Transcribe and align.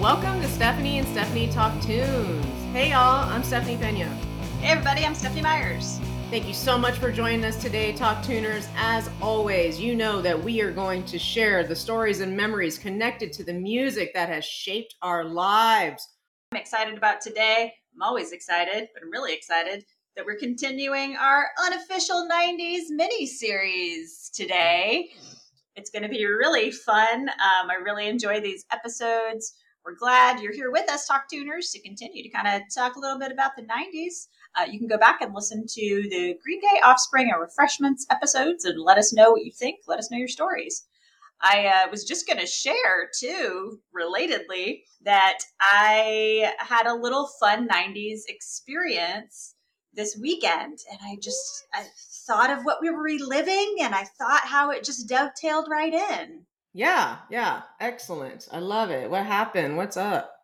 Welcome 0.00 0.40
to 0.40 0.48
Stephanie 0.48 0.98
and 0.98 1.06
Stephanie 1.08 1.48
Talk 1.48 1.78
Tunes. 1.82 2.46
Hey 2.72 2.88
y'all, 2.88 3.28
I'm 3.28 3.42
Stephanie 3.42 3.76
Pena. 3.76 4.06
Hey 4.58 4.68
everybody, 4.68 5.04
I'm 5.04 5.14
Stephanie 5.14 5.42
Myers. 5.42 6.00
Thank 6.30 6.48
you 6.48 6.54
so 6.54 6.78
much 6.78 6.96
for 6.96 7.12
joining 7.12 7.44
us 7.44 7.60
today, 7.60 7.92
Talk 7.92 8.22
Tuners. 8.22 8.66
As 8.78 9.10
always, 9.20 9.78
you 9.78 9.94
know 9.94 10.22
that 10.22 10.42
we 10.42 10.62
are 10.62 10.72
going 10.72 11.04
to 11.04 11.18
share 11.18 11.64
the 11.64 11.76
stories 11.76 12.20
and 12.20 12.34
memories 12.34 12.78
connected 12.78 13.30
to 13.34 13.44
the 13.44 13.52
music 13.52 14.14
that 14.14 14.30
has 14.30 14.42
shaped 14.42 14.94
our 15.02 15.22
lives. 15.22 16.08
I'm 16.52 16.58
excited 16.58 16.96
about 16.96 17.20
today. 17.20 17.74
I'm 17.94 18.00
always 18.00 18.32
excited, 18.32 18.88
but 18.94 19.02
I'm 19.02 19.10
really 19.10 19.34
excited 19.34 19.84
that 20.16 20.24
we're 20.24 20.38
continuing 20.38 21.16
our 21.16 21.48
unofficial 21.66 22.26
90s 22.26 22.84
mini 22.88 23.26
series 23.26 24.30
today. 24.34 25.10
It's 25.76 25.90
going 25.90 26.04
to 26.04 26.08
be 26.08 26.24
really 26.24 26.70
fun. 26.70 27.28
Um, 27.28 27.70
I 27.70 27.74
really 27.84 28.08
enjoy 28.08 28.40
these 28.40 28.64
episodes. 28.72 29.56
We're 29.84 29.94
glad 29.94 30.40
you're 30.40 30.52
here 30.52 30.70
with 30.70 30.90
us, 30.90 31.06
Talk 31.06 31.26
Tuners, 31.30 31.70
to 31.70 31.80
continue 31.80 32.22
to 32.22 32.28
kind 32.28 32.46
of 32.46 32.62
talk 32.74 32.96
a 32.96 33.00
little 33.00 33.18
bit 33.18 33.32
about 33.32 33.52
the 33.56 33.62
90s. 33.62 34.28
Uh, 34.54 34.70
you 34.70 34.78
can 34.78 34.88
go 34.88 34.98
back 34.98 35.22
and 35.22 35.34
listen 35.34 35.64
to 35.66 36.02
the 36.10 36.36
Green 36.44 36.60
Day 36.60 36.80
Offspring 36.84 37.30
and 37.30 37.40
Refreshments 37.40 38.06
episodes 38.10 38.66
and 38.66 38.78
let 38.78 38.98
us 38.98 39.14
know 39.14 39.30
what 39.30 39.44
you 39.44 39.50
think. 39.50 39.80
Let 39.88 39.98
us 39.98 40.10
know 40.10 40.18
your 40.18 40.28
stories. 40.28 40.86
I 41.40 41.66
uh, 41.66 41.90
was 41.90 42.04
just 42.04 42.26
going 42.26 42.38
to 42.40 42.46
share, 42.46 43.08
too, 43.18 43.80
relatedly, 43.98 44.82
that 45.04 45.38
I 45.60 46.52
had 46.58 46.86
a 46.86 46.94
little 46.94 47.30
fun 47.40 47.66
90s 47.66 48.20
experience 48.28 49.54
this 49.94 50.14
weekend. 50.20 50.78
And 50.90 51.00
I 51.02 51.16
just 51.22 51.66
I 51.72 51.86
thought 52.26 52.50
of 52.50 52.64
what 52.64 52.82
we 52.82 52.90
were 52.90 53.02
reliving 53.02 53.76
and 53.80 53.94
I 53.94 54.04
thought 54.04 54.42
how 54.44 54.70
it 54.70 54.84
just 54.84 55.08
dovetailed 55.08 55.68
right 55.70 55.94
in. 55.94 56.44
Yeah, 56.72 57.18
yeah, 57.30 57.62
excellent. 57.80 58.48
I 58.52 58.58
love 58.58 58.90
it. 58.90 59.10
What 59.10 59.26
happened? 59.26 59.76
What's 59.76 59.96
up? 59.96 60.40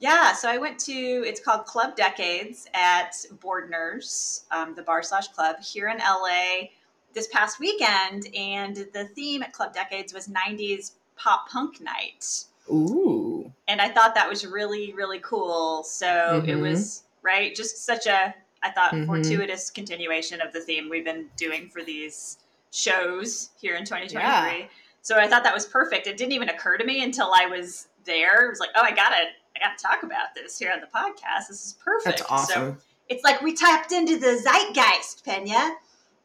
Yeah, 0.00 0.32
so 0.32 0.48
I 0.48 0.58
went 0.58 0.78
to 0.80 0.92
it's 0.92 1.40
called 1.40 1.66
Club 1.66 1.96
Decades 1.96 2.68
at 2.72 3.14
Boardner's, 3.40 4.44
um, 4.50 4.74
the 4.74 4.82
bar 4.82 5.02
slash 5.02 5.28
club 5.28 5.56
here 5.60 5.88
in 5.88 5.98
LA 5.98 6.68
this 7.14 7.26
past 7.28 7.58
weekend, 7.58 8.28
and 8.34 8.76
the 8.92 9.06
theme 9.14 9.42
at 9.42 9.52
Club 9.52 9.74
Decades 9.74 10.14
was 10.14 10.28
'90s 10.28 10.92
pop 11.16 11.48
punk 11.48 11.80
night. 11.80 12.44
Ooh, 12.70 13.52
and 13.66 13.80
I 13.80 13.88
thought 13.88 14.14
that 14.14 14.28
was 14.28 14.46
really 14.46 14.92
really 14.94 15.18
cool. 15.18 15.82
So 15.82 16.06
mm-hmm. 16.06 16.48
it 16.48 16.56
was 16.56 17.02
right, 17.22 17.54
just 17.54 17.84
such 17.84 18.06
a 18.06 18.34
I 18.62 18.70
thought 18.70 18.92
mm-hmm. 18.92 19.06
fortuitous 19.06 19.68
continuation 19.68 20.40
of 20.40 20.52
the 20.52 20.60
theme 20.60 20.88
we've 20.88 21.04
been 21.04 21.26
doing 21.36 21.68
for 21.68 21.82
these 21.82 22.38
shows 22.70 23.50
here 23.60 23.74
in 23.74 23.84
2023. 23.84 24.20
Yeah. 24.20 24.66
So 25.02 25.18
I 25.18 25.28
thought 25.28 25.44
that 25.44 25.54
was 25.54 25.66
perfect. 25.66 26.06
It 26.06 26.16
didn't 26.16 26.32
even 26.32 26.48
occur 26.48 26.76
to 26.76 26.84
me 26.84 27.02
until 27.02 27.32
I 27.34 27.46
was 27.46 27.88
there. 28.04 28.46
It 28.46 28.50
was 28.50 28.60
like, 28.60 28.70
oh, 28.76 28.82
I 28.82 28.90
gotta, 28.90 29.16
I 29.16 29.60
gotta 29.60 29.82
talk 29.82 30.02
about 30.02 30.34
this 30.34 30.58
here 30.58 30.72
on 30.72 30.80
the 30.80 30.86
podcast. 30.86 31.48
This 31.48 31.66
is 31.66 31.78
perfect. 31.82 32.18
That's 32.18 32.30
awesome. 32.30 32.76
So 32.76 32.76
it's 33.08 33.24
like 33.24 33.40
we 33.40 33.54
tapped 33.54 33.92
into 33.92 34.18
the 34.18 34.38
zeitgeist, 34.38 35.24
Pena, 35.24 35.76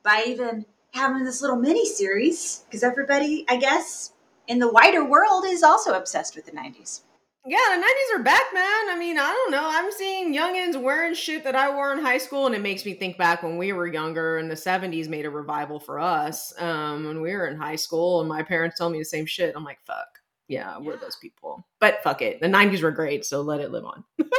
by 0.03 0.23
even 0.27 0.65
having 0.93 1.23
this 1.23 1.41
little 1.41 1.57
mini 1.57 1.85
series 1.85 2.63
because 2.65 2.83
everybody, 2.83 3.45
I 3.49 3.57
guess, 3.57 4.11
in 4.47 4.59
the 4.59 4.69
wider 4.69 5.03
world 5.03 5.45
is 5.45 5.63
also 5.63 5.93
obsessed 5.93 6.35
with 6.35 6.45
the 6.45 6.51
90s. 6.51 7.01
Yeah, 7.45 7.57
the 7.71 7.75
nineties 7.75 8.11
are 8.15 8.23
back, 8.23 8.53
man. 8.53 8.89
I 8.89 8.95
mean, 8.97 9.17
I 9.17 9.27
don't 9.27 9.51
know. 9.51 9.67
I'm 9.69 9.91
seeing 9.91 10.33
youngins 10.33 10.81
wearing 10.81 11.13
shit 11.13 11.43
that 11.43 11.57
I 11.57 11.73
wore 11.73 11.91
in 11.91 11.99
high 11.99 12.17
school, 12.17 12.45
and 12.45 12.55
it 12.55 12.61
makes 12.61 12.85
me 12.85 12.93
think 12.93 13.17
back 13.17 13.43
when 13.43 13.57
we 13.57 13.73
were 13.73 13.85
younger. 13.85 14.37
And 14.37 14.49
the 14.49 14.55
'70s 14.55 15.09
made 15.09 15.25
a 15.25 15.29
revival 15.29 15.77
for 15.77 15.99
us 15.99 16.53
um, 16.61 17.05
when 17.05 17.21
we 17.21 17.33
were 17.33 17.47
in 17.47 17.57
high 17.57 17.75
school, 17.75 18.21
and 18.21 18.29
my 18.29 18.43
parents 18.43 18.77
told 18.79 18.93
me 18.93 18.99
the 18.99 19.05
same 19.05 19.25
shit. 19.25 19.53
I'm 19.57 19.65
like, 19.65 19.79
fuck, 19.83 20.19
yeah, 20.47 20.77
we're 20.77 20.95
those 20.95 21.17
people. 21.17 21.67
But 21.81 22.01
fuck 22.01 22.21
it, 22.21 22.39
the 22.39 22.47
'90s 22.47 22.81
were 22.81 22.91
great, 22.91 23.25
so 23.25 23.41
let 23.41 23.59
it 23.59 23.71
live 23.71 23.83
on. 23.83 24.05
yes, 24.17 24.29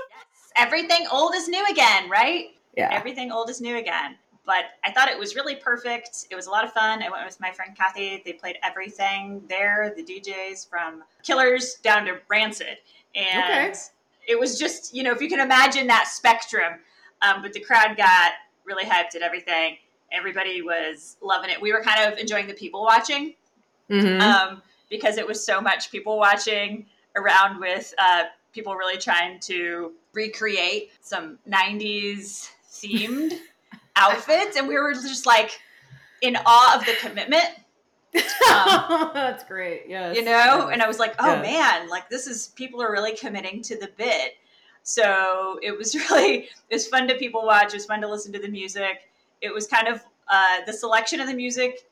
everything 0.56 1.06
old 1.12 1.34
is 1.34 1.46
new 1.46 1.64
again, 1.70 2.08
right? 2.08 2.46
Yeah, 2.74 2.88
everything 2.90 3.30
old 3.30 3.50
is 3.50 3.60
new 3.60 3.76
again. 3.76 4.16
But 4.46 4.64
I 4.84 4.92
thought 4.92 5.08
it 5.08 5.18
was 5.18 5.34
really 5.34 5.56
perfect. 5.56 6.26
It 6.30 6.34
was 6.34 6.46
a 6.46 6.50
lot 6.50 6.64
of 6.64 6.72
fun. 6.72 7.02
I 7.02 7.10
went 7.10 7.24
with 7.24 7.40
my 7.40 7.50
friend 7.50 7.74
Kathy. 7.76 8.22
They 8.24 8.34
played 8.34 8.56
everything 8.62 9.42
there, 9.48 9.94
the 9.96 10.02
DJs 10.02 10.68
from 10.68 11.02
Killers 11.22 11.76
down 11.82 12.04
to 12.04 12.18
Rancid 12.28 12.78
and 13.14 13.70
okay. 13.70 13.78
it 14.26 14.38
was 14.38 14.58
just 14.58 14.94
you 14.94 15.02
know 15.02 15.12
if 15.12 15.20
you 15.20 15.28
can 15.28 15.40
imagine 15.40 15.86
that 15.86 16.08
spectrum 16.08 16.74
um, 17.22 17.42
but 17.42 17.52
the 17.52 17.60
crowd 17.60 17.96
got 17.96 18.32
really 18.64 18.84
hyped 18.84 19.14
at 19.14 19.22
everything 19.22 19.76
everybody 20.12 20.62
was 20.62 21.16
loving 21.22 21.50
it 21.50 21.60
we 21.60 21.72
were 21.72 21.82
kind 21.82 22.12
of 22.12 22.18
enjoying 22.18 22.46
the 22.46 22.54
people 22.54 22.82
watching 22.82 23.34
mm-hmm. 23.90 24.20
um, 24.20 24.62
because 24.90 25.18
it 25.18 25.26
was 25.26 25.44
so 25.44 25.60
much 25.60 25.90
people 25.90 26.18
watching 26.18 26.86
around 27.16 27.60
with 27.60 27.94
uh, 27.98 28.24
people 28.52 28.74
really 28.74 28.98
trying 28.98 29.38
to 29.40 29.92
recreate 30.12 30.90
some 31.00 31.38
90s 31.48 32.50
themed 32.70 33.38
outfits 33.96 34.56
and 34.56 34.66
we 34.66 34.74
were 34.74 34.92
just 34.92 35.26
like 35.26 35.60
in 36.22 36.36
awe 36.46 36.76
of 36.76 36.84
the 36.86 36.94
commitment 37.00 37.44
um, 38.14 39.10
That's 39.14 39.44
great. 39.44 39.84
Yeah. 39.88 40.12
You 40.12 40.22
know, 40.22 40.68
and 40.68 40.82
I 40.82 40.86
was 40.86 40.98
like, 40.98 41.14
oh 41.18 41.34
yeah. 41.34 41.42
man, 41.42 41.88
like 41.88 42.08
this 42.08 42.26
is 42.26 42.48
people 42.48 42.82
are 42.82 42.92
really 42.92 43.16
committing 43.16 43.62
to 43.62 43.76
the 43.78 43.90
bit. 43.96 44.36
So 44.82 45.58
it 45.62 45.76
was 45.76 45.94
really 46.10 46.48
it 46.70 46.74
was 46.74 46.86
fun 46.86 47.08
to 47.08 47.14
people 47.14 47.44
watch. 47.44 47.68
It 47.68 47.74
was 47.74 47.86
fun 47.86 48.00
to 48.02 48.08
listen 48.08 48.32
to 48.32 48.38
the 48.38 48.48
music. 48.48 49.08
It 49.40 49.52
was 49.52 49.66
kind 49.66 49.88
of 49.88 50.02
uh, 50.28 50.58
the 50.66 50.72
selection 50.72 51.20
of 51.20 51.26
the 51.26 51.34
music. 51.34 51.88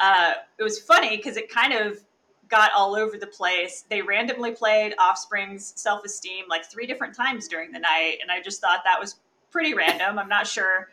Uh, 0.00 0.34
it 0.58 0.62
was 0.62 0.78
funny 0.78 1.16
because 1.16 1.36
it 1.36 1.50
kind 1.50 1.72
of 1.72 1.98
got 2.48 2.70
all 2.76 2.94
over 2.94 3.16
the 3.18 3.26
place. 3.26 3.84
They 3.88 4.02
randomly 4.02 4.52
played 4.52 4.94
Offspring's 4.98 5.72
Self 5.76 6.04
Esteem 6.04 6.44
like 6.48 6.64
three 6.64 6.86
different 6.86 7.14
times 7.14 7.48
during 7.48 7.72
the 7.72 7.78
night, 7.78 8.18
and 8.22 8.30
I 8.30 8.40
just 8.40 8.60
thought 8.60 8.82
that 8.84 9.00
was 9.00 9.16
pretty 9.50 9.74
random. 9.74 10.18
I'm 10.18 10.28
not 10.28 10.46
sure 10.46 10.88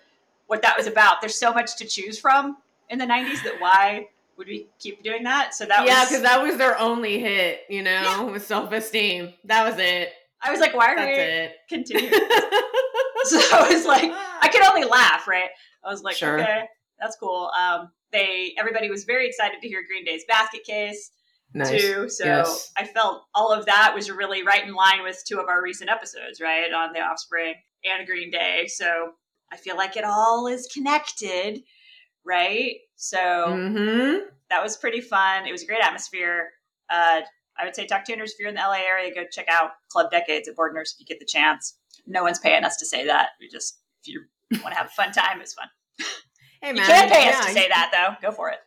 what 0.48 0.62
that 0.62 0.78
was 0.78 0.88
about. 0.88 1.22
There's 1.22 1.38
so 1.38 1.54
much 1.54 1.78
to 1.78 1.86
choose 1.86 2.20
from 2.20 2.58
in 2.90 3.00
the 3.00 3.06
90s 3.06 3.44
that 3.44 3.56
why 3.60 4.08
would 4.38 4.48
we 4.48 4.68
keep 4.80 5.04
doing 5.04 5.24
that? 5.24 5.54
So 5.54 5.66
that 5.66 5.86
yeah, 5.86 6.06
because 6.06 6.24
that 6.24 6.42
was 6.42 6.58
their 6.58 6.78
only 6.80 7.20
hit, 7.20 7.62
you 7.70 7.84
know, 7.84 7.92
yeah. 7.92 8.22
with 8.32 8.46
self 8.46 8.72
esteem. 8.72 9.34
That 9.46 9.70
was 9.70 9.80
it. 9.80 10.12
I 10.42 10.52
was 10.52 10.60
like, 10.60 10.74
why 10.74 10.94
are 10.94 10.96
That's 10.96 11.08
we 11.08 11.24
it. 11.24 11.56
continuing? 11.70 12.12
so 13.24 13.40
I 13.54 13.70
was 13.72 13.86
like, 13.86 14.12
I 14.42 14.50
could 14.52 14.62
only 14.64 14.84
laugh, 14.84 15.28
right? 15.28 15.50
I 15.84 15.90
was 15.90 16.04
like, 16.04 16.18
sure. 16.18 16.40
okay, 16.40 16.66
that's 17.00 17.16
cool. 17.18 17.50
Um, 17.58 17.92
they 18.12 18.54
everybody 18.58 18.90
was 18.90 19.06
very 19.06 19.28
excited 19.28 19.62
to 19.62 19.68
hear 19.68 19.84
Green 19.88 20.04
Day's 20.04 20.24
basket 20.28 20.64
case 20.66 21.12
nice. 21.54 21.70
too. 21.70 22.10
So 22.10 22.26
yes. 22.26 22.72
I 22.78 22.86
felt 22.86 23.24
all 23.34 23.52
of 23.52 23.66
that 23.66 23.94
was 23.96 24.12
really 24.12 24.44
right 24.44 24.66
in 24.66 24.74
line 24.74 25.04
with 25.04 25.22
two 25.26 25.40
of 25.40 25.48
our 25.48 25.62
recent 25.62 25.90
episodes, 25.90 26.42
right, 26.42 26.72
on 26.74 26.94
the 26.94 27.00
Offspring 27.00 27.56
and 27.84 28.06
Green 28.08 28.32
Day. 28.32 28.68
So 28.68 29.14
I 29.54 29.58
feel 29.58 29.78
like 29.78 29.96
it 29.96 30.04
all 30.04 30.48
is 30.48 30.68
connected, 30.74 31.62
right? 32.26 32.78
So 32.96 33.18
mm-hmm. 33.18 34.26
that 34.50 34.64
was 34.64 34.76
pretty 34.78 35.00
fun. 35.00 35.46
It 35.46 35.52
was 35.52 35.62
a 35.62 35.68
great 35.68 35.84
atmosphere. 35.84 36.50
Uh, 36.90 37.22
I 37.58 37.66
would 37.66 37.76
say 37.76 37.86
talk 37.86 38.04
tuners 38.04 38.32
if 38.32 38.40
you're 38.40 38.50
in 38.50 38.56
the 38.56 38.62
LA 38.62 38.82
area, 38.88 39.14
go 39.14 39.26
check 39.32 39.46
out 39.50 39.72
Club 39.90 40.10
Decades 40.10 40.48
at 40.48 40.56
Boardner's 40.56 40.94
if 40.94 41.00
you 41.00 41.06
get 41.06 41.20
the 41.20 41.26
chance. 41.26 41.76
No 42.08 42.24
one's 42.24 42.40
paying 42.40 42.64
us 42.64 42.78
to 42.78 42.86
say 42.86 43.06
that. 43.06 43.30
We 43.40 43.48
just 43.48 43.78
if 44.02 44.08
you 44.08 44.24
want 44.52 44.74
to 44.74 44.78
have 44.78 44.88
a 44.88 44.90
fun 44.90 45.12
time, 45.12 45.40
it's 45.40 45.54
fun. 45.54 45.68
Hey 46.62 46.72
man, 46.72 46.78
you 46.78 46.84
can't 46.84 47.12
pay 47.12 47.26
yeah, 47.26 47.40
us 47.40 47.46
to 47.46 47.52
say 47.52 47.68
that 47.68 47.92
though. 47.92 48.28
Go 48.28 48.34
for 48.34 48.50
it. 48.50 48.60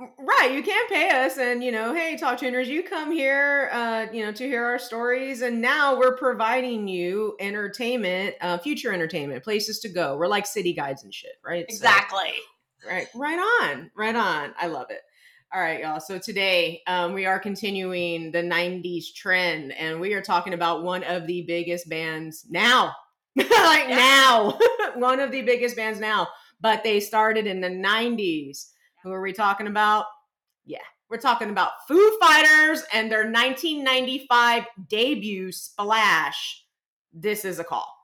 Right, 0.00 0.50
you 0.52 0.62
can't 0.64 0.90
pay 0.90 1.10
us, 1.24 1.38
and 1.38 1.62
you 1.62 1.70
know, 1.70 1.94
hey, 1.94 2.16
talk 2.16 2.38
tuners, 2.40 2.68
you 2.68 2.82
come 2.82 3.12
here, 3.12 3.70
uh, 3.72 4.06
you 4.12 4.24
know, 4.24 4.32
to 4.32 4.44
hear 4.44 4.64
our 4.64 4.78
stories, 4.78 5.40
and 5.40 5.60
now 5.60 5.96
we're 5.96 6.16
providing 6.16 6.88
you 6.88 7.36
entertainment, 7.38 8.34
uh, 8.40 8.58
future 8.58 8.92
entertainment, 8.92 9.44
places 9.44 9.78
to 9.80 9.88
go. 9.88 10.16
We're 10.16 10.26
like 10.26 10.46
city 10.46 10.72
guides 10.72 11.04
and 11.04 11.14
shit, 11.14 11.34
right? 11.44 11.64
So- 11.70 11.76
Exactly. 11.76 12.32
right, 12.84 13.06
right 13.14 13.38
on, 13.38 13.92
right 13.94 14.16
on. 14.16 14.52
I 14.58 14.66
love 14.66 14.90
it. 14.90 15.00
All 15.52 15.60
right, 15.60 15.80
y'all. 15.80 16.00
So 16.00 16.18
today, 16.18 16.82
um, 16.88 17.12
we 17.12 17.24
are 17.26 17.38
continuing 17.38 18.32
the 18.32 18.42
'90s 18.42 19.14
trend, 19.14 19.70
and 19.74 20.00
we 20.00 20.12
are 20.14 20.22
talking 20.22 20.54
about 20.54 20.82
one 20.82 21.04
of 21.04 21.28
the 21.28 21.42
biggest 21.42 21.88
bands 21.88 22.46
now, 22.50 22.92
like 23.36 23.88
now, 23.88 24.58
one 24.96 25.20
of 25.20 25.30
the 25.30 25.42
biggest 25.42 25.76
bands 25.76 26.00
now. 26.00 26.26
But 26.60 26.82
they 26.82 26.98
started 26.98 27.46
in 27.46 27.60
the 27.60 27.68
'90s. 27.70 28.70
Who 29.04 29.12
are 29.12 29.20
we 29.20 29.34
talking 29.34 29.66
about? 29.66 30.06
Yeah, 30.64 30.78
we're 31.10 31.18
talking 31.18 31.50
about 31.50 31.72
Foo 31.86 32.18
Fighters 32.18 32.82
and 32.90 33.12
their 33.12 33.30
1995 33.30 34.64
debut, 34.88 35.52
Splash. 35.52 36.64
This 37.12 37.44
is 37.44 37.58
a 37.58 37.64
call. 37.64 37.94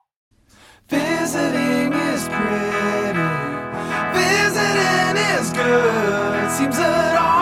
Visiting 0.87 1.91
is 1.91 2.27
pretty. 2.27 3.17
Visiting 4.13 5.17
is 5.39 5.49
good. 5.53 6.51
Seems 6.51 6.77
that 6.77 7.19
all 7.19 7.40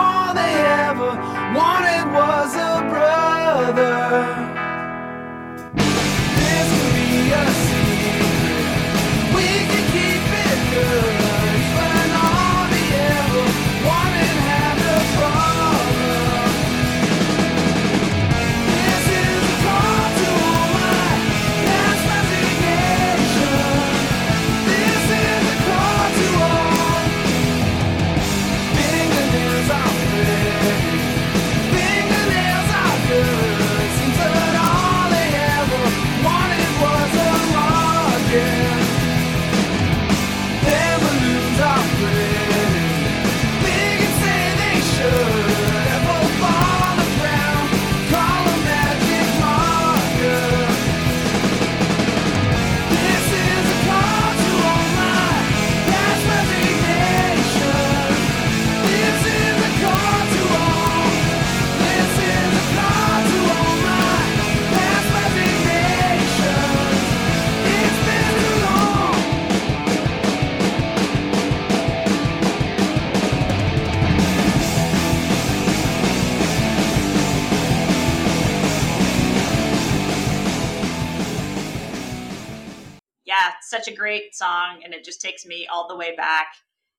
takes 85.30 85.46
me 85.46 85.66
all 85.70 85.88
the 85.88 85.96
way 85.96 86.14
back. 86.16 86.48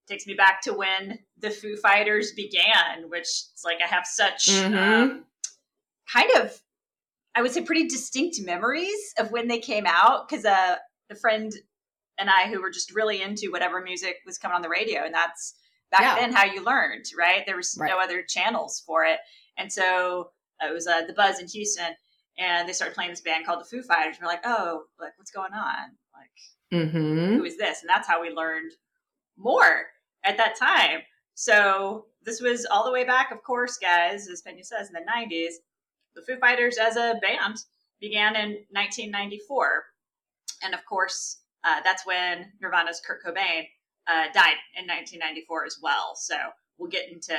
takes 0.08 0.28
me 0.28 0.34
back 0.34 0.62
to 0.62 0.74
when 0.74 1.20
the 1.38 1.50
Foo 1.50 1.78
Fighters 1.78 2.34
began, 2.34 3.08
which 3.10 3.22
it's 3.54 3.62
like 3.64 3.78
I 3.82 3.88
have 3.88 4.06
such 4.06 4.48
Mhm. 4.48 4.76
um, 4.78 5.26
kind 6.12 6.30
of, 6.32 6.60
I 7.34 7.42
would 7.42 7.52
say, 7.52 7.62
pretty 7.62 7.88
distinct 7.88 8.42
memories 8.42 9.14
of 9.18 9.32
when 9.32 9.48
they 9.48 9.60
came 9.60 9.86
out. 9.86 10.28
Because 10.28 10.44
uh, 10.44 10.78
a 11.10 11.16
friend 11.16 11.54
and 12.18 12.30
I, 12.30 12.48
who 12.50 12.62
were 12.62 12.72
just 12.72 12.94
really 12.94 13.22
into 13.22 13.52
whatever 13.52 13.80
music 13.82 14.18
was 14.26 14.38
coming 14.38 14.56
on 14.56 14.62
the 14.64 14.70
radio, 14.70 15.04
and 15.06 15.14
that's 15.14 15.54
back 15.92 16.02
Yeah. 16.02 16.16
then 16.16 16.34
how 16.34 16.44
you 16.46 16.62
learned, 16.62 17.06
right? 17.18 17.46
There 17.46 17.56
was 17.56 17.78
Right. 17.80 17.90
no 17.90 18.00
other 18.00 18.22
channels 18.24 18.82
for 18.86 19.06
it, 19.06 19.20
and 19.56 19.72
so 19.72 20.32
it 20.62 20.74
was 20.74 20.88
uh, 20.88 21.04
the 21.06 21.14
Buzz 21.14 21.40
in 21.40 21.48
Houston, 21.48 21.96
and 22.42 22.68
they 22.68 22.74
started 22.74 22.96
playing 22.96 23.12
this 23.12 23.22
band 23.22 23.46
called 23.46 23.62
the 23.62 23.66
Foo 23.66 23.84
Fighters. 23.84 24.18
We're 24.20 24.28
like, 24.28 24.42
oh, 24.46 24.84
like 25.00 25.12
what's 25.18 25.32
going 25.32 25.54
on? 25.54 25.92
Like, 26.14 26.30
Mm-hmm. 26.74 27.36
who 27.36 27.44
is 27.44 27.58
this? 27.58 27.82
And 27.82 27.90
that's 27.90 28.08
how 28.08 28.22
we 28.22 28.30
learned 28.30 28.72
more 29.38 29.88
at 30.24 30.38
that 30.38 30.56
time. 30.56 31.02
So 31.36 32.06
this 32.24 32.40
was 32.40 32.66
all 32.66 32.86
the 32.86 32.92
way 32.92 33.04
back, 33.04 33.32
of 33.32 33.44
course, 33.44 33.78
guys, 33.78 34.30
as 34.30 34.42
Pena 34.42 34.64
says, 34.64 34.88
in 34.88 34.94
the 34.94 35.02
90s. 35.12 35.56
The 36.16 36.22
Foo 36.22 36.38
Fighters 36.40 36.78
as 36.78 36.96
a 36.96 37.20
band 37.22 37.58
began 38.00 38.36
in 38.36 38.52
1994. 38.72 39.84
And 40.64 40.74
of 40.74 40.86
course, 40.86 41.40
uh, 41.64 41.82
that's 41.84 42.06
when 42.06 42.52
Nirvana's 42.62 43.02
Kurt 43.06 43.24
Cobain 43.24 43.68
uh, 44.08 44.32
died 44.34 44.56
in 44.78 44.88
1994 44.88 45.66
as 45.66 45.78
well. 45.82 46.16
So 46.16 46.36
we'll 46.78 46.90
get 46.90 47.12
into 47.12 47.34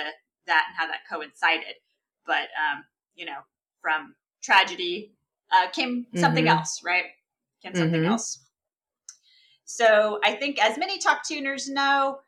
that 0.46 0.64
and 0.68 0.76
how 0.76 0.86
that 0.88 1.08
coincided. 1.10 1.76
But, 2.26 2.48
um, 2.60 2.84
you 3.14 3.24
know, 3.24 3.40
from 3.80 4.14
tragedy 4.42 5.12
uh, 5.50 5.68
came 5.70 6.06
something 6.16 6.46
Mhm. 6.46 6.56
else, 6.56 6.82
right? 6.82 7.04
Came 7.62 7.74
something 7.74 8.00
Mhm. 8.02 8.08
else. 8.10 8.38
So 9.64 10.18
I 10.24 10.34
think, 10.34 10.58
as 10.62 10.78
many 10.78 10.98
talk 10.98 11.24
tuners 11.26 11.68
know, 11.68 12.20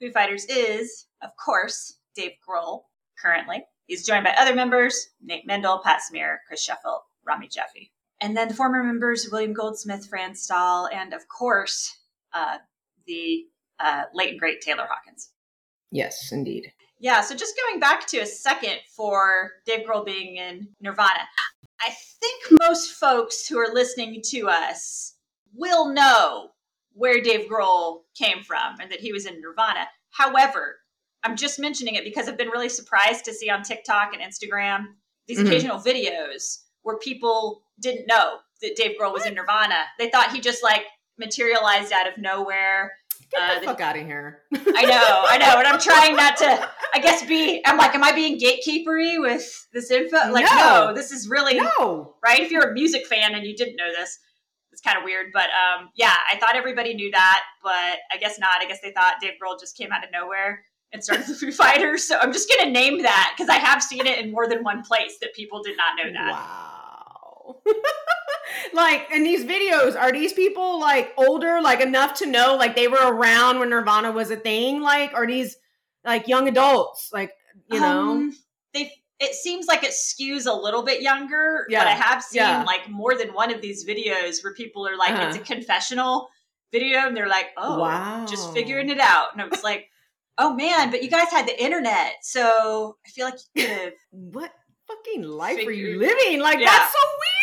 Foo 0.00 0.10
Fighters 0.12 0.44
is, 0.46 1.06
of 1.22 1.30
course, 1.36 1.98
Dave 2.14 2.32
Grohl 2.46 2.84
currently. 3.20 3.64
He's 3.86 4.06
joined 4.06 4.24
by 4.24 4.30
other 4.32 4.54
members 4.54 5.10
Nate 5.20 5.46
Mendel, 5.46 5.80
Pat 5.84 6.02
Smear, 6.02 6.40
Chris 6.46 6.66
Shiflett, 6.66 7.02
Rami 7.24 7.48
Jaffee. 7.48 7.92
And 8.20 8.36
then 8.36 8.48
the 8.48 8.54
former 8.54 8.82
members 8.82 9.28
William 9.30 9.52
Goldsmith, 9.52 10.06
Franz 10.08 10.42
Stahl, 10.42 10.86
and 10.88 11.12
of 11.14 11.26
course, 11.28 11.98
uh, 12.32 12.58
the 13.06 13.46
uh, 13.78 14.04
late 14.12 14.30
and 14.32 14.38
great 14.40 14.60
Taylor 14.60 14.86
Hawkins. 14.88 15.32
Yes, 15.90 16.32
indeed. 16.32 16.72
Yeah, 16.98 17.22
so 17.22 17.34
just 17.34 17.56
going 17.56 17.80
back 17.80 18.06
to 18.08 18.18
a 18.18 18.26
second 18.26 18.78
for 18.94 19.52
Dave 19.64 19.86
Grohl 19.86 20.04
being 20.04 20.36
in 20.36 20.68
Nirvana, 20.80 21.26
I 21.80 21.90
think 22.20 22.60
most 22.60 22.92
folks 22.92 23.46
who 23.46 23.58
are 23.58 23.72
listening 23.72 24.20
to 24.30 24.48
us 24.48 25.14
will 25.54 25.88
know 25.92 26.50
where 26.92 27.20
Dave 27.20 27.48
Grohl 27.48 28.02
came 28.16 28.42
from 28.42 28.76
and 28.80 28.90
that 28.90 29.00
he 29.00 29.12
was 29.12 29.26
in 29.26 29.40
Nirvana. 29.40 29.88
However, 30.10 30.76
I'm 31.22 31.36
just 31.36 31.58
mentioning 31.58 31.94
it 31.94 32.04
because 32.04 32.28
I've 32.28 32.36
been 32.36 32.48
really 32.48 32.68
surprised 32.68 33.24
to 33.24 33.32
see 33.34 33.48
on 33.50 33.62
TikTok 33.62 34.12
and 34.12 34.22
Instagram 34.22 34.84
these 35.26 35.38
Mhm. 35.38 35.46
occasional 35.46 35.78
videos 35.78 36.62
where 36.82 36.98
people 36.98 37.62
didn't 37.78 38.06
know 38.06 38.40
that 38.62 38.76
Dave 38.76 38.96
Grohl 38.98 39.12
was 39.12 39.26
in 39.26 39.34
Nirvana. 39.34 39.86
They 39.98 40.10
thought 40.10 40.32
he 40.32 40.40
just 40.40 40.62
like 40.62 40.86
materialized 41.18 41.92
out 41.92 42.08
of 42.08 42.18
nowhere. 42.18 42.98
Get 43.30 43.40
Uh, 43.40 43.54
the 43.54 43.60
the- 43.60 43.66
fuck 43.66 43.80
out 43.80 43.96
of 43.96 44.04
here. 44.04 44.42
I 44.54 44.84
know, 44.84 45.24
I 45.28 45.38
know, 45.38 45.58
and 45.58 45.66
I'm 45.68 45.78
trying 45.90 46.16
not 46.16 46.36
to. 46.38 46.68
I 46.94 46.98
guess 46.98 47.24
be. 47.26 47.62
I'm 47.64 47.76
like, 47.76 47.94
am 47.94 48.02
I 48.02 48.12
being 48.12 48.38
gatekeepery 48.38 49.20
with 49.20 49.68
this 49.72 49.90
info? 49.90 50.16
Like, 50.32 50.44
No. 50.46 50.86
no, 50.88 50.94
this 50.94 51.12
is 51.12 51.28
really 51.28 51.60
No. 51.60 52.16
right. 52.24 52.40
If 52.40 52.50
you're 52.50 52.70
a 52.70 52.72
music 52.72 53.06
fan 53.06 53.34
and 53.34 53.46
you 53.46 53.54
didn't 53.56 53.76
know 53.76 53.90
this, 53.96 54.18
it's 54.72 54.80
kind 54.82 54.98
of 54.98 55.04
weird. 55.04 55.26
But 55.32 55.44
um, 55.50 55.90
yeah, 55.94 56.14
I 56.32 56.38
thought 56.38 56.56
everybody 56.56 56.94
knew 56.94 57.10
that, 57.12 57.42
but 57.62 57.98
I 58.12 58.16
guess 58.18 58.38
not. 58.38 58.60
I 58.60 58.66
guess 58.66 58.80
they 58.82 58.92
thought 58.92 59.14
Dave 59.20 59.34
Grohl 59.42 59.58
just 59.60 59.76
came 59.76 59.92
out 59.92 60.02
of 60.04 60.10
nowhere 60.12 60.64
and 60.92 61.04
started 61.04 61.26
the 61.26 61.34
Foo 61.34 61.52
Fighters. 61.52 62.02
So 62.02 62.18
I'm 62.20 62.32
just 62.32 62.48
gonna 62.52 62.70
name 62.70 63.02
that 63.02 63.34
because 63.36 63.48
I 63.48 63.58
have 63.58 63.80
seen 63.82 64.06
it 64.06 64.18
in 64.18 64.32
more 64.32 64.48
than 64.48 64.64
one 64.64 64.82
place 64.82 65.18
that 65.20 65.34
people 65.34 65.62
did 65.62 65.76
not 65.76 65.96
know 65.96 66.12
that. 66.12 66.32
Wow. 66.32 67.62
like, 68.74 69.08
in 69.12 69.22
these 69.24 69.44
videos, 69.44 69.96
are 69.98 70.12
these 70.12 70.32
people 70.32 70.80
like 70.80 71.12
older, 71.16 71.60
like 71.62 71.80
enough 71.80 72.14
to 72.14 72.26
know 72.26 72.56
like 72.56 72.76
they 72.76 72.88
were 72.88 72.98
around 73.12 73.58
when 73.58 73.70
Nirvana 73.70 74.12
was 74.12 74.30
a 74.30 74.36
thing? 74.36 74.80
Like, 74.80 75.12
are 75.14 75.26
these 75.26 75.56
like 76.04 76.28
young 76.28 76.48
adults? 76.48 77.10
Like, 77.12 77.32
you 77.68 77.80
know? 77.80 78.10
Um, 78.10 78.36
they 78.74 78.92
it 79.18 79.34
seems 79.34 79.66
like 79.66 79.84
it 79.84 79.90
skews 79.90 80.46
a 80.46 80.52
little 80.52 80.82
bit 80.82 81.02
younger, 81.02 81.66
Yeah, 81.68 81.80
but 81.80 81.88
I 81.88 81.92
have 81.92 82.22
seen 82.22 82.40
yeah. 82.40 82.62
like 82.64 82.88
more 82.88 83.14
than 83.16 83.34
one 83.34 83.52
of 83.54 83.60
these 83.60 83.84
videos 83.86 84.42
where 84.42 84.54
people 84.54 84.86
are 84.88 84.96
like, 84.96 85.10
it's 85.10 85.36
a 85.36 85.40
Uh-huh. 85.40 85.44
confessional 85.44 86.28
video, 86.72 87.00
and 87.00 87.14
they're 87.16 87.28
like, 87.28 87.48
oh, 87.58 87.78
wow. 87.78 88.24
just 88.26 88.52
figuring 88.54 88.88
it 88.88 89.00
out, 89.00 89.32
and 89.32 89.42
I 89.42 89.46
was 89.46 89.62
like, 89.62 89.90
oh 90.38 90.54
man, 90.54 90.90
but 90.90 91.02
you 91.02 91.10
guys 91.10 91.28
had 91.30 91.46
the 91.46 91.62
internet, 91.62 92.14
so 92.22 92.96
I 93.06 93.10
feel 93.10 93.26
like 93.26 93.34
you 93.54 93.62
could 93.62 93.70
have. 93.70 93.92
What 94.10 94.52
fucking 94.86 95.22
life 95.24 95.66
are 95.66 95.70
you 95.70 95.98
living? 95.98 96.40
Like, 96.40 96.58
Yeah. 96.60 96.66
that's 96.70 96.92
so 96.92 96.98
weird. 97.08 97.39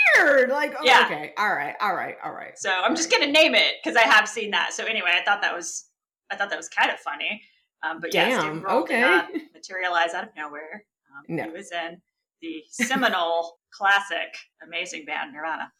Like, 0.49 0.73
oh, 0.79 0.83
Yeah. 0.83 1.03
okay. 1.05 1.33
All 1.37 1.53
right. 1.53 1.75
All 1.81 1.95
right. 1.95 2.15
All 2.23 2.31
right. 2.33 2.57
So 2.57 2.69
I'm 2.71 2.95
just 2.95 3.11
gonna 3.11 3.27
name 3.31 3.53
it 3.55 3.75
because 3.83 3.95
I 3.97 4.07
have 4.07 4.27
seen 4.27 4.51
that. 4.51 4.73
So 4.73 4.85
anyway, 4.85 5.11
I 5.13 5.23
thought 5.23 5.41
that 5.41 5.55
was 5.55 5.89
I 6.31 6.35
thought 6.35 6.49
that 6.49 6.57
was 6.57 6.69
kind 6.69 6.91
of 6.91 6.99
funny. 6.99 7.41
Um, 7.83 7.99
but 8.01 8.13
yes, 8.13 8.41
Damn, 8.41 8.55
Dave 8.55 8.63
Grohl 8.63 8.81
okay. 8.81 8.95
did 8.95 9.01
not 9.01 9.29
materialize 9.53 10.13
out 10.13 10.23
of 10.23 10.29
nowhere. 10.35 10.83
Um, 11.15 11.35
No. 11.35 11.43
He 11.43 11.49
was 11.51 11.71
in 11.71 12.01
the 12.41 12.63
seminal 12.71 13.59
classic 13.71 14.35
amazing 14.63 15.05
band 15.05 15.33
Nirvana. 15.33 15.71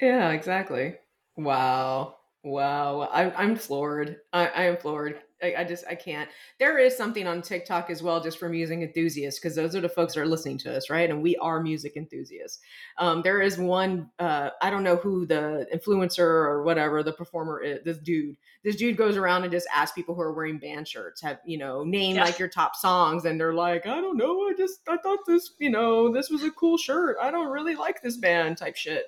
Yeah, 0.00 0.30
exactly. 0.30 0.94
Wow. 1.36 2.16
Wow. 2.42 3.00
I, 3.12 3.30
I'm 3.32 3.56
floored. 3.56 4.16
I, 4.32 4.46
I 4.48 4.62
am 4.64 4.76
floored. 4.78 5.20
I, 5.42 5.54
I 5.58 5.64
just, 5.64 5.84
I 5.86 5.94
can't. 5.94 6.28
There 6.58 6.78
is 6.78 6.96
something 6.96 7.26
on 7.26 7.42
TikTok 7.42 7.90
as 7.90 8.02
well, 8.02 8.22
just 8.22 8.38
for 8.38 8.48
music 8.48 8.80
enthusiasts, 8.80 9.38
because 9.38 9.54
those 9.54 9.76
are 9.76 9.80
the 9.80 9.88
folks 9.88 10.14
that 10.14 10.20
are 10.20 10.26
listening 10.26 10.58
to 10.58 10.74
us, 10.76 10.88
right? 10.88 11.10
And 11.10 11.22
we 11.22 11.36
are 11.36 11.62
music 11.62 11.96
enthusiasts. 11.96 12.60
Um, 12.98 13.22
there 13.22 13.42
is 13.42 13.58
one, 13.58 14.10
uh, 14.18 14.50
I 14.62 14.70
don't 14.70 14.82
know 14.82 14.96
who 14.96 15.26
the 15.26 15.66
influencer 15.74 16.20
or 16.20 16.62
whatever 16.62 17.02
the 17.02 17.12
performer 17.12 17.60
is, 17.60 17.80
this 17.84 17.98
dude. 17.98 18.36
This 18.64 18.76
dude 18.76 18.96
goes 18.96 19.16
around 19.16 19.42
and 19.44 19.52
just 19.52 19.68
asks 19.72 19.94
people 19.94 20.14
who 20.14 20.22
are 20.22 20.32
wearing 20.32 20.58
band 20.58 20.88
shirts, 20.88 21.22
have, 21.22 21.38
you 21.44 21.56
know, 21.58 21.84
name 21.84 22.16
Yeah. 22.16 22.24
like 22.24 22.38
your 22.38 22.48
top 22.48 22.74
songs. 22.74 23.24
And 23.24 23.38
they're 23.38 23.54
like, 23.54 23.86
I 23.86 24.00
don't 24.00 24.16
know. 24.16 24.40
I 24.48 24.54
just, 24.56 24.80
I 24.88 24.96
thought 24.96 25.20
this, 25.26 25.52
you 25.58 25.70
know, 25.70 26.12
this 26.12 26.30
was 26.30 26.42
a 26.42 26.50
cool 26.50 26.76
shirt. 26.76 27.16
I 27.22 27.30
don't 27.30 27.50
really 27.52 27.76
like 27.76 28.02
this 28.02 28.16
band 28.16 28.56
type 28.58 28.74
shit. 28.74 29.04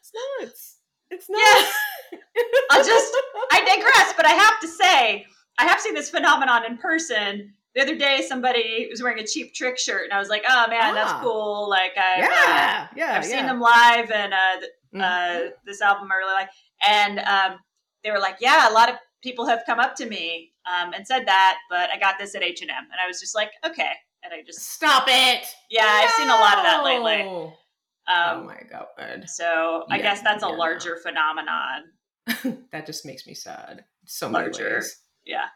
It's 0.00 0.12
nuts. 0.40 0.76
It's 1.10 1.28
nuts. 1.28 1.42
Yes. 1.42 2.20
I'll 2.70 2.84
just- 2.84 3.14
I 3.52 3.60
digress, 3.76 4.14
but 4.16 4.24
I 4.26 4.30
have 4.30 4.60
to 4.60 4.68
say, 4.68 5.26
I 5.58 5.64
have 5.66 5.80
seen 5.80 5.94
this 5.94 6.10
phenomenon 6.10 6.64
in 6.66 6.76
person. 6.78 7.52
The 7.74 7.82
other 7.82 7.94
day, 7.96 8.24
somebody 8.26 8.88
was 8.90 9.02
wearing 9.02 9.18
a 9.18 9.26
cheap 9.26 9.52
trick 9.54 9.78
shirt, 9.78 10.04
and 10.04 10.12
I 10.12 10.18
was 10.18 10.28
like, 10.28 10.44
"Oh 10.48 10.66
man, 10.68 10.94
that's 10.94 11.12
Ah. 11.12 11.20
cool!" 11.22 11.68
Like, 11.68 11.92
I've, 11.96 12.24
uh, 12.24 12.26
yeah, 12.26 12.88
yeah, 12.96 13.04
I've 13.18 13.28
yeah. 13.28 13.36
seen 13.38 13.46
them 13.46 13.60
live, 13.60 14.10
and 14.10 14.32
uh, 14.32 14.60
th- 14.60 14.70
Mhm. 14.94 15.02
uh, 15.02 15.50
this 15.64 15.80
album 15.82 16.10
I 16.10 16.14
really 16.16 16.32
like. 16.34 16.50
And 16.86 17.18
um, 17.20 17.58
they 18.02 18.10
were 18.10 18.18
like, 18.18 18.36
"Yeah, 18.40 18.70
a 18.70 18.72
lot 18.72 18.88
of 18.88 18.96
people 19.22 19.46
have 19.46 19.62
come 19.66 19.78
up 19.78 19.94
to 19.96 20.06
me 20.06 20.52
um, 20.64 20.92
and 20.94 21.06
said 21.06 21.26
that, 21.26 21.58
but 21.68 21.90
I 21.90 21.98
got 21.98 22.18
this 22.18 22.34
at 22.34 22.42
H 22.42 22.62
and 22.62 22.70
M," 22.70 22.84
and 22.90 23.00
I 23.02 23.06
was 23.06 23.20
just 23.20 23.34
like, 23.34 23.50
"Okay." 23.64 23.92
And 24.22 24.32
I 24.34 24.42
just, 24.42 24.60
Stop 24.72 25.04
it. 25.08 25.46
yeah, 25.70 25.84
I've 25.86 26.10
seen 26.12 26.28
a 26.28 26.34
lot 26.34 26.58
of 26.58 26.64
that 26.64 26.82
lately. 26.82 27.18
No. 27.24 27.52
Um, 28.08 28.40
oh 28.40 28.44
my 28.44 28.60
god, 28.70 29.28
so 29.28 29.84
I 29.90 29.96
Yeah, 29.98 30.02
guess 30.02 30.22
that's 30.22 30.42
a 30.42 30.48
yeah. 30.48 30.52
larger 30.54 30.96
phenomenon. 30.96 31.84
that 32.72 32.86
just 32.86 33.04
makes 33.06 33.26
me 33.26 33.34
sad. 33.34 33.84
So 34.06 34.28
Larger. 34.28 34.62
many 34.62 34.74
ways. 34.76 34.96
Yeah, 35.26 35.46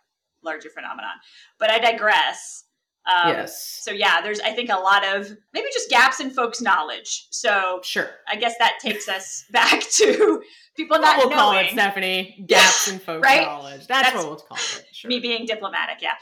larger 0.42 0.68
phenomenon. 0.70 1.12
But 1.58 1.70
I 1.70 1.78
digress. 1.78 2.64
Um, 3.06 3.30
yes, 3.30 3.80
So 3.82 3.92
yeah, 3.92 4.20
there's 4.20 4.40
I 4.40 4.50
think 4.52 4.68
a 4.70 4.76
lot 4.78 5.04
of 5.06 5.30
maybe 5.54 5.68
just 5.72 5.88
gaps 5.88 6.20
in 6.20 6.30
folks' 6.30 6.60
knowledge. 6.60 7.28
So 7.30 7.80
sure. 7.82 8.10
I 8.28 8.36
guess 8.36 8.54
that 8.58 8.78
takes 8.80 9.08
us 9.08 9.44
back 9.52 9.80
to 9.92 10.42
people 10.76 10.98
not 10.98 11.16
what 11.16 11.28
we'll 11.28 11.36
call 11.38 11.56
it, 11.56 11.70
Stephanie. 11.70 12.44
Gaps 12.46 12.88
in 12.88 12.98
folks' 12.98 13.24
Right? 13.24 13.46
knowledge. 13.46 13.86
That's, 13.86 14.12
That's 14.12 14.16
what 14.16 14.26
we'll 14.26 14.36
call 14.36 14.58
it. 14.58 14.84
Sure. 14.92 15.08
Me 15.08 15.18
being 15.18 15.46
diplomatic, 15.46 16.02
yeah. 16.02 16.12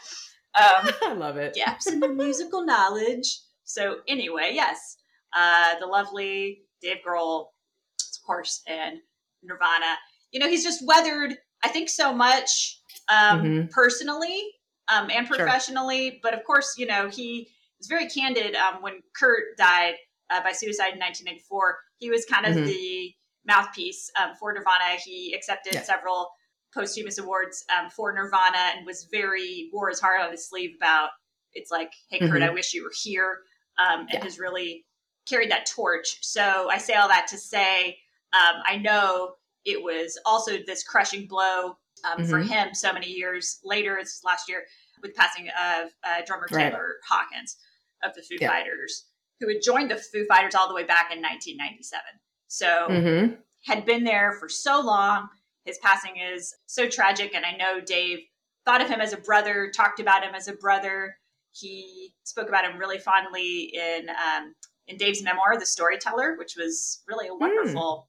Um, 0.55 0.88
I 1.02 1.14
love 1.14 1.37
it. 1.37 1.55
gaps 1.55 1.87
in 1.88 1.99
the 2.00 2.09
musical 2.09 2.64
knowledge. 2.64 3.40
So 3.64 3.97
anyway, 4.07 4.52
yes, 4.55 4.97
uh, 5.37 5.78
the 5.81 5.87
lovely 5.87 6.62
Dave 6.81 6.99
Grohl, 7.07 7.40
of 7.43 8.26
course, 8.26 8.62
and 8.69 8.99
Nirvana. 9.43 9.97
You 10.31 10.40
know, 10.40 10.49
he's 10.49 10.64
just 10.64 10.87
weathered, 10.87 11.35
I 11.64 11.69
think, 11.69 11.88
so 11.88 12.12
much 12.14 12.78
um, 13.09 13.42
Mhm. 13.42 13.71
personally 13.71 14.52
um, 14.88 15.11
and 15.11 15.26
Sure. 15.26 15.37
professionally. 15.37 16.18
But 16.23 16.35
of 16.35 16.45
course, 16.45 16.75
you 16.78 16.87
know, 16.87 17.09
he 17.09 17.49
was 17.78 17.87
very 17.88 18.09
candid 18.09 18.54
um, 18.54 18.83
when 18.83 19.02
Kurt 19.14 19.57
died 19.57 19.97
uh, 20.30 20.42
by 20.42 20.52
suicide 20.52 20.92
in 20.95 20.99
1994. 20.99 21.78
He 21.99 22.11
was 22.11 22.25
kind 22.26 22.47
of 22.47 22.54
Mhm. 22.54 22.66
the 22.66 23.14
mouthpiece 23.47 24.11
um, 24.16 24.35
for 24.35 24.52
Nirvana. 24.52 24.97
He 25.02 25.33
accepted 25.35 25.75
Yeah. 25.75 25.83
several 25.83 26.30
posthumous 26.75 27.16
awards 27.18 27.64
um, 27.75 27.88
for 27.90 28.12
Nirvana 28.12 28.59
and 28.76 28.85
was 28.85 29.04
very 29.11 29.71
wore 29.73 29.88
his 29.88 30.00
heart 30.00 30.21
on 30.21 30.30
his 30.30 30.47
sleeve 30.49 30.76
about 30.76 31.11
it's 31.54 31.71
like, 31.71 31.92
hey 32.11 32.18
Kurt, 32.18 32.40
Mhm. 32.42 32.49
I 32.49 32.50
wish 32.50 32.75
you 32.75 32.85
were 32.85 32.92
here, 32.95 33.42
um, 33.78 34.00
and 34.00 34.12
Yeah. 34.12 34.23
has 34.25 34.38
really 34.38 34.85
carried 35.26 35.50
that 35.50 35.64
torch. 35.66 36.18
So 36.23 36.68
I 36.71 36.76
say 36.78 36.95
all 36.95 37.09
that 37.09 37.26
to 37.28 37.38
say, 37.38 37.99
um, 38.35 38.62
I 38.66 38.76
know 38.76 39.37
it 39.64 39.83
was 39.83 40.18
also 40.26 40.59
this 40.59 40.85
crushing 40.85 41.26
blow 41.26 41.78
um, 42.05 42.25
for 42.25 42.38
Mhm. 42.40 42.49
him 42.49 42.75
so 42.75 42.93
many 42.93 43.07
years 43.09 43.61
later. 43.64 43.99
It's 43.99 44.23
last 44.25 44.49
year 44.49 44.67
with 45.02 45.14
passing 45.14 45.49
of 45.50 45.93
uh, 46.05 46.23
drummer 46.26 46.49
Right. 46.50 46.71
Taylor 46.71 46.97
Hawkins 47.09 47.57
of 48.02 48.14
the 48.14 48.23
Foo 48.23 48.37
Yeah. 48.40 48.49
Fighters, 48.50 49.07
who 49.40 49.49
had 49.49 49.62
joined 49.62 49.90
the 49.90 49.97
Foo 49.97 50.25
Fighters 50.26 50.55
all 50.55 50.69
the 50.69 50.75
way 50.75 50.85
back 50.85 51.12
in 51.12 51.21
1997. 51.21 52.05
So 52.49 52.87
hmm 52.88 53.35
had 53.67 53.85
been 53.85 54.05
there 54.05 54.33
for 54.38 54.49
so 54.49 54.81
long. 54.81 55.28
His 55.64 55.78
passing 55.78 56.17
is 56.17 56.55
so 56.67 56.88
tragic, 56.88 57.35
and 57.35 57.45
I 57.45 57.52
know 57.57 57.81
Dave 57.81 58.21
thought 58.64 58.81
of 58.81 58.88
him 58.88 59.00
as 59.00 59.12
a 59.12 59.17
brother, 59.19 59.71
talked 59.75 59.99
about 60.00 60.23
him 60.23 60.35
as 60.35 60.47
a 60.49 60.52
brother. 60.55 61.19
He 61.52 62.14
spoke 62.23 62.49
about 62.49 62.64
him 62.64 62.78
really 62.78 62.99
fondly 62.99 63.75
in 63.75 64.09
um, 64.11 64.55
in 64.87 64.97
Dave's 64.97 65.23
memoir, 65.23 65.59
The 65.59 65.67
Storyteller, 65.67 66.37
which 66.38 66.55
was 66.57 67.02
really 67.09 67.28
a 67.28 67.35
wonderful. 67.35 68.09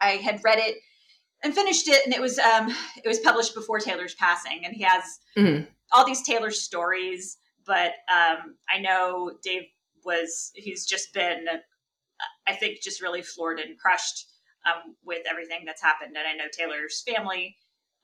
I 0.00 0.16
had 0.16 0.42
read 0.44 0.58
it 0.58 0.76
and 1.44 1.54
finished 1.54 1.86
it, 1.88 2.04
and 2.04 2.14
it 2.14 2.20
was 2.20 2.38
um, 2.38 2.74
it 3.04 3.06
was 3.06 3.20
published 3.20 3.54
before 3.54 3.78
Taylor's 3.78 4.14
passing, 4.14 4.64
and 4.64 4.74
he 4.74 4.82
has 4.82 5.04
Mhm. 5.36 5.68
all 5.92 6.04
these 6.04 6.22
Taylor 6.22 6.50
stories. 6.50 7.36
But 7.66 7.92
um, 8.14 8.56
I 8.68 8.78
know 8.80 9.38
Dave 9.42 9.64
was 10.04 10.50
he's 10.54 10.84
just 10.86 11.12
been 11.14 11.46
I 12.46 12.54
think 12.54 12.80
just 12.82 13.02
really 13.02 13.22
floored 13.22 13.58
and 13.60 13.78
crushed 13.78 14.26
um, 14.66 14.96
with 15.04 15.26
everything 15.28 15.64
that's 15.66 15.82
happened. 15.82 16.16
And 16.16 16.26
I 16.26 16.32
know 16.34 16.48
Taylor's 16.52 17.02
family, 17.02 17.56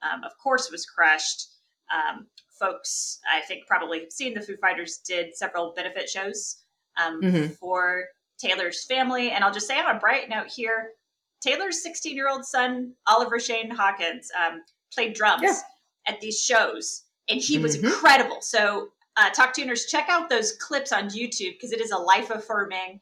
um, 0.03 0.25
of 0.25 0.33
course, 0.43 0.71
was 0.71 0.85
crushed. 0.87 1.49
Um, 1.93 2.27
folks, 2.59 3.19
I 3.33 3.41
think, 3.43 3.67
probably 3.67 4.01
have 4.01 4.13
seen 4.13 4.35
the 4.35 4.43
Foo 4.43 4.57
Fighters 4.61 4.99
did 4.99 5.35
several 5.37 5.73
benefit 5.75 6.09
shows 6.09 6.63
um, 6.97 7.21
Mhm. 7.23 7.57
for 7.59 8.05
Taylor's 8.39 8.85
family. 8.85 9.31
And 9.31 9.43
I'll 9.45 9.53
just 9.53 9.67
say 9.69 9.79
on 9.79 9.97
a 9.97 9.99
bright 9.99 10.29
note 10.29 10.49
here 10.49 10.93
Taylor's 11.41 11.83
16 11.83 12.15
year 12.15 12.29
old 12.29 12.45
son, 12.45 12.95
Oliver 13.07 13.39
Shane 13.41 13.71
Hawkins, 13.71 14.31
um, 14.39 14.63
played 14.95 15.15
drums 15.15 15.43
Yeah. 15.43 15.61
at 16.07 16.21
these 16.21 16.41
shows, 16.41 17.05
and 17.29 17.41
he 17.41 17.59
was 17.59 17.77
Mhm. 17.77 17.85
incredible. 17.85 18.43
So, 18.43 18.93
uh, 19.17 19.31
Talk 19.31 19.55
Tuners, 19.55 19.87
check 19.87 20.09
out 20.09 20.29
those 20.29 20.53
clips 20.53 20.93
on 20.93 21.09
YouTube 21.11 21.53
because 21.55 21.73
it 21.73 21.81
is 21.81 21.91
a 21.91 21.99
life 21.99 22.31
affirming, 22.31 23.01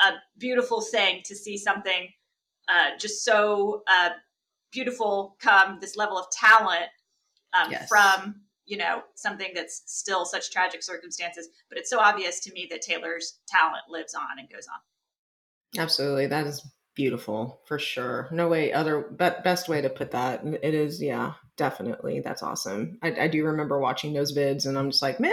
a 0.00 0.14
beautiful 0.38 0.80
thing 0.80 1.22
to 1.24 1.34
see 1.36 1.56
something 1.58 2.12
uh, 2.68 2.96
just 2.98 3.24
so 3.24 3.82
uh, 3.88 4.10
beautiful 4.70 5.36
come 5.40 5.80
this 5.80 5.96
level 5.96 6.16
of 6.16 6.30
talent 6.30 6.88
um, 7.52 7.70
Yes. 7.70 7.88
from 7.88 8.44
you 8.64 8.76
know 8.76 9.02
something 9.16 9.52
that's 9.54 9.82
still 9.86 10.24
such 10.24 10.52
tragic 10.52 10.80
circumstances 10.82 11.48
but 11.68 11.76
it's 11.76 11.90
so 11.90 11.98
obvious 11.98 12.38
to 12.38 12.52
me 12.52 12.68
that 12.70 12.80
taylor's 12.80 13.40
talent 13.48 13.82
lives 13.88 14.14
on 14.14 14.38
and 14.38 14.48
goes 14.48 14.68
on 14.68 14.78
Absolutely. 15.80 16.26
That 16.28 16.46
is 16.46 16.64
beautiful 17.00 17.62
for 17.64 17.78
sure. 17.78 18.28
No 18.30 18.48
way 18.48 18.74
other 18.74 19.00
but 19.00 19.42
best 19.42 19.70
way 19.70 19.80
to 19.80 19.88
put 19.88 20.10
that. 20.10 20.42
It 20.62 20.74
is, 20.74 21.00
yeah, 21.02 21.32
definitely. 21.56 22.20
That's 22.20 22.42
awesome. 22.42 22.98
I, 23.02 23.22
I 23.22 23.28
do 23.28 23.42
remember 23.46 23.78
watching 23.78 24.12
those 24.12 24.36
vids 24.36 24.66
and 24.66 24.76
I'm 24.76 24.90
just 24.90 25.00
like, 25.00 25.18
man, 25.18 25.32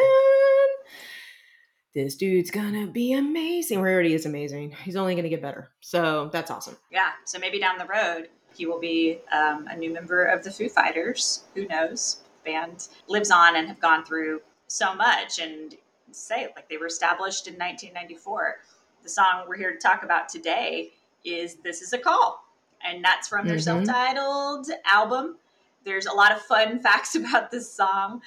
this 1.93 2.15
dude's 2.15 2.51
gonna 2.51 2.87
be 2.87 3.11
amazing. 3.11 3.81
Where 3.81 3.93
already 3.93 4.13
is 4.13 4.25
amazing. 4.25 4.77
He's 4.85 4.95
only 4.95 5.13
gonna 5.15 5.27
get 5.27 5.41
better. 5.41 5.69
So 5.81 6.29
that's 6.31 6.49
awesome. 6.51 6.77
yeah 6.89 7.09
so 7.25 7.37
maybe 7.37 7.59
down 7.59 7.77
the 7.77 7.85
road 7.85 8.29
he 8.55 8.65
will 8.65 8.79
be 8.79 9.19
um, 9.33 9.67
a 9.69 9.75
new 9.75 9.91
member 9.91 10.23
of 10.23 10.45
the 10.45 10.51
foo 10.51 10.69
fighters 10.69 11.43
who 11.53 11.67
knows 11.67 12.21
band 12.45 12.87
lives 13.09 13.29
on 13.29 13.57
and 13.57 13.67
have 13.67 13.81
gone 13.81 14.05
through 14.05 14.39
so 14.67 14.95
much 14.95 15.39
and 15.39 15.75
say 16.11 16.47
like 16.55 16.69
they 16.69 16.77
were 16.77 16.87
established 16.87 17.47
in 17.47 17.55
1994 17.55 18.55
the 19.03 19.09
song 19.09 19.43
we're 19.49 19.57
here 19.57 19.73
to 19.73 19.77
talk 19.77 20.03
about 20.03 20.29
today 20.29 20.91
is 21.27 21.55
this 21.63 21.81
is 21.81 21.93
a 21.93 21.97
call 21.97 22.43
and 22.83 23.03
that's 23.03 23.27
from 23.27 23.47
their 23.47 23.57
Mhm. 23.57 23.63
self-titled 23.63 24.67
album 24.85 25.37
there's 25.83 26.05
a 26.05 26.13
lot 26.13 26.31
of 26.31 26.41
fun 26.41 26.79
facts 26.87 27.15
about 27.15 27.51
this 27.51 27.71
song 27.71 28.21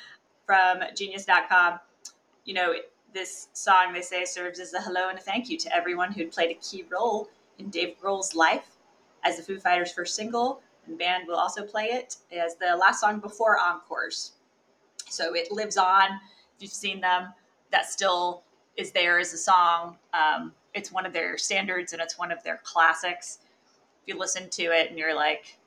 from 0.47 0.83
genius.com 0.95 1.79
you 2.45 2.55
know 2.55 2.75
this 3.13 3.49
song 3.53 3.93
they 3.93 4.03
say 4.03 4.25
serves 4.25 4.61
as 4.61 4.73
a 4.75 4.81
hello 4.81 5.09
and 5.09 5.19
a 5.19 5.23
thank 5.23 5.49
you 5.51 5.57
to 5.59 5.75
everyone 5.75 6.13
who'd 6.13 6.31
played 6.31 6.51
a 6.51 6.55
key 6.61 6.85
role 6.91 7.29
in 7.59 7.69
Dave 7.71 7.97
Grohl's 8.01 8.35
life 8.35 8.77
as 9.25 9.37
the 9.37 9.43
Foo 9.43 9.59
Fighters' 9.61 9.93
first 9.93 10.15
single, 10.15 10.63
and 10.87 10.95
the 10.95 10.99
band 10.99 11.29
will 11.29 11.37
also 11.37 11.63
play 11.67 11.87
it 11.87 12.17
as 12.33 12.55
the 12.57 12.75
last 12.77 13.01
song 13.01 13.19
before 13.21 13.59
Encores. 13.59 14.33
So 15.11 15.35
it 15.35 15.53
lives 15.53 15.77
on. 15.77 16.13
If 16.57 16.63
you've 16.63 16.73
seen 16.73 17.01
them, 17.01 17.35
that 17.71 17.85
still 17.91 18.43
is 18.77 18.93
there 18.93 19.19
as 19.19 19.35
a 19.35 19.39
song. 19.39 19.99
Um, 20.15 20.55
it's 20.75 20.93
one 20.93 21.07
of 21.07 21.13
their 21.13 21.37
standards 21.37 21.93
and 21.93 22.01
it's 22.01 22.19
one 22.19 22.31
of 22.31 22.43
their 22.43 22.61
classics. 22.63 23.39
If 24.03 24.09
you 24.09 24.19
listen 24.19 24.49
to 24.51 24.63
it 24.63 24.91
and 24.91 24.99
you're 24.99 25.15
like, 25.15 25.59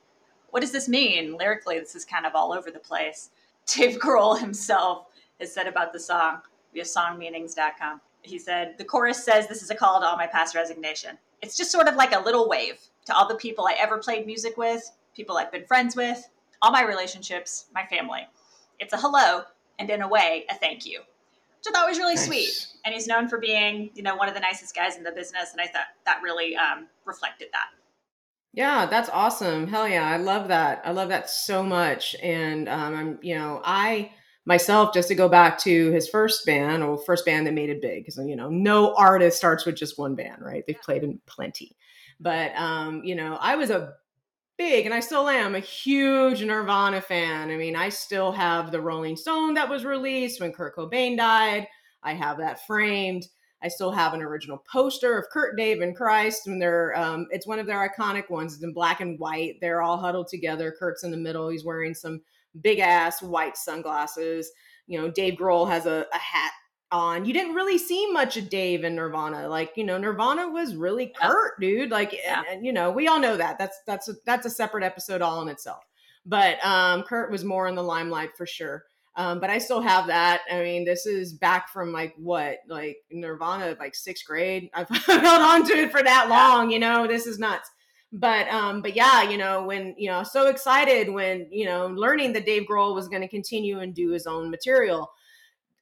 what 0.49 0.61
does 0.61 0.71
this 0.71 0.87
mean? 0.87 1.37
Lyrically, 1.37 1.79
this 1.79 1.95
is 1.95 2.05
kind 2.05 2.25
of 2.25 2.35
all 2.35 2.53
over 2.53 2.71
the 2.71 2.79
place. 2.79 3.31
Dave 3.65 3.99
Grohl 3.99 4.39
himself 4.39 5.07
has 5.39 5.53
said 5.53 5.67
about 5.67 5.93
the 5.93 5.99
song 5.99 6.41
via 6.73 6.83
songmeanings.com. 6.83 8.01
He 8.21 8.39
said, 8.39 8.75
The 8.77 8.85
chorus 8.85 9.23
says, 9.23 9.47
This 9.47 9.63
is 9.63 9.69
a 9.69 9.75
call 9.75 9.99
to 9.99 10.05
all 10.05 10.15
my 10.15 10.27
past 10.27 10.55
resignation. 10.55 11.17
It's 11.41 11.57
just 11.57 11.71
sort 11.71 11.87
of 11.87 11.95
like 11.95 12.13
a 12.13 12.19
little 12.19 12.47
wave 12.47 12.79
to 13.05 13.15
all 13.15 13.27
the 13.27 13.35
people 13.35 13.65
I 13.65 13.75
ever 13.79 13.97
played 13.97 14.25
music 14.25 14.55
with, 14.55 14.91
people 15.15 15.37
I've 15.37 15.51
been 15.51 15.65
friends 15.65 15.95
with, 15.95 16.29
all 16.61 16.71
my 16.71 16.83
relationships, 16.83 17.65
my 17.73 17.85
family. 17.85 18.27
It's 18.79 18.93
a 18.93 18.97
hello 18.97 19.43
and 19.79 19.89
in 19.89 20.01
a 20.01 20.07
way, 20.07 20.45
a 20.49 20.55
thank 20.55 20.85
you, 20.85 21.01
which 21.63 21.73
I 21.73 21.79
thought 21.79 21.87
was 21.87 21.97
really 21.97 22.15
Nice. 22.15 22.25
sweet. 22.25 22.67
And 22.85 22.93
he's 22.93 23.07
known 23.07 23.29
for 23.29 23.37
being, 23.37 23.89
you 23.93 24.03
know, 24.03 24.15
one 24.15 24.27
of 24.27 24.33
the 24.33 24.41
nicest 24.41 24.75
guys 24.75 24.97
in 24.97 25.03
the 25.03 25.11
business, 25.11 25.51
and 25.51 25.61
I 25.61 25.67
thought 25.67 25.87
that 26.05 26.21
really 26.21 26.55
um, 26.55 26.87
reflected 27.05 27.47
that. 27.53 27.67
Yeah, 28.53 28.85
that's 28.85 29.09
awesome. 29.09 29.67
Hell 29.67 29.87
yeah, 29.87 30.05
I 30.05 30.17
love 30.17 30.49
that. 30.49 30.81
I 30.85 30.91
love 30.91 31.09
that 31.09 31.29
so 31.29 31.63
much. 31.63 32.15
And 32.21 32.69
um, 32.69 32.95
I'm, 32.95 33.19
you 33.21 33.35
know, 33.35 33.61
I 33.63 34.11
myself, 34.45 34.93
just 34.93 35.07
to 35.07 35.15
go 35.15 35.29
back 35.29 35.57
to 35.59 35.91
his 35.91 36.09
first 36.09 36.45
band 36.45 36.83
or 36.83 36.97
first 36.97 37.25
band 37.25 37.47
that 37.47 37.53
made 37.53 37.69
it 37.69 37.81
big, 37.81 38.03
because 38.03 38.17
you 38.17 38.35
know, 38.35 38.49
no 38.49 38.93
artist 38.95 39.37
starts 39.37 39.65
with 39.65 39.75
just 39.75 39.97
one 39.97 40.15
band, 40.15 40.41
right? 40.41 40.63
They've 40.67 40.79
played 40.81 41.03
in 41.03 41.19
plenty. 41.25 41.75
But 42.19 42.55
um, 42.55 43.03
you 43.03 43.15
know, 43.15 43.37
I 43.39 43.55
was 43.55 43.69
a 43.69 43.93
big, 44.57 44.85
and 44.85 44.93
I 44.93 44.99
still 44.99 45.27
am 45.27 45.55
a 45.55 45.59
huge 45.59 46.43
Nirvana 46.43 47.01
fan. 47.01 47.49
I 47.49 47.57
mean, 47.57 47.75
I 47.75 47.89
still 47.89 48.31
have 48.31 48.71
the 48.71 48.81
Rolling 48.81 49.15
Stone 49.15 49.55
that 49.55 49.69
was 49.69 49.85
released 49.85 50.39
when 50.39 50.53
Kurt 50.53 50.75
Cobain 50.75 51.17
died. 51.17 51.67
I 52.03 52.13
have 52.13 52.37
that 52.37 52.65
framed. 52.65 53.27
I 53.63 53.69
still 53.69 53.91
have 53.91 54.13
an 54.13 54.21
original 54.21 54.61
poster 54.69 55.17
of 55.17 55.29
Kurt, 55.29 55.55
Dave, 55.55 55.81
and 55.81 55.97
Krist, 55.97 56.47
and 56.47 56.61
they're 56.61 56.97
um, 56.99 57.27
it's 57.31 57.47
one 57.47 57.59
of 57.59 57.65
their 57.65 57.89
iconic 57.89 58.29
ones. 58.29 58.53
It's 58.53 58.63
in 58.63 58.73
black 58.73 58.99
and 58.99 59.17
white. 59.19 59.55
They're 59.61 59.81
all 59.81 59.97
huddled 59.97 60.27
together. 60.27 60.75
Kurt's 60.77 61.03
in 61.03 61.11
the 61.11 61.17
middle. 61.17 61.47
He's 61.47 61.63
wearing 61.63 61.93
some 61.93 62.21
big 62.61 62.79
ass 62.79 63.21
white 63.21 63.55
sunglasses. 63.55 64.51
You 64.85 64.99
know, 64.99 65.09
Dave 65.09 65.35
Grohl 65.35 65.69
has 65.69 65.85
a, 65.85 66.05
a 66.13 66.17
hat 66.17 66.51
on. 66.93 67.25
You 67.25 67.33
didn't 67.33 67.55
really 67.55 67.77
see 67.77 68.09
much 68.11 68.37
of 68.37 68.49
Dave 68.49 68.85
in 68.85 68.95
Nirvana. 68.95 69.49
Like, 69.49 69.73
you 69.75 69.83
know, 69.83 69.97
Nirvana 69.97 70.47
was 70.49 70.75
really. 70.75 71.13
Kurt, 71.19 71.59
dude. 71.59 71.91
Like, 71.91 72.13
Yeah. 72.13 72.39
and, 72.39 72.47
and, 72.47 72.65
you 72.65 72.71
know, 72.71 72.91
we 72.91 73.07
all 73.09 73.19
know 73.19 73.35
that. 73.35 73.57
That's 73.57 73.79
that's 73.85 74.07
a, 74.07 74.13
that's 74.25 74.45
a 74.45 74.49
separate 74.49 74.83
episode 74.85 75.21
all 75.21 75.41
in 75.41 75.49
itself. 75.49 75.83
But 76.25 76.63
um, 76.65 77.03
Kurt 77.03 77.31
was 77.31 77.43
more 77.43 77.67
in 77.67 77.75
the 77.75 77.83
limelight 77.83 78.37
for 78.37 78.45
sure. 78.45 78.83
Um, 79.15 79.39
but 79.39 79.49
I 79.49 79.57
still 79.59 79.81
have 79.81 80.07
that. 80.07 80.41
I 80.51 80.61
mean, 80.63 80.85
this 80.85 81.05
is 81.05 81.33
back 81.33 81.69
from 81.69 81.91
like 81.91 82.13
what, 82.17 82.57
like 82.67 82.97
Nirvana, 83.11 83.75
like 83.79 83.93
sixth 83.93 84.25
grade. 84.25 84.69
I've 84.73 84.89
held 85.05 85.23
on 85.41 85.67
to 85.67 85.73
it 85.73 85.91
for 85.91 86.01
that 86.01 86.29
long. 86.29 86.71
You 86.71 86.79
know, 86.79 87.05
this 87.07 87.27
is 87.27 87.37
nuts. 87.37 87.69
But 88.11 88.47
um, 88.49 88.81
but 88.83 88.95
yeah, 88.95 89.23
you 89.23 89.37
know, 89.37 89.63
when 89.63 89.95
you 89.97 90.09
know, 90.09 90.23
so 90.23 90.47
excited 90.47 91.09
when 91.11 91.47
you 91.51 91.65
know, 91.65 91.87
learning 91.87 92.33
that 92.33 92.45
Dave 92.45 92.63
Grohl 92.69 92.93
was 92.95 93.07
going 93.07 93.21
to 93.23 93.27
continue 93.27 93.79
and 93.79 93.93
do 93.93 94.11
his 94.11 94.27
own 94.27 94.49
material. 94.51 95.11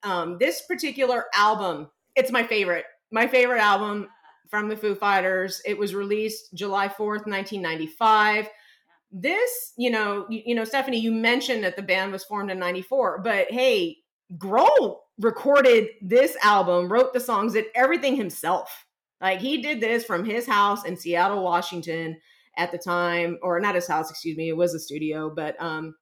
Um, 0.04 0.38
this 0.40 0.64
particular 0.68 1.26
album, 1.34 1.90
it's 2.16 2.32
my 2.32 2.44
favorite. 2.44 2.86
My 3.12 3.28
favorite 3.28 3.60
album 3.60 4.08
from 4.50 4.68
the 4.68 4.78
Foo 4.78 4.94
Fighters. 4.94 5.62
It 5.66 5.78
was 5.78 5.96
released 5.96 6.54
July 6.54 6.88
4th, 6.88 7.26
1995. 7.26 8.50
This, 9.12 9.74
you 9.78 9.90
know, 9.90 10.26
you, 10.30 10.42
you 10.46 10.56
know, 10.56 10.66
Stephanie, 10.66 11.00
you 11.00 11.12
mentioned 11.12 11.64
that 11.64 11.76
the 11.76 11.82
band 11.82 12.12
was 12.12 12.24
formed 12.24 12.52
in 12.52 12.60
94, 12.60 13.22
but 13.24 13.50
hey, 13.52 13.98
Grohl 14.38 14.98
recorded 15.20 15.90
this 16.02 16.38
album, 16.44 16.92
wrote 16.92 17.14
the 17.14 17.20
songs, 17.20 17.54
did 17.54 17.66
everything 17.76 18.16
himself. 18.16 18.86
Like 19.20 19.40
he 19.40 19.62
did 19.62 19.82
this 19.82 20.04
from 20.04 20.26
his 20.26 20.46
house 20.46 20.86
in 20.86 20.98
Seattle, 20.98 21.44
Washington 21.44 22.20
at 22.58 22.72
the 22.72 22.78
time, 22.78 23.38
or 23.42 23.60
not 23.60 23.76
his 23.76 23.88
house, 23.88 24.10
excuse 24.10 24.38
me, 24.38 24.50
it 24.50 24.58
was 24.58 24.74
a 24.74 24.80
studio, 24.80 25.30
but 25.34 25.62
um 25.62 25.96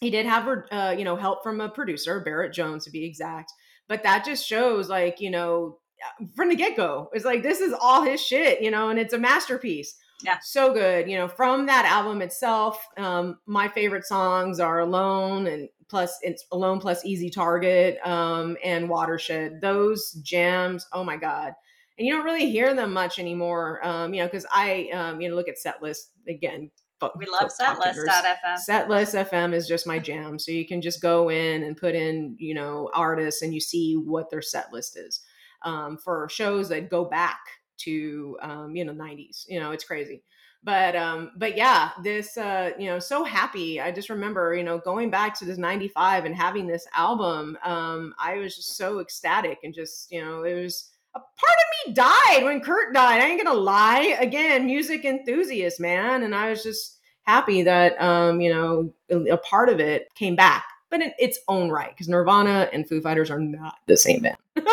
he 0.00 0.10
did 0.10 0.26
have 0.26 0.48
uh, 0.70 0.94
you 0.96 1.04
know, 1.04 1.16
help 1.16 1.42
from 1.42 1.60
a 1.60 1.68
producer, 1.68 2.20
Barrett 2.20 2.52
Jones 2.52 2.84
to 2.84 2.90
be 2.90 3.04
exact. 3.04 3.52
But 3.88 4.02
that 4.02 4.24
just 4.24 4.46
shows 4.46 4.88
like, 4.88 5.20
you 5.20 5.30
know, 5.30 5.78
from 6.34 6.48
the 6.48 6.56
get-go, 6.56 7.10
it's 7.12 7.24
like 7.24 7.42
this 7.42 7.60
is 7.60 7.74
all 7.78 8.02
his 8.02 8.20
shit, 8.20 8.62
you 8.62 8.70
know, 8.70 8.88
and 8.88 8.98
it's 8.98 9.12
a 9.12 9.18
masterpiece. 9.18 9.96
Yeah. 10.24 10.38
So 10.42 10.72
good. 10.72 11.08
You 11.10 11.16
know, 11.18 11.28
from 11.28 11.66
that 11.66 11.84
album 11.84 12.22
itself, 12.22 12.86
um, 12.96 13.38
my 13.46 13.68
favorite 13.68 14.04
songs 14.04 14.60
are 14.60 14.80
Alone 14.80 15.46
and 15.46 15.68
plus 15.88 16.18
it's 16.22 16.44
Alone 16.52 16.78
plus 16.78 17.04
Easy 17.04 17.30
Target 17.30 17.98
um, 18.06 18.56
and 18.64 18.88
Watershed. 18.88 19.60
Those 19.60 20.12
jams, 20.22 20.86
oh 20.92 21.04
my 21.04 21.16
God. 21.16 21.52
And 21.98 22.06
you 22.06 22.14
don't 22.14 22.24
really 22.24 22.50
hear 22.50 22.74
them 22.74 22.94
much 22.94 23.18
anymore, 23.18 23.84
um, 23.86 24.14
you 24.14 24.20
know, 24.20 24.26
because 24.26 24.46
I, 24.50 24.88
um, 24.94 25.20
you 25.20 25.28
know, 25.28 25.34
look 25.34 25.48
at 25.48 25.56
Setlist 25.56 26.08
again. 26.28 26.70
Fuck- 27.00 27.16
We 27.16 27.26
love 27.26 27.50
setlist.fm. 27.50 28.58
Setlist 28.68 29.28
FM 29.30 29.54
is 29.54 29.66
just 29.66 29.86
my 29.86 29.98
jam. 29.98 30.38
So 30.38 30.52
you 30.52 30.66
can 30.66 30.80
just 30.80 31.00
go 31.02 31.30
in 31.30 31.62
and 31.64 31.76
put 31.76 31.94
in, 31.94 32.36
you 32.38 32.54
know, 32.54 32.90
artists 32.94 33.42
and 33.42 33.52
you 33.54 33.60
see 33.60 33.94
what 33.94 34.30
their 34.30 34.42
set 34.42 34.72
list 34.72 34.96
is 34.96 35.20
um, 35.62 35.96
for 35.98 36.28
shows 36.28 36.68
that 36.68 36.90
go 36.90 37.04
back 37.04 37.40
to, 37.78 38.36
um, 38.42 38.76
you 38.76 38.84
know, 38.84 38.92
90s. 38.92 39.44
You 39.48 39.60
know, 39.60 39.72
it's 39.72 39.84
crazy. 39.84 40.22
But 40.62 40.94
um, 40.94 41.30
but 41.38 41.56
yeah, 41.56 41.92
this 42.02 42.36
uh, 42.36 42.72
you 42.78 42.86
know, 42.90 42.98
so 42.98 43.24
happy. 43.24 43.80
I 43.80 43.90
just 43.92 44.10
remember, 44.10 44.54
you 44.54 44.62
know, 44.62 44.76
going 44.78 45.08
back 45.08 45.38
to 45.38 45.46
this 45.46 45.56
95 45.56 46.26
and 46.26 46.36
having 46.36 46.66
this 46.66 46.86
album. 46.94 47.56
Um, 47.64 48.12
I 48.22 48.36
was 48.36 48.54
just 48.54 48.76
so 48.76 48.98
ecstatic 49.00 49.60
and 49.64 49.72
just, 49.72 50.12
you 50.12 50.22
know, 50.22 50.42
it 50.42 50.62
was 50.62 50.89
a 51.14 51.18
part 51.18 51.24
of 51.28 51.88
me 51.88 51.94
died 51.94 52.44
when 52.44 52.60
Kurt 52.60 52.94
died. 52.94 53.20
I 53.20 53.26
ain't 53.26 53.42
gonna 53.42 53.58
lie. 53.58 54.16
Again, 54.20 54.66
music 54.66 55.04
enthusiast, 55.04 55.80
man. 55.80 56.22
And 56.22 56.34
I 56.34 56.50
was 56.50 56.62
just 56.62 56.98
happy 57.22 57.62
that 57.62 58.00
um, 58.00 58.40
you 58.40 58.50
know, 58.52 58.92
a, 59.10 59.36
part 59.38 59.68
of 59.68 59.80
it 59.80 60.08
came 60.14 60.36
back, 60.36 60.64
but 60.90 61.00
in 61.00 61.12
its 61.18 61.38
own 61.48 61.70
right, 61.70 61.90
because 61.90 62.08
Nirvana 62.08 62.68
and 62.72 62.88
Foo 62.88 63.00
Fighters 63.00 63.30
are 63.30 63.40
not 63.40 63.76
the 63.86 63.96
same 63.96 64.20
band. 64.22 64.36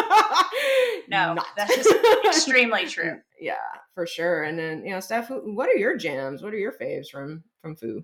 No, 1.10 1.34
Not. 1.34 1.47
that 1.56 1.69
is 1.71 1.86
just 1.86 2.26
extremely 2.26 2.86
true. 2.89 3.19
yeah, 3.39 3.56
for 3.95 4.06
sure. 4.06 4.43
And 4.43 4.60
then, 4.60 4.84
you 4.84 4.91
know, 4.91 5.00
Steph, 5.00 5.30
what 5.30 5.69
are 5.69 5.78
your 5.78 5.95
jams? 5.95 6.43
What 6.43 6.54
are 6.54 6.58
your 6.58 6.73
faves 6.73 7.10
from 7.10 7.43
from 7.62 7.76
Foo? 7.76 8.04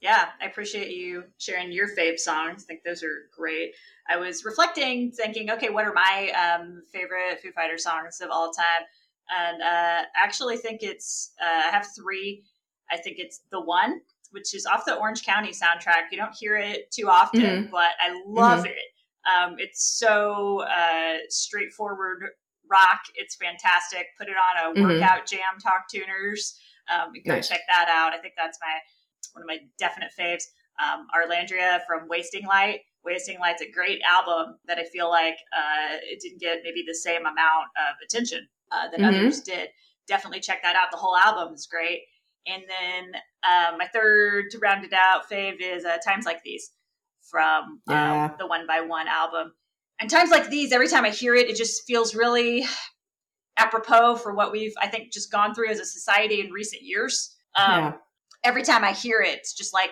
Yeah, 0.00 0.28
I 0.40 0.46
appreciate 0.46 0.90
you 0.90 1.24
sharing 1.38 1.72
your 1.72 1.88
fave 1.96 2.18
songs. 2.18 2.64
I 2.64 2.66
think 2.66 2.82
those 2.84 3.02
are 3.02 3.30
great. 3.34 3.74
I 4.08 4.16
was 4.16 4.44
reflecting, 4.44 5.12
thinking, 5.12 5.50
okay, 5.50 5.70
what 5.70 5.84
are 5.86 5.92
my 5.92 6.30
um, 6.32 6.82
favorite 6.92 7.40
Foo 7.42 7.52
Fighter 7.52 7.78
songs 7.78 8.20
of 8.20 8.30
all 8.30 8.50
time? 8.52 8.82
And 9.30 9.62
uh, 9.62 10.02
I 10.04 10.04
actually 10.16 10.56
think 10.56 10.82
it's, 10.82 11.32
uh, 11.40 11.68
I 11.68 11.70
have 11.70 11.86
three. 11.96 12.42
I 12.90 12.96
think 12.96 13.18
it's 13.18 13.42
The 13.50 13.60
One, 13.60 14.00
which 14.32 14.54
is 14.54 14.66
off 14.66 14.84
the 14.84 14.96
Orange 14.96 15.24
County 15.24 15.50
soundtrack. 15.50 16.10
You 16.10 16.18
don't 16.18 16.34
hear 16.34 16.56
it 16.56 16.90
too 16.90 17.08
often, 17.08 17.68
but 17.70 17.90
I 18.00 18.20
love 18.26 18.66
it. 18.66 18.76
Um, 19.24 19.54
it's 19.58 19.98
so 19.98 20.62
uh, 20.62 21.18
straightforward 21.28 22.24
rock. 22.70 23.00
It's 23.14 23.36
fantastic. 23.36 24.06
Put 24.18 24.28
it 24.28 24.34
on 24.36 24.72
a 24.76 24.78
Mhm. 24.78 24.82
workout 25.00 25.26
jam, 25.26 25.58
Talk 25.62 25.88
Tuners. 25.88 26.58
Um, 26.90 27.12
go 27.24 27.34
Nice. 27.34 27.48
check 27.48 27.60
that 27.68 27.88
out. 27.88 28.12
I 28.12 28.18
think 28.18 28.34
that's 28.36 28.58
my 28.60 28.80
one 29.34 29.42
of 29.42 29.46
my 29.46 29.60
definite 29.78 30.10
faves. 30.18 30.42
Um, 30.82 31.06
Arlandria 31.14 31.80
from 31.86 32.08
Wasting 32.08 32.44
Light. 32.46 32.80
Wasting 33.04 33.38
Light's 33.40 33.62
a 33.62 33.70
great 33.70 34.00
album 34.02 34.56
that 34.66 34.78
I 34.78 34.84
feel 34.84 35.08
like 35.10 35.36
uh, 35.56 35.96
it 36.02 36.20
didn't 36.20 36.40
get 36.40 36.60
maybe 36.62 36.84
the 36.86 36.94
same 36.94 37.22
amount 37.22 37.66
of 37.76 37.96
attention 38.04 38.48
uh, 38.70 38.88
that 38.90 39.00
Mhm. 39.00 39.08
others 39.08 39.40
did. 39.40 39.70
Definitely 40.06 40.40
check 40.40 40.62
that 40.62 40.76
out. 40.76 40.90
The 40.90 40.96
whole 40.98 41.16
album 41.16 41.54
is 41.54 41.66
great. 41.66 42.02
And 42.46 42.62
then 42.68 43.12
uh, 43.44 43.76
my 43.78 43.86
third 43.92 44.50
to 44.50 44.58
round 44.58 44.84
it 44.84 44.92
out 44.92 45.28
fave 45.30 45.56
is 45.60 45.84
uh, 45.84 45.98
Times 46.04 46.24
Like 46.26 46.42
These 46.42 46.70
from 47.30 47.64
um, 47.64 47.80
Yeah. 47.88 48.30
the 48.38 48.46
One 48.46 48.66
by 48.66 48.80
One 48.80 49.08
album. 49.08 49.52
And 50.00 50.10
Times 50.10 50.30
Like 50.30 50.48
These, 50.48 50.72
every 50.72 50.88
time 50.88 51.04
I 51.04 51.10
hear 51.10 51.34
it, 51.34 51.48
it 51.48 51.56
just 51.56 51.84
feels 51.86 52.14
really 52.14 52.64
apropos 53.56 54.16
for 54.16 54.34
what 54.34 54.50
we've, 54.52 54.74
I 54.80 54.88
think, 54.88 55.12
just 55.12 55.30
gone 55.30 55.54
through 55.54 55.68
as 55.68 55.78
a 55.78 55.84
society 55.84 56.40
in 56.40 56.50
recent 56.50 56.82
years. 56.82 57.36
Um, 57.54 57.70
Yeah. 57.70 57.92
Every 58.44 58.62
time 58.64 58.82
I 58.82 58.90
hear 58.92 59.20
it, 59.20 59.38
it's 59.38 59.52
just 59.54 59.72
like, 59.72 59.90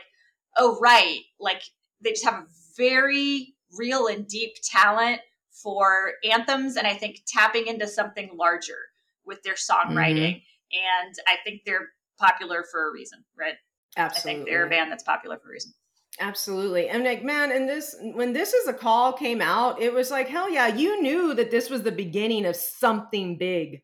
oh, 0.57 0.77
right. 0.81 1.21
Like 1.39 1.63
they 2.01 2.11
just 2.11 2.25
have 2.25 2.35
a 2.35 2.47
very 2.81 3.55
real 3.79 4.07
and 4.07 4.27
deep 4.27 4.55
talent 4.65 5.21
for 5.63 6.13
anthems. 6.29 6.77
And 6.77 6.87
I 6.87 6.95
think 6.95 7.21
tapping 7.27 7.67
into 7.67 7.87
something 7.87 8.31
larger 8.37 8.79
with 9.25 9.43
their 9.43 9.55
songwriting. 9.55 10.37
Mm-hmm. 10.37 11.07
And 11.07 11.15
I 11.29 11.37
think 11.45 11.63
they're 11.67 11.89
popular 12.19 12.65
for 12.71 12.89
a 12.89 12.93
reason, 12.93 13.25
right? 13.39 13.55
Absolutely. 13.97 14.31
I 14.31 14.35
think 14.35 14.49
they're 14.49 14.67
a 14.67 14.71
band 14.71 14.91
that's 14.91 15.03
popular 15.03 15.39
for 15.39 15.49
a 15.49 15.53
reason. 15.53 15.73
Absolutely. 16.19 16.89
And 16.89 17.05
like, 17.05 17.25
man, 17.25 17.53
and 17.53 17.69
this 17.69 17.95
when 18.15 18.33
this 18.33 18.53
is 18.53 18.69
a 18.69 18.73
call 18.73 19.13
came 19.13 19.41
out, 19.41 19.81
it 19.81 19.93
was 19.93 20.11
like, 20.11 20.29
hell 20.29 20.51
yeah, 20.51 20.67
you 20.67 21.01
knew 21.01 21.35
that 21.35 21.51
this 21.51 21.71
was 21.71 21.83
the 21.83 21.93
beginning 21.93 22.47
of 22.47 22.57
something 22.57 23.39
big. 23.39 23.83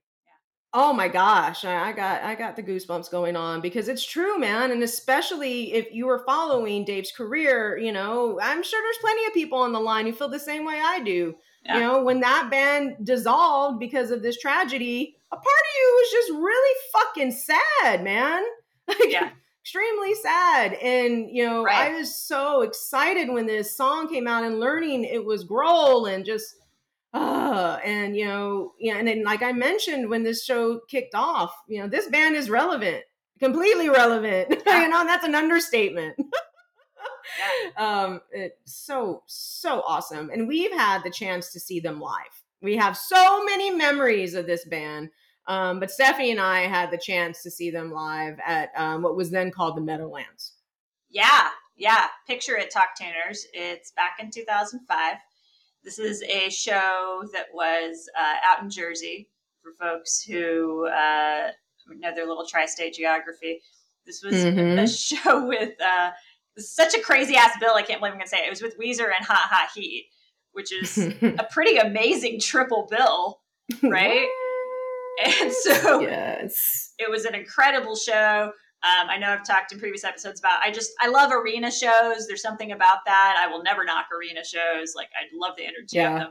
Oh 0.78 0.92
my 0.92 1.08
gosh, 1.08 1.64
I 1.64 1.88
I 1.88 1.92
got 1.92 2.22
I 2.22 2.34
got 2.34 2.54
the 2.54 2.62
goosebumps 2.62 3.10
going 3.10 3.34
on 3.34 3.62
because 3.62 3.88
it's 3.88 4.04
true, 4.04 4.38
man. 4.38 4.70
And 4.72 4.82
especially 4.82 5.72
if 5.72 5.86
you 5.90 6.04
were 6.06 6.22
following 6.26 6.84
Dave's 6.84 7.10
career, 7.12 7.78
you 7.78 7.92
know, 7.92 8.38
I'm 8.42 8.62
sure 8.62 8.82
there's 8.82 8.98
plenty 8.98 9.24
of 9.26 9.32
people 9.32 9.56
on 9.58 9.72
the 9.72 9.80
line 9.80 10.04
who 10.04 10.12
feel 10.12 10.28
the 10.28 10.38
same 10.38 10.66
way 10.66 10.78
I 10.78 11.00
do. 11.00 11.34
Yeah. 11.64 11.74
You 11.76 11.80
know, 11.80 12.02
when 12.02 12.20
that 12.20 12.48
band 12.50 12.96
dissolved 13.02 13.80
because 13.80 14.10
of 14.10 14.20
this 14.22 14.38
tragedy, 14.38 15.16
a 15.32 15.36
part 15.36 15.44
of 15.46 15.74
you 15.80 15.94
was 16.02 16.10
just 16.12 16.30
really 16.32 16.76
fucking 16.92 17.32
sad, 17.32 18.04
man. 18.04 18.42
Like, 18.88 18.98
Yeah. 19.10 19.30
extremely 19.62 20.14
sad. 20.14 20.74
And 20.74 21.28
you 21.34 21.44
know, 21.46 21.64
Right. 21.64 21.90
I 21.90 21.96
was 21.98 22.14
so 22.14 22.60
excited 22.60 23.30
when 23.30 23.46
this 23.46 23.74
song 23.74 24.08
came 24.08 24.28
out 24.28 24.44
and 24.44 24.60
learning 24.60 25.04
it 25.04 25.24
was 25.24 25.42
Grohl 25.44 26.12
and 26.12 26.22
just 26.24 26.54
uh 27.16 27.78
and 27.84 28.16
you 28.16 28.26
know, 28.26 28.72
yeah, 28.78 28.96
and 28.96 29.08
then 29.08 29.24
like 29.24 29.42
I 29.42 29.52
mentioned 29.52 30.08
when 30.08 30.22
this 30.22 30.44
show 30.44 30.80
kicked 30.88 31.14
off, 31.14 31.52
you 31.68 31.80
know, 31.80 31.88
this 31.88 32.08
band 32.08 32.36
is 32.36 32.50
relevant, 32.50 33.04
completely 33.38 33.88
relevant. 33.88 34.62
Yeah. 34.66 34.82
you 34.82 34.88
know, 34.88 35.04
that's 35.04 35.24
an 35.24 35.34
understatement. 35.34 36.16
um, 37.76 38.20
it's 38.32 38.84
so 38.84 39.22
so 39.26 39.82
awesome, 39.86 40.30
and 40.30 40.48
we've 40.48 40.72
had 40.72 41.02
the 41.04 41.10
chance 41.10 41.52
to 41.52 41.60
see 41.60 41.80
them 41.80 42.00
live. 42.00 42.42
We 42.62 42.76
have 42.76 42.96
so 42.96 43.44
many 43.44 43.70
memories 43.70 44.34
of 44.34 44.46
this 44.46 44.64
band. 44.64 45.10
Um, 45.48 45.78
but 45.78 45.90
Stephanie 45.92 46.32
and 46.32 46.40
I 46.40 46.62
had 46.62 46.90
the 46.90 46.98
chance 46.98 47.42
to 47.42 47.50
see 47.50 47.70
them 47.70 47.92
live 47.92 48.38
at 48.44 48.70
um, 48.76 49.02
what 49.02 49.16
was 49.16 49.30
then 49.30 49.52
called 49.52 49.76
the 49.76 49.80
Meadowlands. 49.80 50.54
Yeah, 51.08 51.50
yeah. 51.76 52.06
Picture 52.26 52.56
it, 52.56 52.72
Talk 52.72 52.96
Tuners. 52.98 53.46
It's 53.52 53.92
back 53.92 54.16
in 54.18 54.30
2005. 54.30 55.16
This 55.86 56.00
is 56.00 56.20
a 56.24 56.50
show 56.50 57.22
that 57.32 57.46
was 57.54 58.10
uh, 58.18 58.34
out 58.44 58.60
in 58.60 58.68
Jersey 58.68 59.28
for 59.62 59.72
folks 59.80 60.20
who 60.20 60.88
uh, 60.88 61.50
know 62.00 62.12
their 62.12 62.26
little 62.26 62.44
tri-state 62.44 62.94
geography. 62.94 63.60
This 64.04 64.20
was 64.20 64.34
Mhm. 64.34 64.82
a 64.82 64.88
show 64.88 65.46
with 65.48 65.80
uh, 65.80 66.10
such 66.58 66.94
a 66.94 67.00
crazy 67.00 67.36
ass 67.36 67.52
bill. 67.60 67.74
I 67.76 67.82
can't 67.82 68.00
believe 68.00 68.14
I'm 68.14 68.18
gonna 68.18 68.26
say 68.26 68.38
it. 68.38 68.46
It 68.46 68.50
was 68.50 68.62
with 68.62 68.76
Weezer 68.80 69.12
and 69.16 69.24
Hot 69.24 69.48
Hot 69.48 69.68
Heat, 69.76 70.08
which 70.54 70.72
is 70.72 70.98
a 71.22 71.46
pretty 71.52 71.76
amazing 71.76 72.40
triple 72.40 72.88
bill, 72.90 73.38
right? 73.84 74.28
and 75.24 75.52
so 75.52 76.00
yes. 76.00 76.94
it 76.98 77.08
was 77.08 77.24
an 77.26 77.36
incredible 77.36 77.94
show. 77.94 78.50
Um, 78.82 79.08
I 79.08 79.16
know 79.18 79.28
I've 79.28 79.44
talked 79.46 79.72
in 79.72 79.78
previous 79.80 80.04
episodes 80.04 80.38
about. 80.40 80.60
I 80.62 80.70
just 80.70 80.92
I 81.00 81.08
love 81.08 81.32
arena 81.32 81.70
shows. 81.70 82.26
There's 82.26 82.42
something 82.42 82.72
about 82.72 82.98
that. 83.06 83.42
I 83.42 83.50
will 83.50 83.62
never 83.62 83.84
knock 83.84 84.06
arena 84.16 84.44
shows. 84.44 84.94
Like 84.94 85.08
I 85.16 85.24
love 85.34 85.56
the 85.56 85.64
energy 85.64 85.96
Yeah. 85.96 86.12
of 86.12 86.18
them. 86.20 86.30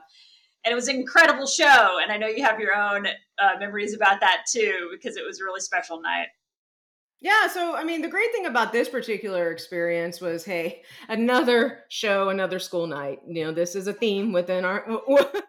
And 0.64 0.72
it 0.72 0.76
was 0.76 0.88
an 0.88 0.96
incredible 0.96 1.48
show. 1.48 2.00
And 2.02 2.12
I 2.12 2.18
know 2.18 2.28
you 2.28 2.44
have 2.44 2.60
your 2.60 2.74
own 2.74 3.08
uh, 3.08 3.52
memories 3.60 3.94
about 3.94 4.20
that 4.22 4.46
too, 4.52 4.90
because 4.92 5.18
it 5.18 5.26
was 5.26 5.40
a 5.40 5.44
really 5.44 5.60
special 5.60 6.02
night. 6.02 6.28
Yeah, 7.22 7.48
so 7.48 7.76
I 7.76 7.84
mean, 7.84 8.02
the 8.02 8.08
great 8.08 8.32
thing 8.32 8.46
about 8.46 8.72
this 8.72 8.88
particular 8.90 9.52
experience 9.52 10.22
was, 10.22 10.44
hey, 10.46 10.84
another 11.10 11.80
show, 11.90 12.30
another 12.30 12.60
school 12.60 12.88
night. 12.88 13.20
You 13.28 13.46
know, 13.46 13.52
this 13.52 13.76
is 13.76 13.88
a 13.88 13.94
theme 13.94 14.32
within 14.32 14.64
our. 14.66 14.86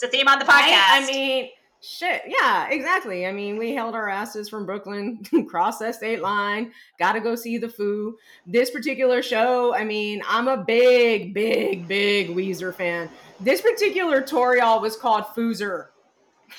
It's 0.00 0.04
a 0.04 0.08
theme 0.16 0.28
on 0.28 0.38
the 0.38 0.44
podcast. 0.44 0.50
Right? 0.50 1.02
I 1.02 1.06
mean, 1.10 1.48
shit. 1.82 2.22
Yeah, 2.26 2.68
exactly. 2.68 3.26
I 3.26 3.32
mean, 3.32 3.56
we 3.58 3.74
held 3.74 3.94
our 3.94 4.08
asses 4.08 4.48
from 4.48 4.66
Brooklyn, 4.66 5.22
crossed 5.48 5.80
that 5.80 5.94
state 5.94 6.20
line, 6.20 6.72
got 6.98 7.12
to 7.12 7.20
go 7.20 7.34
see 7.34 7.58
the 7.58 7.68
Foo. 7.68 8.16
This 8.46 8.70
particular 8.70 9.22
show, 9.22 9.74
I 9.74 9.84
mean, 9.84 10.22
I'm 10.28 10.48
a 10.48 10.56
big, 10.56 11.34
big, 11.34 11.86
big 11.88 12.28
Weezer 12.30 12.74
fan. 12.74 13.10
This 13.40 13.60
particular 13.60 14.20
tour, 14.20 14.56
y'all, 14.56 14.80
was 14.80 14.96
called 14.96 15.24
Foozer. 15.36 15.86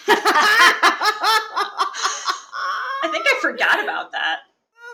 I 0.08 0.16
think 3.12 3.26
I 3.28 3.40
forgot 3.42 3.84
about 3.84 4.12
that. 4.12 4.40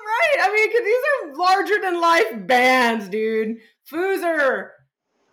Right. 0.05 0.47
I 0.47 0.53
mean, 0.53 0.71
'cause 0.71 0.85
these 0.85 1.03
are 1.13 1.33
larger 1.35 1.81
than 1.81 1.99
life 1.99 2.47
bands, 2.47 3.09
dude. 3.09 3.57
Foozer. 3.91 4.69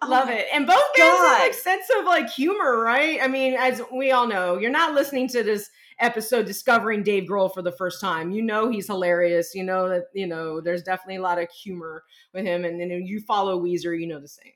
Oh 0.02 0.08
Love 0.08 0.28
it. 0.30 0.46
And 0.52 0.66
both 0.66 0.82
bands 0.96 1.18
have 1.18 1.38
like 1.40 1.54
sense 1.54 1.86
of 1.98 2.04
like 2.04 2.28
humor, 2.28 2.80
right? 2.80 3.20
I 3.22 3.28
mean, 3.28 3.54
as 3.54 3.80
we 3.92 4.10
all 4.10 4.26
know, 4.26 4.58
you're 4.58 4.70
not 4.70 4.94
listening 4.94 5.28
to 5.28 5.42
this 5.42 5.70
episode 6.00 6.46
discovering 6.46 7.04
Dave 7.04 7.28
Grohl 7.28 7.52
for 7.52 7.62
the 7.62 7.72
first 7.72 8.00
time. 8.00 8.32
You 8.32 8.42
know 8.42 8.68
he's 8.68 8.88
hilarious. 8.88 9.54
You 9.54 9.62
know 9.62 9.88
that, 9.88 10.06
you 10.12 10.26
know, 10.26 10.60
there's 10.60 10.82
definitely 10.82 11.16
a 11.16 11.22
lot 11.22 11.40
of 11.40 11.48
humor 11.50 12.02
with 12.34 12.44
him. 12.44 12.64
And 12.64 12.80
then 12.80 12.90
you 12.90 13.20
follow 13.20 13.62
Weezer, 13.62 13.98
you 13.98 14.08
know 14.08 14.20
the 14.20 14.28
same. 14.28 14.52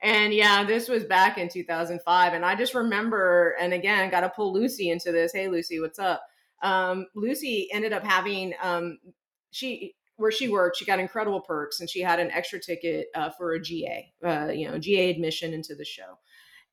And 0.00 0.32
yeah, 0.32 0.64
this 0.64 0.88
was 0.88 1.04
back 1.04 1.38
in 1.38 1.48
2005. 1.48 2.32
And 2.32 2.44
I 2.44 2.54
just 2.54 2.74
remember, 2.74 3.56
and 3.58 3.72
again, 3.72 4.10
got 4.10 4.20
to 4.20 4.28
pull 4.28 4.52
Lucy 4.52 4.90
into 4.90 5.10
this. 5.10 5.32
Hey, 5.32 5.48
Lucy, 5.48 5.80
what's 5.80 5.98
up? 5.98 6.22
Um, 6.62 7.06
Lucy 7.14 7.68
ended 7.72 7.92
up 7.92 8.04
having, 8.04 8.52
um, 8.62 8.98
she, 9.50 9.94
where 10.16 10.30
she 10.30 10.48
worked, 10.48 10.76
she 10.76 10.84
got 10.84 10.98
incredible 10.98 11.40
perks 11.40 11.80
and 11.80 11.88
she 11.90 12.00
had 12.00 12.20
an 12.20 12.30
extra 12.30 12.60
ticket 12.60 13.08
uh, 13.14 13.30
for 13.30 13.52
a 13.54 13.60
GA, 13.60 14.12
uh, 14.24 14.48
you 14.52 14.68
know, 14.68 14.78
GA 14.78 15.10
admission 15.10 15.52
into 15.52 15.74
the 15.74 15.84
show. 15.84 16.18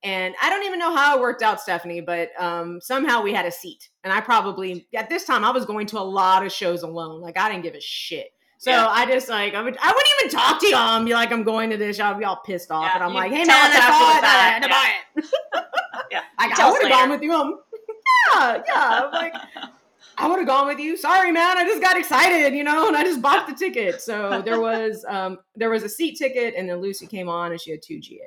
And 0.04 0.34
I 0.42 0.50
don't 0.50 0.66
even 0.66 0.80
know 0.80 0.96
how 0.96 1.18
it 1.18 1.22
worked 1.22 1.44
out, 1.44 1.62
Stephanie, 1.62 2.02
but 2.02 2.30
um, 2.40 2.82
somehow 2.82 3.22
we 3.22 3.34
had 3.34 3.46
a 3.46 3.52
seat. 3.52 3.90
And 4.04 4.12
I 4.12 4.20
probably, 4.20 4.88
at 4.96 5.10
this 5.10 5.26
time, 5.26 5.44
I 5.46 5.52
was 5.52 5.66
going 5.66 5.86
to 5.88 6.00
a 6.00 6.02
lot 6.02 6.44
of 6.46 6.52
shows 6.52 6.82
alone. 6.82 7.22
Like, 7.22 7.38
I 7.38 7.50
didn't 7.52 7.64
give 7.64 7.76
a 7.76 7.82
shit. 7.82 8.32
So 8.58 8.70
Yeah. 8.70 8.88
I 8.88 9.08
just 9.08 9.28
like 9.28 9.56
I 9.56 9.62
would 9.64 9.76
I 9.82 9.88
wouldn't 9.88 10.08
even 10.20 10.40
talk 10.40 10.62
to 10.62 10.68
y'all 10.68 10.96
and 10.98 11.04
be 11.04 11.14
like 11.14 11.32
I'm 11.32 11.42
going 11.42 11.72
to 11.72 11.78
this. 11.78 11.98
Y'all 11.98 12.14
be 12.14 12.26
all 12.26 12.42
pissed 12.46 12.70
off, 12.70 12.84
Yeah, 12.84 12.94
and 12.94 13.04
I'm 13.04 13.12
like, 13.12 13.32
hey 13.32 13.44
man, 13.44 13.50
I 13.50 13.72
saw 13.72 14.18
it, 14.20 14.24
I 14.24 14.50
had 14.50 14.62
to 14.62 14.70
buy 14.70 14.92
it. 15.16 15.26
Yeah. 16.12 16.22
I, 16.38 16.54
I 16.56 16.72
would 16.72 16.82
have 16.84 16.92
gone 16.92 17.10
with 17.10 17.22
you. 17.24 17.34
I'm, 17.34 17.56
yeah, 18.34 18.62
yeah. 18.68 19.02
I'm 19.06 19.12
like, 19.12 19.34
I 20.18 20.28
would 20.28 20.38
have 20.40 20.48
gone 20.48 20.68
with 20.68 20.80
you. 20.80 20.98
Sorry, 20.98 21.32
man. 21.32 21.58
I 21.58 21.64
just 21.64 21.82
got 21.82 21.98
excited, 21.98 22.54
you 22.54 22.64
know, 22.64 22.88
and 22.88 22.96
I 22.98 23.04
just 23.04 23.22
bought 23.22 23.48
the 23.48 23.54
ticket. 23.54 24.02
So 24.02 24.42
there 24.44 24.60
was 24.70 25.06
um 25.08 25.40
there 25.56 25.70
was 25.70 25.84
a 25.84 25.90
seat 25.90 26.18
ticket, 26.18 26.54
and 26.56 26.70
then 26.70 26.78
Lucy 26.82 27.08
came 27.08 27.30
on, 27.30 27.52
and 27.52 27.60
she 27.60 27.72
had 27.72 27.82
two 27.82 28.00
GA, 28.00 28.20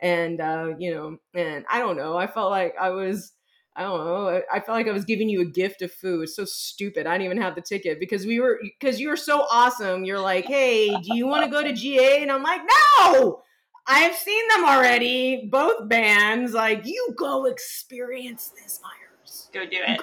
and 0.00 0.40
uh, 0.40 0.74
you 0.78 0.94
know, 0.94 1.18
and 1.34 1.64
I 1.70 1.78
don't 1.78 1.96
know. 1.96 2.16
I 2.16 2.26
felt 2.26 2.50
like 2.50 2.74
I 2.80 2.90
was. 2.90 3.32
I 3.76 3.82
don't 3.82 4.04
know. 4.04 4.28
I- 4.28 4.56
I 4.56 4.60
felt 4.60 4.76
like 4.76 4.88
I 4.88 4.92
was 4.92 5.04
giving 5.04 5.28
you 5.28 5.40
a 5.42 5.44
gift 5.44 5.80
of 5.80 5.92
Foo. 5.92 6.22
It's 6.22 6.34
so 6.34 6.44
stupid. 6.44 7.06
I 7.06 7.12
didn't 7.12 7.26
even 7.26 7.40
have 7.40 7.54
the 7.54 7.62
ticket 7.62 8.00
because 8.00 8.26
we 8.26 8.40
were 8.40 8.60
because 8.62 9.00
you 9.00 9.08
were 9.08 9.16
so 9.16 9.46
awesome. 9.50 10.04
You're 10.04 10.18
like, 10.20 10.44
hey, 10.44 10.88
do 10.88 11.14
you 11.16 11.26
want 11.28 11.44
to 11.44 11.50
go 11.50 11.62
to 11.62 11.72
GA? 11.72 12.20
And 12.22 12.32
I'm 12.32 12.42
like, 12.42 12.60
no. 13.08 13.42
I 13.86 14.00
have 14.00 14.14
seen 14.14 14.46
them 14.48 14.64
already, 14.66 15.48
both 15.50 15.88
bands. 15.88 16.52
Like, 16.52 16.84
you 16.84 17.14
go 17.16 17.46
experience 17.46 18.48
this, 18.48 18.80
Myers. 18.82 19.48
Go 19.54 19.64
do 19.64 19.78
it. 19.80 20.00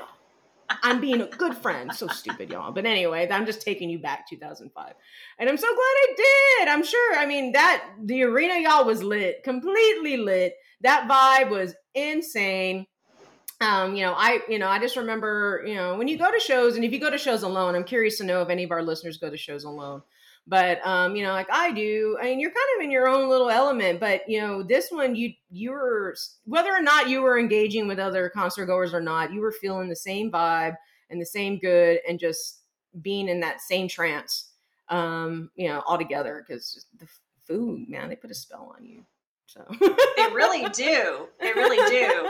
I'm 0.70 1.00
being 1.00 1.22
a 1.22 1.28
good 1.28 1.56
friend. 1.56 1.94
So 1.94 2.08
stupid, 2.08 2.50
y'all. 2.50 2.72
But 2.72 2.86
anyway, 2.86 3.28
I'm 3.30 3.46
just 3.46 3.62
taking 3.62 3.90
you 3.90 4.00
back 4.00 4.28
2005. 4.28 4.94
And 5.40 5.50
I'm 5.50 5.58
so 5.58 5.68
glad 5.68 5.78
I 5.78 6.14
did. 6.18 6.68
I'm 6.68 6.84
sure. 6.84 7.18
I 7.18 7.26
mean, 7.26 7.54
that 7.54 7.86
the 8.04 8.24
arena, 8.24 8.60
y'all, 8.60 8.86
was 8.86 9.04
lit, 9.04 9.44
completely 9.44 10.18
lit. 10.18 10.56
That 10.82 11.08
vibe 11.10 11.50
was 11.50 11.74
insane. 11.96 12.86
Um, 13.60 13.96
you 13.96 14.06
know, 14.06 14.14
I, 14.14 14.42
you 14.48 14.60
know, 14.60 14.68
I 14.68 14.78
just 14.80 14.98
remember, 14.98 15.64
you 15.66 15.76
know, 15.76 15.98
when 15.98 16.08
you 16.08 16.18
go 16.18 16.32
to 16.32 16.40
shows, 16.40 16.76
and 16.76 16.86
if 16.86 16.92
you 16.92 17.00
go 17.00 17.10
to 17.10 17.18
shows 17.18 17.42
alone, 17.42 17.74
I'm 17.74 17.84
curious 17.84 18.18
to 18.20 18.24
know 18.24 18.42
if 18.42 18.50
any 18.50 18.64
of 18.64 18.72
our 18.72 18.84
listeners 18.84 19.18
go 19.18 19.30
to 19.30 19.38
shows 19.38 19.64
alone. 19.64 20.04
But 20.50 20.86
um, 20.88 21.16
you 21.16 21.24
know, 21.24 21.34
like 21.34 21.48
I 21.52 21.72
do, 21.74 22.18
I 22.22 22.26
mean, 22.26 22.40
you're 22.40 22.52
kind 22.52 22.66
of 22.78 22.84
in 22.86 22.90
your 22.92 23.08
own 23.08 23.30
little 23.30 23.50
element. 23.50 24.00
But 24.00 24.22
you 24.30 24.40
know, 24.40 24.64
this 24.64 24.90
one, 24.90 25.14
you 25.16 25.34
you 25.50 25.72
were 25.72 26.16
whether 26.46 26.72
or 26.72 26.82
not 26.82 27.10
you 27.10 27.22
were 27.22 27.38
engaging 27.38 27.88
with 27.88 28.00
other 28.00 28.30
concert 28.30 28.68
goers 28.68 28.94
or 28.94 29.02
not, 29.02 29.34
you 29.34 29.42
were 29.42 29.52
feeling 29.52 29.90
the 29.90 29.96
same 29.96 30.32
vibe 30.32 30.76
and 31.10 31.20
the 31.22 31.26
same 31.26 31.60
good, 31.60 32.00
and 32.08 32.18
just 32.20 32.62
being 33.02 33.28
in 33.28 33.42
that 33.42 33.60
same 33.62 33.88
trance. 33.90 34.52
Um, 34.90 35.52
you 35.56 35.68
know, 35.68 35.82
all 35.86 35.98
together 35.98 36.46
because 36.48 36.86
the 36.98 37.08
Foo, 37.46 37.84
man, 37.90 38.08
they 38.08 38.16
put 38.16 38.32
a 38.32 38.34
spell 38.34 38.74
on 38.78 38.86
you. 38.86 39.04
So 39.48 39.66
They 40.16 40.28
really 40.34 40.68
do. 40.74 41.28
They 41.42 41.52
really 41.54 41.78
do. 41.90 42.30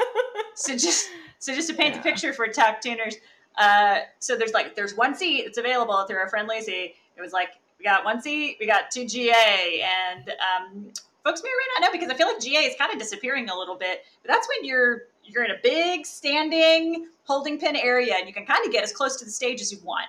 So 0.56 0.74
just 0.76 1.08
so 1.38 1.54
just 1.54 1.70
to 1.70 1.76
paint 1.76 1.94
Yeah. 1.94 2.02
the 2.02 2.10
picture 2.10 2.34
for 2.34 2.48
talk 2.48 2.82
tuners, 2.82 3.16
uh, 3.60 4.00
so 4.20 4.36
there's 4.36 4.54
like 4.54 4.76
there's 4.76 4.96
one 4.98 5.14
seat 5.14 5.44
that's 5.46 5.60
available 5.60 6.04
through 6.08 6.18
our 6.18 6.30
friend 6.30 6.48
Lucy. 6.48 6.96
It 7.16 7.22
was 7.22 7.32
like 7.32 7.50
we 7.80 7.84
got 7.86 8.04
one 8.06 8.22
seat, 8.22 8.58
we 8.60 8.66
got 8.66 8.92
two 8.92 9.06
GA, 9.06 9.84
and 9.84 10.30
um, 10.30 10.92
folks 11.24 11.42
may 11.44 11.50
or 11.50 11.58
may 11.58 11.80
not 11.80 11.88
know 11.88 11.92
because 11.92 12.10
I 12.10 12.16
feel 12.18 12.28
like 12.28 12.40
GA 12.40 12.60
is 12.62 12.76
kind 12.78 12.92
of 12.92 13.00
disappearing 13.00 13.50
a 13.50 13.58
little 13.58 13.76
bit. 13.76 14.04
But 14.24 14.32
that's 14.32 14.48
when 14.48 14.66
you're 14.66 15.04
you're 15.24 15.44
in 15.44 15.52
a 15.52 15.60
big 15.62 16.06
standing 16.06 17.08
holding 17.24 17.60
pin 17.60 17.76
area, 17.76 18.16
and 18.18 18.28
you 18.28 18.34
can 18.34 18.46
kind 18.46 18.66
of 18.66 18.72
get 18.72 18.84
as 18.84 18.92
close 18.94 19.18
to 19.18 19.26
the 19.26 19.32
stage 19.32 19.62
as 19.62 19.72
you 19.72 19.80
want. 19.84 20.08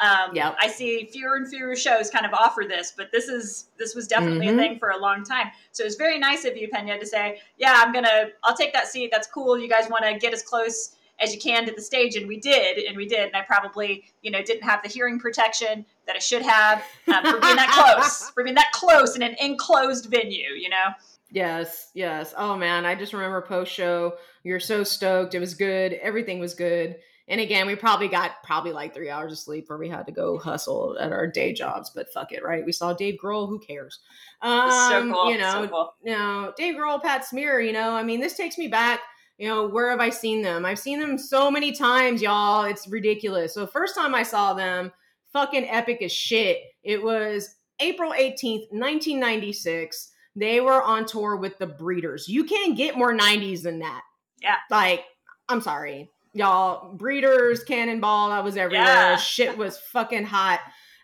Um, 0.00 0.34
Yep. 0.34 0.56
I 0.58 0.66
see 0.66 1.08
fewer 1.12 1.36
and 1.36 1.48
fewer 1.48 1.76
shows 1.76 2.10
kind 2.10 2.26
of 2.26 2.32
offer 2.32 2.64
this, 2.66 2.92
but 2.96 3.12
this 3.12 3.28
is 3.28 3.66
this 3.78 3.94
was 3.94 4.08
definitely 4.08 4.46
Mhm. 4.46 4.54
a 4.54 4.56
thing 4.56 4.78
for 4.78 4.90
a 4.90 4.98
long 4.98 5.22
time. 5.22 5.52
So 5.70 5.84
it's 5.84 5.94
very 5.94 6.18
nice 6.18 6.44
of 6.44 6.56
you, 6.56 6.68
Pena, 6.68 6.98
to 6.98 7.06
say, 7.06 7.40
"Yeah, 7.58 7.74
I'm 7.76 7.92
gonna, 7.92 8.30
I'll 8.42 8.56
take 8.56 8.72
that 8.72 8.88
seat. 8.88 9.10
That's 9.12 9.28
cool. 9.28 9.56
You 9.58 9.68
guys 9.68 9.88
want 9.88 10.04
to 10.04 10.14
get 10.14 10.32
as 10.32 10.42
close 10.42 10.96
as 11.20 11.32
you 11.32 11.40
can 11.40 11.64
to 11.66 11.72
the 11.72 11.80
stage," 11.82 12.16
and 12.16 12.26
we 12.26 12.38
did, 12.38 12.78
and 12.78 12.96
we 12.96 13.06
did. 13.06 13.26
And 13.26 13.36
I 13.36 13.42
probably, 13.42 14.04
you 14.22 14.32
know, 14.32 14.42
didn't 14.42 14.64
have 14.64 14.82
the 14.82 14.88
hearing 14.88 15.20
protection 15.20 15.86
that 16.06 16.16
I 16.16 16.20
should 16.20 16.42
have 16.42 16.82
um, 17.08 17.24
for 17.24 17.40
being 17.40 17.56
that 17.56 17.70
close, 17.70 18.30
for 18.34 18.44
being 18.44 18.56
that 18.56 18.72
close 18.72 19.16
in 19.16 19.22
an 19.22 19.34
enclosed 19.40 20.06
venue. 20.06 20.50
You 20.50 20.68
know, 20.70 20.92
Yes, 21.30 21.90
yes. 21.94 22.32
Oh 22.36 22.56
man, 22.56 22.86
I 22.86 22.94
just 22.94 23.12
remember 23.12 23.40
post 23.42 23.72
show. 23.72 24.14
You're 24.44 24.60
so 24.60 24.84
stoked. 24.84 25.34
It 25.34 25.40
was 25.40 25.54
good. 25.54 25.94
Everything 25.94 26.38
was 26.38 26.54
good. 26.54 26.96
And 27.26 27.40
again, 27.40 27.66
we 27.66 27.74
probably 27.74 28.06
got 28.08 28.42
probably 28.44 28.72
like 28.72 28.92
three 28.94 29.08
hours 29.08 29.32
of 29.32 29.38
sleep 29.38 29.68
where 29.68 29.78
we 29.78 29.88
had 29.88 30.04
to 30.06 30.12
go 30.12 30.38
hustle 30.38 30.96
at 31.00 31.10
our 31.10 31.26
day 31.26 31.54
jobs. 31.54 31.90
But 31.94 32.12
fuck 32.12 32.32
it, 32.32 32.44
right? 32.44 32.64
We 32.64 32.70
saw 32.72 32.92
Dave 32.92 33.18
Grohl. 33.18 33.48
Who 33.48 33.58
cares? 33.58 33.98
was 34.42 34.88
so 34.90 35.00
Um, 35.00 35.12
cool. 35.12 35.32
You 35.32 35.38
know, 35.38 35.50
so 35.62 35.68
cool. 35.68 35.94
you 36.04 36.12
know, 36.12 36.52
Dave 36.56 36.74
Grohl, 36.76 37.02
Pat 37.02 37.24
Smear, 37.24 37.60
you 37.60 37.72
know, 37.72 37.92
I 37.96 38.02
mean, 38.02 38.20
this 38.20 38.36
takes 38.36 38.58
me 38.58 38.68
back, 38.68 39.00
you 39.38 39.48
know, 39.48 39.66
where 39.66 39.88
have 39.90 40.00
I 40.00 40.10
seen 40.10 40.42
them? 40.42 40.66
I've 40.66 40.78
seen 40.78 41.00
them 41.00 41.16
so 41.16 41.50
many 41.50 41.72
times, 41.72 42.20
y'all. 42.20 42.64
It's 42.64 42.86
ridiculous. 42.86 43.54
So 43.54 43.66
first 43.66 43.96
time 43.96 44.14
I 44.14 44.22
saw 44.22 44.52
them, 44.52 44.92
fucking 45.34 45.68
epic 45.68 46.00
as 46.00 46.12
shit. 46.12 46.60
It 46.82 47.02
was 47.02 47.56
April 47.80 48.12
18th, 48.12 48.70
1996. 48.70 50.12
They 50.36 50.60
were 50.60 50.82
on 50.82 51.04
tour 51.04 51.36
with 51.36 51.58
the 51.58 51.66
Breeders. 51.66 52.26
You 52.28 52.44
can't 52.44 52.76
get 52.76 52.96
more 52.96 53.14
90s 53.14 53.62
than 53.62 53.80
that. 53.80 54.02
Yeah. 54.42 54.56
Like, 54.70 55.04
I'm 55.48 55.60
sorry. 55.60 56.10
Y'all, 56.32 56.94
Breeders, 56.94 57.62
Cannonball, 57.62 58.30
that 58.30 58.42
was 58.42 58.56
everywhere. 58.56 58.86
Yeah. 58.86 59.16
Shit 59.16 59.58
was 59.58 59.78
fucking 59.78 60.24
hot. 60.24 60.60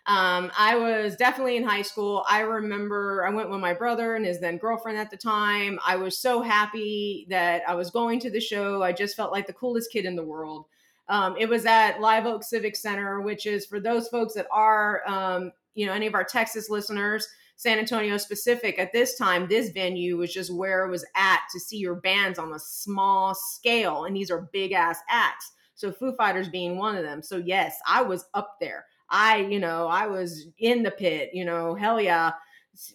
Um, 0.07 0.51
I 0.57 0.75
was 0.75 1.15
definitely 1.15 1.57
in 1.57 1.63
high 1.63 1.83
school. 1.83 2.25
I 2.27 2.41
remember 2.41 3.23
I 3.25 3.29
went 3.29 3.49
with 3.49 3.59
my 3.59 3.73
brother 3.73 4.15
and 4.15 4.25
his 4.25 4.39
then 4.39 4.57
girlfriend 4.57 4.97
at 4.97 5.11
the 5.11 5.17
time. 5.17 5.79
I 5.85 5.95
was 5.95 6.17
so 6.17 6.41
happy 6.41 7.27
that 7.29 7.61
I 7.67 7.75
was 7.75 7.91
going 7.91 8.19
to 8.21 8.31
the 8.31 8.41
show. 8.41 8.81
I 8.81 8.93
just 8.93 9.15
felt 9.15 9.31
like 9.31 9.45
the 9.45 9.53
coolest 9.53 9.91
kid 9.91 10.05
in 10.05 10.15
the 10.15 10.23
world. 10.23 10.65
Um, 11.11 11.35
it 11.37 11.47
was 11.47 11.65
at 11.65 11.99
Live 11.99 12.25
Oak 12.25 12.41
Civic 12.43 12.75
Center, 12.75 13.21
which 13.21 13.45
is 13.45 13.65
for 13.65 13.79
those 13.79 14.07
folks 14.07 14.33
that 14.33 14.47
are, 14.51 15.01
um, 15.05 15.51
you 15.75 15.85
know, 15.85 15.93
any 15.93 16.07
of 16.07 16.15
our 16.15 16.23
Texas 16.23 16.69
listeners, 16.69 17.27
San 17.57 17.77
Antonio 17.77 18.17
specific. 18.17 18.79
At 18.79 18.93
this 18.93 19.17
time, 19.17 19.47
this 19.47 19.69
venue 19.69 20.17
was 20.17 20.33
just 20.33 20.51
where 20.51 20.85
it 20.85 20.89
was 20.89 21.05
at 21.15 21.41
to 21.51 21.59
see 21.59 21.77
your 21.77 21.95
bands 21.95 22.39
on 22.39 22.53
a 22.53 22.59
small 22.59 23.35
scale, 23.35 24.05
and 24.05 24.15
these 24.15 24.31
are 24.31 24.49
big 24.53 24.71
ass 24.71 24.99
acts. 25.09 25.51
So 25.75 25.91
Foo 25.91 26.15
Fighters 26.15 26.47
being 26.47 26.77
one 26.77 26.95
of 26.95 27.03
them. 27.03 27.21
So 27.21 27.37
yes, 27.37 27.77
I 27.85 28.01
was 28.01 28.25
up 28.33 28.55
there. 28.61 28.85
I, 29.09 29.39
you 29.39 29.59
know, 29.59 29.87
I 29.87 30.07
was 30.07 30.47
in 30.59 30.81
the 30.81 30.91
pit, 30.91 31.31
you 31.33 31.43
know, 31.43 31.75
hell 31.75 31.99
yeah. 31.99 32.31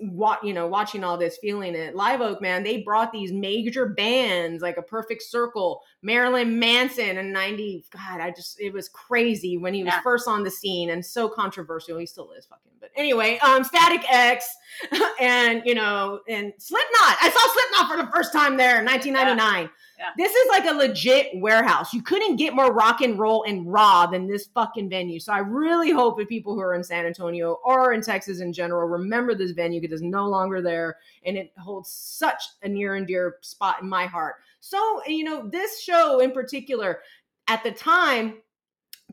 What 0.01 0.43
you 0.43 0.55
know, 0.55 0.67
watching 0.67 1.05
all 1.05 1.19
this, 1.19 1.37
feeling 1.37 1.75
it. 1.75 1.95
Live 1.95 2.23
Oak, 2.23 2.41
man, 2.41 2.63
they 2.63 2.81
brought 2.81 3.13
these 3.13 3.31
major 3.31 3.87
bands 3.87 4.63
like 4.63 4.79
a 4.79 4.83
Perfect 4.83 5.23
Circle, 5.23 5.83
Marilyn 6.07 6.59
Manson, 6.59 7.19
and 7.19 7.33
'90. 7.33 7.85
God, 7.91 8.21
I 8.21 8.31
just 8.31 8.61
it 8.61 8.73
was 8.73 8.89
crazy 8.89 9.59
when 9.59 9.75
he 9.75 9.83
was 9.83 9.93
Yeah. 9.93 10.01
first 10.03 10.29
on 10.29 10.45
the 10.45 10.51
scene 10.51 10.91
and 10.91 11.05
so 11.05 11.29
controversial. 11.29 11.99
He 11.99 12.07
still 12.07 12.31
is 12.33 12.47
fucking, 12.47 12.71
but 12.81 12.91
anyway, 12.97 13.39
um, 13.39 13.65
Static 13.65 14.05
X, 14.11 14.47
and 15.21 15.63
you 15.65 15.75
know, 15.75 16.21
and 16.29 16.53
Slipknot. 16.59 17.17
I 17.21 17.31
saw 17.31 17.53
Slipknot 17.53 17.91
for 17.91 18.07
the 18.07 18.13
first 18.17 18.33
time 18.33 18.57
there 18.57 18.79
in 18.79 18.85
1999. 18.87 19.69
Yeah. 19.99 20.11
This 20.19 20.31
is 20.35 20.49
like 20.51 20.67
a 20.67 20.75
legit 20.75 21.29
warehouse. 21.41 21.95
You 21.95 22.03
couldn't 22.03 22.37
get 22.37 22.55
more 22.55 22.71
rock 22.71 23.01
and 23.01 23.19
roll 23.19 23.45
and 23.45 23.67
raw 23.67 24.05
than 24.07 24.27
this 24.27 24.47
fucking 24.55 24.91
venue. 24.91 25.19
So 25.19 25.33
I 25.33 25.39
really 25.39 25.91
hope 25.91 26.19
that 26.19 26.29
people 26.29 26.53
who 26.55 26.61
are 26.61 26.75
in 26.75 26.85
San 26.85 27.07
Antonio 27.07 27.59
or 27.65 27.95
in 27.95 28.03
Texas 28.03 28.41
in 28.41 28.53
general 28.53 28.87
remember 28.87 29.35
this 29.35 29.53
venue 29.53 29.81
because 29.81 30.03
it's 30.03 30.11
no 30.11 30.29
longer 30.29 30.61
there 30.61 30.99
and 31.25 31.39
it 31.39 31.51
holds 31.59 31.91
such 31.91 32.43
a 32.63 32.69
near 32.69 32.97
and 32.97 33.07
dear 33.07 33.37
spot 33.41 33.77
in 33.81 33.89
my 33.89 34.05
heart. 34.05 34.35
So, 34.69 35.01
you 35.07 35.23
know, 35.23 35.49
this 35.49 35.81
show 35.81 36.19
in 36.19 36.33
particular, 36.33 36.99
at 37.47 37.63
the 37.63 37.71
time, 37.71 38.39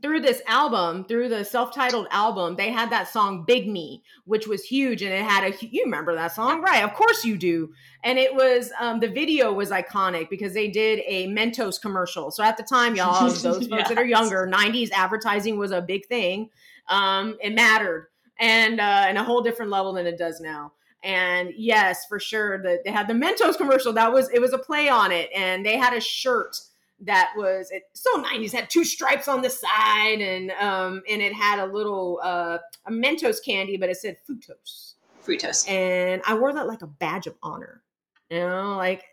through 0.02 0.22
this 0.22 0.42
album, 0.48 1.06
through 1.06 1.30
the 1.30 1.46
self-titled 1.46 2.08
album, 2.10 2.56
they 2.56 2.72
had 2.72 2.90
that 2.90 3.08
song 3.08 3.46
"Big 3.46 3.70
Me," 3.70 4.02
which 4.26 4.48
was 4.48 4.64
huge, 4.64 5.04
and 5.04 5.14
it 5.14 5.24
had 5.24 5.44
a. 5.44 5.56
You 5.66 5.84
remember 5.84 6.16
that 6.16 6.34
song, 6.34 6.62
right? 6.64 6.84
Of 6.84 6.96
course 6.96 7.24
you 7.24 7.38
do. 7.38 7.72
And 8.04 8.18
it 8.18 8.34
was 8.34 8.72
um, 8.80 9.00
the 9.00 9.08
video 9.08 9.54
was 9.54 9.70
iconic 9.70 10.28
because 10.28 10.56
they 10.56 10.70
did 10.70 11.02
a 11.06 11.28
Mentos 11.28 11.80
commercial. 11.80 12.32
So 12.32 12.44
at 12.44 12.58
the 12.58 12.64
time, 12.64 12.96
y'all, 12.96 13.22
those 13.30 13.44
folks 13.44 13.68
that 13.68 13.98
are 13.98 14.06
younger, 14.06 14.50
'90s 14.52 14.90
advertising 14.92 15.60
was 15.60 15.72
a 15.72 15.82
big 15.82 16.08
thing. 16.08 16.50
Um, 16.90 17.38
it 17.40 17.54
mattered, 17.54 18.10
and 18.40 18.80
uh, 18.80 19.06
in 19.08 19.18
a 19.18 19.24
whole 19.24 19.44
different 19.44 19.70
level 19.70 19.94
than 19.94 20.08
it 20.08 20.18
does 20.18 20.42
now. 20.42 20.74
And 21.04 21.52
yes, 21.56 22.06
for 22.06 22.20
sure, 22.20 22.62
that 22.64 22.84
they 22.86 22.92
had 22.92 23.08
the 23.08 23.14
Mentos 23.14 23.58
commercial. 23.58 23.92
That 23.94 24.14
was 24.14 24.30
it 24.30 24.40
was 24.40 24.54
a 24.54 24.58
play 24.58 24.88
on 24.88 25.12
it, 25.12 25.30
and 25.36 25.66
they 25.66 25.78
had 25.78 25.94
a 25.94 26.00
shirt 26.00 26.58
that 27.06 27.34
was 27.36 27.70
it 27.72 27.84
so 27.94 28.22
90s 28.22 28.52
had 28.54 28.70
two 28.70 28.86
stripes 28.86 29.28
on 29.28 29.42
the 29.42 29.50
side 29.50 30.22
and 30.22 30.52
um 30.52 31.02
and 31.10 31.22
it 31.22 31.34
had 31.34 31.60
a 31.60 31.66
little 31.66 32.20
uh 32.24 32.58
a 32.86 32.92
mentos 32.92 33.44
candy 33.44 33.78
but 33.78 33.90
it 33.90 33.98
said 33.98 34.18
fructose 34.30 34.94
Fructose. 35.26 35.68
and 35.70 36.22
i 36.26 36.34
wore 36.34 36.54
that 36.54 36.68
like 36.68 36.82
a 36.82 36.88
badge 36.88 37.28
of 37.28 37.36
honor 37.44 37.82
you 38.30 38.40
know 38.40 38.78
like, 38.78 39.04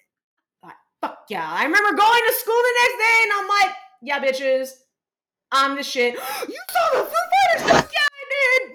fuck 1.00 1.24
yeah 1.28 1.50
i 1.50 1.64
remember 1.64 1.96
going 1.96 2.22
to 2.28 2.34
school 2.34 2.54
the 2.54 2.74
next 2.80 2.98
day 2.98 3.20
and 3.22 3.32
i'm 3.34 3.48
like 3.48 3.76
yeah 4.02 4.20
bitches 4.22 4.70
i'm 5.50 5.76
the 5.76 5.82
shit 5.82 6.14
you 6.48 6.58
saw 6.70 6.98
the 6.98 7.04
Foo 7.04 7.66
Fighters 7.66 7.90
yeah. 7.92 8.09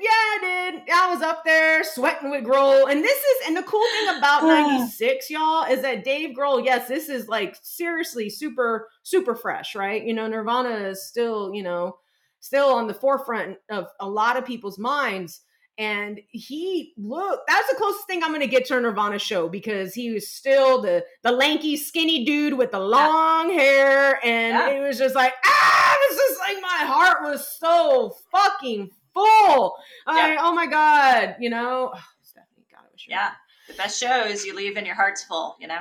Yeah, 0.05 0.11
I 0.11 0.37
did. 0.71 0.83
I 0.93 1.11
was 1.13 1.23
up 1.23 1.43
there 1.43 1.83
sweating 1.83 2.29
with 2.29 2.43
Grohl. 2.43 2.91
And 2.91 3.03
this 3.03 3.17
is, 3.17 3.47
and 3.47 3.57
the 3.57 3.63
cool 3.63 3.83
thing 3.99 4.17
about 4.17 4.43
96, 4.77 5.29
y'all, 5.31 5.63
is 5.65 5.81
that 5.81 6.03
Dave 6.03 6.35
Grohl, 6.35 6.63
yes, 6.63 6.87
this 6.87 7.09
is 7.09 7.27
like 7.27 7.57
seriously 7.63 8.29
super, 8.29 8.87
super 9.03 9.35
fresh, 9.35 9.73
right? 9.75 10.03
You 10.05 10.13
know, 10.13 10.27
Nirvana 10.27 10.87
is 10.89 11.07
still, 11.07 11.51
you 11.53 11.63
know, 11.63 11.97
still 12.39 12.69
on 12.69 12.85
the 12.87 12.93
forefront 12.93 13.57
of 13.71 13.87
a 13.99 14.07
lot 14.07 14.37
of 14.37 14.45
people's 14.45 14.77
minds. 14.77 15.41
And 15.79 16.21
he 16.29 16.93
look, 16.97 17.41
that's 17.47 17.67
the 17.69 17.75
closest 17.75 18.05
thing 18.07 18.23
I'm 18.23 18.31
gonna 18.31 18.47
get 18.47 18.65
to 18.67 18.77
a 18.77 18.79
Nirvana 18.79 19.19
show 19.19 19.49
because 19.49 19.93
he 19.93 20.11
was 20.11 20.27
still 20.27 20.81
the 20.81 21.03
the 21.23 21.31
lanky, 21.33 21.75
skinny 21.75 22.23
dude 22.23 22.53
with 22.53 22.71
the 22.71 22.79
long 22.79 23.49
hair, 23.51 24.19
and 24.23 24.53
Yeah. 24.53 24.69
it 24.69 24.87
was 24.87 24.97
just 24.97 25.15
like, 25.15 25.33
ah, 25.45 25.97
this 26.09 26.17
is 26.17 26.37
like 26.39 26.61
my 26.61 26.85
heart 26.85 27.23
was 27.23 27.45
so 27.59 28.15
fucking 28.31 28.89
full. 29.15 29.75
I, 30.05 30.33
Yeah. 30.33 30.37
oh 30.41 30.53
my 30.53 30.67
god, 30.67 31.37
you 31.39 31.49
know, 31.49 31.91
Ugh, 31.95 32.01
Stephanie, 32.21 32.67
God, 32.71 32.81
I 32.85 32.91
wish 32.91 33.07
Yeah. 33.09 33.31
The 33.67 33.73
best 33.73 33.99
shows 33.99 34.45
you 34.45 34.53
leave 34.55 34.77
and 34.77 34.85
your 34.85 34.95
heart's 34.95 35.23
full, 35.23 35.55
you 35.59 35.67
know? 35.67 35.79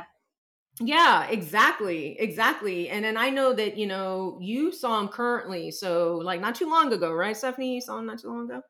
Yeah, 0.81 1.27
exactly. 1.29 2.17
Exactly. 2.19 2.89
And 2.89 3.05
then 3.05 3.17
I 3.19 3.29
know 3.31 3.53
that, 3.53 3.77
you 3.77 3.87
know, 3.87 4.39
you 4.41 4.73
saw 4.73 4.99
him 5.01 5.09
currently. 5.09 5.71
So, 5.71 6.17
like, 6.17 6.41
not 6.41 6.55
too 6.55 6.69
long 6.69 6.93
ago, 6.95 7.13
right, 7.13 7.37
Stephanie? 7.37 7.75
You 7.75 7.81
saw 7.83 7.99
him 7.99 8.07
not 8.07 8.21
too 8.21 8.29
long 8.29 8.51
ago? 8.51 8.63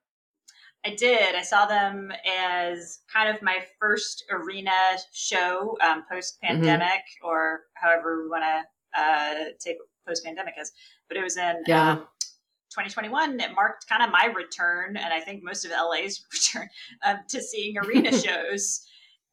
I 0.85 0.95
did. 0.97 1.35
I 1.35 1.43
saw 1.43 1.65
them 1.65 2.13
as 2.29 3.01
kind 3.11 3.35
of 3.35 3.41
my 3.41 3.65
first 3.81 4.25
arena 4.31 4.73
show 5.15 5.79
um, 5.83 6.05
post 6.11 6.39
pandemic, 6.43 7.01
or 7.23 7.61
however 7.75 8.23
we 8.23 8.29
want 8.29 8.43
to 8.45 9.01
uh, 9.01 9.35
take 9.59 9.77
post 10.07 10.25
pandemic 10.25 10.55
as. 10.61 10.73
But 11.09 11.17
it 11.17 11.23
was 11.23 11.37
in 11.39 11.63
Yeah. 11.67 11.93
um, 11.93 12.07
2021. 12.75 13.41
It 13.41 13.55
marked 13.55 13.89
kind 13.89 14.03
of 14.03 14.11
my 14.11 14.27
return, 14.27 14.97
and 14.97 15.13
I 15.15 15.21
think 15.21 15.43
most 15.43 15.65
of 15.65 15.71
LA's 15.71 16.25
return 16.33 16.69
um, 17.05 17.19
to 17.29 17.41
seeing 17.41 17.79
arena 17.79 18.11
shows 18.27 18.87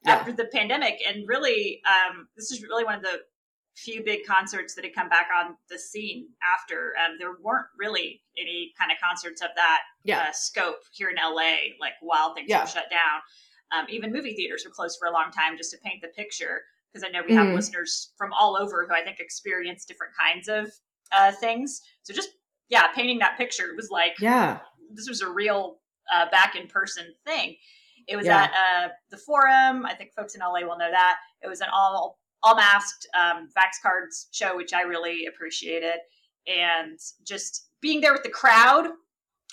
Yeah. 0.05 0.13
after 0.15 0.31
the 0.31 0.45
pandemic. 0.45 0.99
And 1.07 1.27
really, 1.27 1.81
um, 1.85 2.27
this 2.35 2.51
is 2.51 2.61
really 2.61 2.83
one 2.83 2.95
of 2.95 3.01
the 3.01 3.19
few 3.75 4.03
big 4.03 4.25
concerts 4.27 4.75
that 4.75 4.83
had 4.83 4.93
come 4.93 5.09
back 5.09 5.29
on 5.35 5.55
the 5.69 5.79
scene 5.79 6.27
after. 6.55 6.93
Um, 7.03 7.15
there 7.19 7.33
weren't 7.41 7.67
really 7.79 8.21
any 8.37 8.73
kind 8.77 8.91
of 8.91 8.97
concerts 9.01 9.41
of 9.41 9.49
that 9.55 9.81
Yeah. 10.03 10.23
uh, 10.29 10.31
scope 10.33 10.81
here 10.91 11.09
in 11.09 11.15
LA, 11.15 11.73
like 11.79 11.93
while 12.01 12.33
things 12.35 12.49
Yeah. 12.49 12.61
were 12.61 12.67
shut 12.67 12.89
down. 12.89 13.21
Um, 13.71 13.85
even 13.89 14.11
movie 14.11 14.35
theaters 14.35 14.65
were 14.65 14.71
closed 14.71 14.99
for 14.99 15.07
a 15.07 15.11
long 15.11 15.31
time 15.31 15.55
just 15.57 15.71
to 15.71 15.77
paint 15.83 16.01
the 16.01 16.09
picture. 16.09 16.63
Because 16.91 17.07
I 17.07 17.09
know 17.09 17.23
we 17.25 17.33
have 17.33 17.47
Mhm. 17.47 17.55
listeners 17.55 18.11
from 18.17 18.33
all 18.33 18.57
over 18.57 18.85
who 18.85 18.93
I 18.93 19.01
think 19.01 19.19
experience 19.21 19.85
different 19.85 20.13
kinds 20.15 20.49
of 20.49 20.71
uh, 21.13 21.31
things. 21.33 21.81
So 22.03 22.13
just 22.13 22.29
yeah, 22.71 22.87
painting 22.95 23.19
that 23.19 23.37
picture 23.37 23.73
was 23.75 23.89
like 23.91 24.13
Yeah. 24.19 24.59
this 24.91 25.07
was 25.07 25.21
a 25.21 25.29
real 25.29 25.77
uh, 26.11 26.25
back 26.31 26.55
in 26.55 26.67
person 26.67 27.13
thing. 27.25 27.55
It 28.07 28.15
was 28.15 28.25
Yeah. 28.25 28.43
at 28.45 28.51
uh, 28.51 28.89
the 29.11 29.17
forum. 29.17 29.85
I 29.85 29.93
think 29.93 30.13
folks 30.13 30.33
in 30.33 30.41
LA 30.41 30.61
will 30.61 30.77
know 30.77 30.89
that. 30.91 31.17
It 31.43 31.47
was 31.47 31.61
an 31.61 31.67
all 31.71 32.17
all 32.43 32.55
masked 32.55 33.05
um, 33.13 33.49
Vax 33.55 33.79
Cards 33.83 34.27
show, 34.31 34.57
which 34.57 34.73
I 34.73 34.81
really 34.81 35.27
appreciated, 35.27 35.99
and 36.47 36.97
just 37.23 37.69
being 37.81 38.01
there 38.01 38.13
with 38.13 38.23
the 38.23 38.29
crowd, 38.29 38.87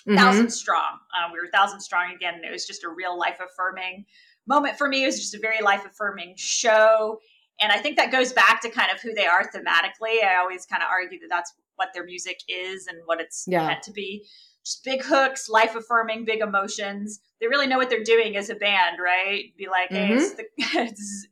Mhm. 0.07 0.17
thousand 0.17 0.49
strong. 0.49 0.97
Um, 1.15 1.31
we 1.31 1.39
were 1.39 1.47
thousand 1.53 1.81
strong 1.81 2.11
again, 2.13 2.33
and 2.33 2.43
it 2.45 2.49
was 2.51 2.65
just 2.65 2.83
a 2.83 2.89
real 2.89 3.15
life 3.17 3.39
affirming 3.39 4.05
moment 4.47 4.75
for 4.77 4.87
me. 4.87 5.03
It 5.03 5.05
was 5.05 5.19
just 5.19 5.35
a 5.35 5.39
very 5.39 5.61
life 5.61 5.85
affirming 5.85 6.33
show. 6.35 7.21
And 7.61 7.71
I 7.71 7.77
think 7.77 7.97
that 7.97 8.11
goes 8.11 8.31
back 8.33 8.61
to 8.61 8.69
kind 8.69 8.89
of 8.91 8.99
who 9.01 9.13
they 9.13 9.27
are 9.27 9.43
thematically. 9.51 10.23
I 10.23 10.37
always 10.39 10.65
kind 10.65 10.81
of 10.81 10.89
argue 10.89 11.19
that 11.19 11.27
that's 11.29 11.53
what 11.79 11.89
their 11.93 12.05
music 12.05 12.39
is 12.47 12.87
and 12.87 12.99
what 13.05 13.19
it's 13.21 13.45
Yeah. 13.47 13.65
meant 13.67 13.83
to 13.83 13.91
be. 13.91 14.27
Just 14.65 14.83
big 14.83 15.01
hooks, 15.03 15.49
life 15.49 15.75
affirming, 15.75 16.25
big 16.25 16.41
emotions. 16.41 17.21
They 17.39 17.47
really 17.47 17.65
know 17.65 17.77
what 17.77 17.89
they're 17.89 18.03
doing 18.03 18.35
as 18.35 18.49
a 18.49 18.55
band, 18.55 18.97
right? 19.01 19.45
Be 19.57 19.67
like, 19.67 19.89
hey, 19.89 20.09
it's 20.11 20.35
the, 20.35 20.43
it's 20.57 21.27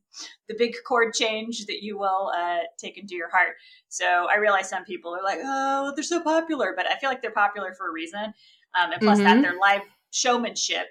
the 0.48 0.56
big 0.58 0.74
chord 0.88 1.14
change 1.14 1.66
that 1.66 1.84
you 1.84 1.98
will 2.00 2.32
uh, 2.36 2.60
take 2.80 2.98
into 2.98 3.16
your 3.16 3.30
heart. 3.30 3.56
So 3.90 4.06
I 4.34 4.38
realize 4.38 4.70
some 4.70 4.86
people 4.86 5.14
are 5.14 5.24
like, 5.24 5.40
oh, 5.44 5.92
they're 5.96 6.04
so 6.04 6.22
popular, 6.24 6.74
but 6.76 6.88
I 6.88 6.98
feel 6.98 7.10
like 7.10 7.22
they're 7.22 7.32
popular 7.32 7.74
for 7.78 7.90
a 7.90 7.94
reason. 7.94 8.34
Um, 8.82 8.92
and 8.94 9.02
plus, 9.02 9.20
that 9.20 9.38
Mhm. 9.38 9.42
their 9.42 9.60
live 9.60 9.82
showmanship 10.12 10.88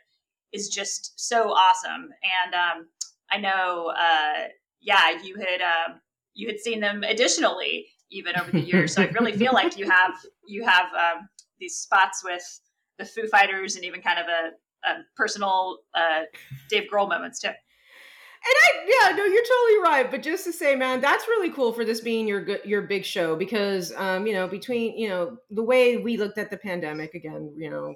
is 0.53 0.69
just 0.69 1.19
so 1.19 1.51
awesome. 1.51 2.11
And 2.45 2.55
um, 2.55 2.89
I 3.31 3.39
know, 3.39 3.93
uh, 3.97 4.49
yeah, 4.81 5.21
you 5.23 5.37
had 5.37 5.63
um, 5.63 6.01
you 6.35 6.47
had 6.49 6.61
seen 6.61 6.81
them 6.81 7.03
additionally 7.03 7.89
even 8.11 8.39
over 8.39 8.51
the 8.51 8.61
years. 8.61 8.95
So 8.95 9.03
I 9.03 9.07
really 9.07 9.33
feel 9.33 9.53
like 9.53 9.77
you 9.77 9.89
have 9.89 10.15
you 10.47 10.65
have 10.65 10.87
um, 10.95 11.29
these 11.59 11.77
spots 11.77 12.23
with 12.25 12.61
the 12.99 13.05
Foo 13.05 13.27
Fighters 13.29 13.77
and 13.77 13.85
even 13.85 14.01
kind 14.01 14.19
of 14.19 14.27
a, 14.27 14.89
a 14.89 15.03
personal 15.17 15.79
uh, 15.95 16.23
Dave 16.71 16.89
Grohl 16.93 17.09
moments 17.09 17.41
too. 17.41 17.49
And 17.49 18.55
I, 18.65 18.87
yeah, 18.87 19.17
no, 19.17 19.25
you're 19.25 19.43
totally 19.43 19.83
right. 19.83 20.09
But 20.09 20.23
just 20.23 20.45
to 20.45 20.53
say, 20.53 20.77
man, 20.77 21.01
that's 21.01 21.27
really 21.27 21.51
cool 21.51 21.73
for 21.73 21.85
this 21.85 22.01
being 22.01 22.29
your 22.29 22.47
your 22.65 22.83
big 22.83 23.05
show 23.05 23.35
because, 23.35 23.93
um, 23.97 24.27
you 24.27 24.35
know, 24.35 24.47
between 24.47 24.97
you 24.97 25.09
know 25.09 25.39
the 25.51 25.63
way 25.63 25.97
we 25.97 26.17
looked 26.17 26.39
at 26.39 26.51
the 26.51 26.57
pandemic 26.57 27.15
again, 27.15 27.53
you 27.57 27.71
know, 27.71 27.95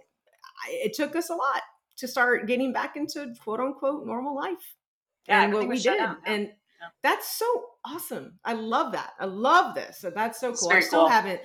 I, 0.66 0.70
it 0.72 0.94
took 0.94 1.14
us 1.14 1.30
a 1.30 1.34
lot 1.34 1.62
to 1.98 2.08
start 2.08 2.48
getting 2.48 2.72
back 2.72 2.96
into 2.96 3.32
quote 3.44 3.60
unquote 3.60 4.06
normal 4.06 4.34
life. 4.34 4.76
Yeah, 5.28 5.44
and 5.44 5.52
what 5.52 5.68
we 5.68 5.78
did, 5.78 5.98
down, 5.98 6.16
yeah. 6.26 6.32
and 6.32 6.48
Yeah. 6.80 6.88
that's 7.02 7.28
so 7.38 7.46
awesome. 7.84 8.38
I 8.44 8.54
love 8.54 8.92
that. 8.92 9.12
I 9.20 9.26
love 9.26 9.74
this. 9.74 10.04
That's 10.14 10.40
so 10.40 10.52
cool. 10.54 10.70
I 10.72 10.80
still 10.80 11.00
cool. 11.00 11.08
haven't, 11.08 11.40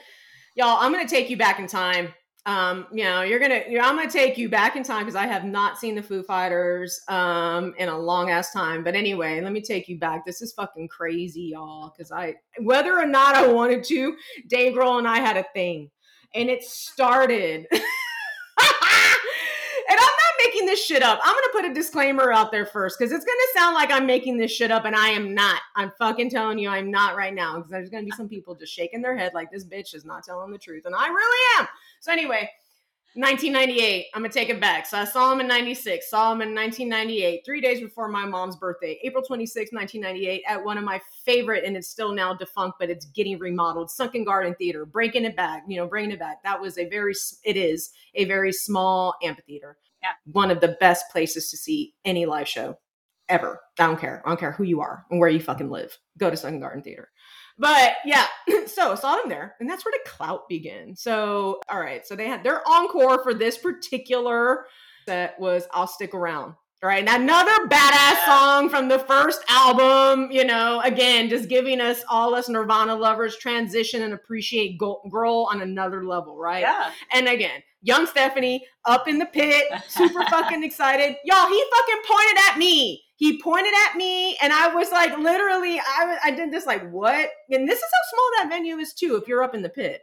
y'all. 0.56 0.78
I'm 0.80 0.91
gonna 0.91 1.08
take 1.08 1.30
you 1.30 1.38
back 1.38 1.60
in 1.60 1.67
time. 1.67 2.13
um, 2.48 2.86
you 2.93 3.04
know, 3.04 3.24
you're 3.24 3.39
gonna, 3.39 3.63
you 3.67 3.80
know, 3.80 3.86
I'm 3.86 3.95
gonna 3.95 4.10
take 4.10 4.38
you 4.38 4.50
back 4.50 4.76
in 4.76 4.84
time 4.84 5.00
because 5.02 5.15
I 5.15 5.26
have 5.26 5.43
not 5.43 5.80
seen 5.80 5.95
the 5.95 6.04
Foo 6.04 6.21
Fighters 6.24 7.02
um 7.08 7.74
in 7.80 7.89
a 7.89 7.98
long 7.98 8.30
ass 8.30 8.54
time. 8.54 8.84
But 8.84 8.95
anyway, 8.95 9.41
let 9.41 9.52
me 9.52 9.62
take 9.62 9.88
you 9.89 9.98
back. 9.98 10.26
This 10.26 10.41
is 10.43 10.54
fucking 10.54 10.88
crazy, 10.89 11.52
y'all. 11.54 11.91
Because 11.95 12.12
I, 12.12 12.36
whether 12.62 12.98
or 13.00 13.08
not 13.08 13.36
I 13.36 13.48
wanted 13.48 13.84
to, 13.86 14.15
Dave 14.48 14.74
Grohl 14.76 15.00
and 15.00 15.08
I 15.08 15.19
had 15.19 15.38
a 15.38 15.45
thing, 15.54 15.89
and 16.36 16.50
it 16.50 16.63
started. 16.63 17.67
making 20.65 20.73
this 20.73 20.86
shit 20.86 21.04
up. 21.04 21.19
I'm 21.23 21.34
gonna 21.34 21.47
put 21.51 21.71
a 21.71 21.73
disclaimer 21.73 22.32
out 22.32 22.51
there 22.51 22.65
first 22.65 22.97
because 22.97 23.12
it's 23.12 23.25
gonna 23.25 23.38
sound 23.56 23.75
like 23.75 23.91
I'm 23.91 24.06
making 24.06 24.38
this 24.38 24.51
shit 24.51 24.71
up, 24.71 24.86
and 24.86 24.95
I 24.95 25.10
am 25.10 25.34
not. 25.34 25.62
I'm 25.75 25.91
fucking 25.99 26.30
telling 26.30 26.60
you, 26.60 26.69
I'm 26.69 26.89
not 26.91 27.15
right 27.15 27.34
now 27.34 27.58
because 27.58 27.71
there's 27.71 27.89
gonna 27.89 28.04
be 28.04 28.12
some 28.12 28.30
people 28.30 28.56
just 28.56 28.73
shaking 28.73 29.01
their 29.01 29.15
head 29.15 29.34
like 29.34 29.51
this 29.51 29.65
bitch 29.65 29.93
is 29.93 30.06
not 30.06 30.23
telling 30.23 30.51
the 30.51 30.58
truth, 30.58 30.86
and 30.86 30.95
I 30.95 31.08
really 31.08 31.62
am. 31.62 31.67
So 31.99 32.12
anyway, 32.12 32.49
1998. 33.17 34.08
I'm 34.13 34.23
gonna 34.23 34.34
take 34.34 34.49
it 34.49 34.60
back. 34.60 34.86
So 34.86 34.97
I 34.97 35.06
saw 35.06 35.32
him 35.32 35.39
in 35.39 35.47
96. 35.47 36.10
Saw 36.10 36.34
him 36.34 36.41
in 36.41 36.54
1998, 36.54 37.45
three 37.45 37.62
days 37.62 37.80
before 37.80 38.10
my 38.10 38.25
mom's 38.25 38.58
birthday, 38.58 38.99
April 39.04 39.23
26, 39.23 39.71
1998, 39.71 40.43
at 40.47 40.63
one 40.63 40.78
of 40.78 40.84
my 40.84 40.99
favorite, 41.23 41.63
and 41.63 41.78
it's 41.78 41.88
still 41.88 42.13
now 42.13 42.34
defunct, 42.34 42.78
but 42.78 42.89
it's 42.89 43.06
getting 43.06 43.39
remodeled, 43.39 43.89
Sunken 43.89 44.25
Garden 44.25 44.54
Theater. 44.56 44.86
Breaking 44.86 45.23
it 45.25 45.36
back, 45.38 45.63
you 45.67 45.78
know, 45.78 45.88
bringing 45.88 46.12
it 46.12 46.19
back. 46.19 46.43
That 46.43 46.60
was 46.60 46.78
a 46.78 46.89
very, 46.89 47.13
it 47.43 47.56
is 47.56 47.91
a 48.15 48.25
very 48.25 48.51
small 48.51 49.15
amphitheater. 49.23 49.78
One 50.26 50.52
of 50.52 50.62
the 50.62 50.78
best 50.80 51.06
places 51.12 51.50
to 51.50 51.58
see 51.58 51.94
any 52.04 52.26
live 52.26 52.48
show 52.48 52.78
ever. 53.30 53.60
I 53.80 53.88
don't 53.88 54.00
care. 54.00 54.22
I 54.26 54.30
don't 54.30 54.39
care 54.39 54.52
who 54.52 54.63
you 54.63 54.82
are 54.82 55.06
and 55.10 55.20
where 55.20 55.30
you 55.30 55.39
fucking 55.39 55.70
live. 55.70 55.98
Go 56.18 56.30
to 56.30 56.38
Sunken 56.38 56.60
Garden 56.60 56.84
Theater. 56.84 57.10
But 57.58 57.94
yeah, 58.06 58.26
so 58.68 58.91
I 58.91 58.96
saw 58.96 59.15
them 59.15 59.30
there, 59.30 59.56
and 59.60 59.70
that's 59.70 59.86
where 59.86 59.94
the 59.94 60.10
clout 60.10 60.50
began. 60.50 60.96
So, 60.96 61.60
all 61.70 61.80
right, 61.80 62.06
so 62.06 62.15
they 62.15 62.28
had 62.28 62.44
their 62.44 62.68
encore 62.68 63.24
for 63.24 63.34
this 63.34 63.58
particular 63.58 64.65
set 65.08 65.39
was 65.39 65.68
"I'll 65.72 65.88
Stick 65.88 66.13
Around." 66.13 66.56
Right, 66.83 67.07
another 67.07 67.67
badass 67.67 68.25
song 68.25 68.69
from 68.69 68.89
the 68.89 68.99
first 68.99 69.43
album. 69.49 70.29
You 70.31 70.45
know, 70.45 70.81
again, 70.83 71.29
just 71.29 71.49
giving 71.49 71.81
us 71.81 72.03
all 72.09 72.35
us 72.35 72.47
Nirvana 72.47 72.93
lovers 72.95 73.38
transition 73.38 74.03
and 74.03 74.13
appreciate 74.13 74.77
Go- 74.77 75.01
Grohl 75.11 75.47
on 75.47 75.61
another 75.61 76.05
level, 76.05 76.38
right? 76.38 76.61
Yeah. 76.61 76.91
And 77.11 77.27
again, 77.27 77.63
young 77.81 78.05
Stephanie 78.05 78.67
up 78.85 79.07
in 79.07 79.17
the 79.17 79.25
pit, 79.25 79.63
super 79.88 80.23
fucking 80.25 80.63
excited. 80.65 81.15
Y'all, 81.23 81.47
he 81.47 81.63
fucking 81.75 82.03
pointed 82.07 82.38
at 82.51 82.57
me. 82.59 83.03
He 83.15 83.41
pointed 83.41 83.73
at 83.88 83.95
me, 83.95 84.38
and 84.41 84.51
I 84.53 84.75
was 84.75 84.91
like, 84.91 85.17
literally, 85.17 85.79
I, 85.79 86.17
I 86.25 86.31
did 86.31 86.51
this 86.51 86.65
like, 86.65 86.88
what? 86.91 87.29
And 87.49 87.67
this 87.67 87.79
is 87.79 87.85
how 87.85 88.09
small 88.11 88.29
that 88.38 88.49
venue 88.55 88.77
is 88.77 88.93
too. 88.93 89.15
If 89.15 89.27
you're 89.27 89.41
up 89.41 89.55
in 89.55 89.61
the 89.63 89.69
pit, 89.69 90.01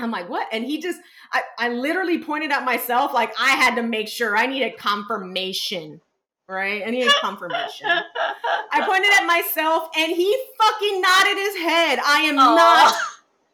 I'm 0.00 0.10
like, 0.10 0.28
what? 0.28 0.46
And 0.52 0.64
he 0.64 0.80
just, 0.80 1.00
I, 1.32 1.42
I 1.58 1.68
literally 1.70 2.22
pointed 2.22 2.52
at 2.52 2.64
myself, 2.64 3.12
like 3.12 3.32
I 3.38 3.50
had 3.50 3.74
to 3.76 3.82
make 3.82 4.08
sure 4.08 4.36
I 4.36 4.46
needed 4.46 4.76
confirmation, 4.78 6.00
right? 6.48 6.82
I 6.86 6.90
needed 6.90 7.12
confirmation. 7.20 7.88
I 8.72 8.86
pointed 8.86 9.10
at 9.18 9.26
myself, 9.26 9.88
and 9.96 10.12
he 10.12 10.36
fucking 10.60 11.00
nodded 11.00 11.36
his 11.38 11.56
head. 11.56 11.98
I 12.04 12.20
am 12.22 12.38
Aw. 12.38 12.54
not 12.54 12.94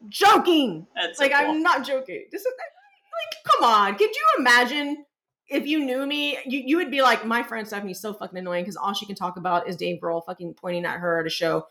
joking. 0.09 0.85
That's 0.95 1.17
so 1.17 1.23
Like 1.23 1.33
cool. 1.33 1.41
I'm 1.49 1.63
not 1.63 1.85
joking. 1.85 2.25
This 2.31 2.41
is 2.41 2.47
like, 2.59 3.43
come 3.53 3.63
on. 3.63 3.95
Could 3.95 4.11
you 4.11 4.25
imagine 4.39 5.05
if 5.49 5.65
you 5.65 5.83
knew 5.83 6.05
me? 6.05 6.37
You, 6.45 6.61
you 6.63 6.77
would 6.77 6.91
be 6.91 7.01
like, 7.01 7.25
my 7.25 7.41
friend 7.41 7.65
Stephanie's 7.67 7.99
so 7.99 8.13
fucking 8.13 8.37
annoying 8.37 8.63
because 8.63 8.75
all 8.75 8.93
she 8.93 9.07
can 9.07 9.15
talk 9.15 9.37
about 9.37 9.67
is 9.67 9.75
Dave 9.77 9.99
Grohl 9.99 10.23
fucking 10.25 10.53
pointing 10.53 10.85
at 10.85 10.99
her 10.99 11.19
at 11.19 11.25
a 11.25 11.29
show. 11.29 11.65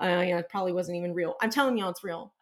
Uh, 0.00 0.06
yeah, 0.26 0.38
it 0.38 0.48
probably 0.48 0.72
wasn't 0.72 0.96
even 0.96 1.14
real. 1.14 1.36
I'm 1.40 1.50
telling 1.50 1.76
y'all, 1.78 1.90
it's 1.90 2.02
real. 2.02 2.32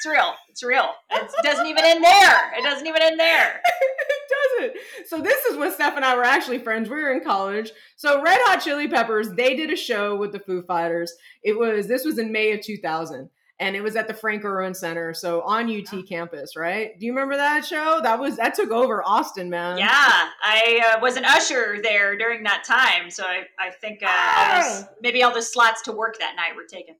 It's 0.00 0.06
real. 0.06 0.32
It's 0.48 0.62
real. 0.62 0.88
It 1.10 1.30
doesn't 1.42 1.66
even 1.66 1.84
end 1.84 2.02
there. 2.02 2.52
It 2.58 2.62
doesn't 2.62 2.86
even 2.86 3.02
end 3.02 3.20
there. 3.20 3.60
it 4.00 4.72
doesn't. 4.72 5.08
So 5.08 5.20
this 5.20 5.44
is 5.44 5.58
when 5.58 5.70
Steph 5.72 5.94
and 5.96 6.04
I 6.06 6.16
were 6.16 6.24
actually 6.24 6.58
friends. 6.58 6.88
We 6.88 6.96
were 6.96 7.12
in 7.12 7.22
college. 7.22 7.70
So 7.96 8.22
Red 8.22 8.38
Hot 8.44 8.62
Chili 8.62 8.88
Peppers, 8.88 9.30
they 9.32 9.54
did 9.54 9.70
a 9.70 9.76
show 9.76 10.16
with 10.16 10.32
the 10.32 10.38
Foo 10.40 10.62
Fighters. 10.62 11.12
It 11.42 11.58
was 11.58 11.86
this 11.86 12.06
was 12.06 12.18
in 12.18 12.32
May 12.32 12.52
of 12.52 12.62
2000. 12.62 13.28
And 13.58 13.76
it 13.76 13.82
was 13.82 13.94
at 13.94 14.08
the 14.08 14.14
Frank 14.14 14.42
Erwin 14.42 14.72
Center, 14.72 15.12
so 15.12 15.42
on 15.42 15.70
UT 15.70 16.08
campus, 16.08 16.56
right? 16.56 16.98
Do 16.98 17.04
you 17.04 17.12
remember 17.12 17.36
that 17.36 17.62
show? 17.62 18.00
That 18.02 18.18
was 18.18 18.38
that 18.38 18.54
took 18.54 18.70
over 18.70 19.02
Austin, 19.04 19.50
man. 19.50 19.76
Yeah, 19.76 19.86
I 19.90 20.94
uh, 20.96 21.00
was 21.02 21.18
an 21.18 21.26
usher 21.26 21.76
there 21.82 22.16
during 22.16 22.42
that 22.44 22.64
time, 22.64 23.10
so 23.10 23.22
I, 23.22 23.42
I 23.58 23.68
think 23.70 24.02
uh, 24.02 24.06
all 24.06 24.62
those, 24.62 24.84
Ah. 24.84 24.88
maybe 25.02 25.22
all 25.22 25.34
the 25.34 25.42
slots 25.42 25.82
to 25.82 25.92
work 25.92 26.18
that 26.20 26.36
night 26.36 26.56
were 26.56 26.64
taken. 26.64 26.94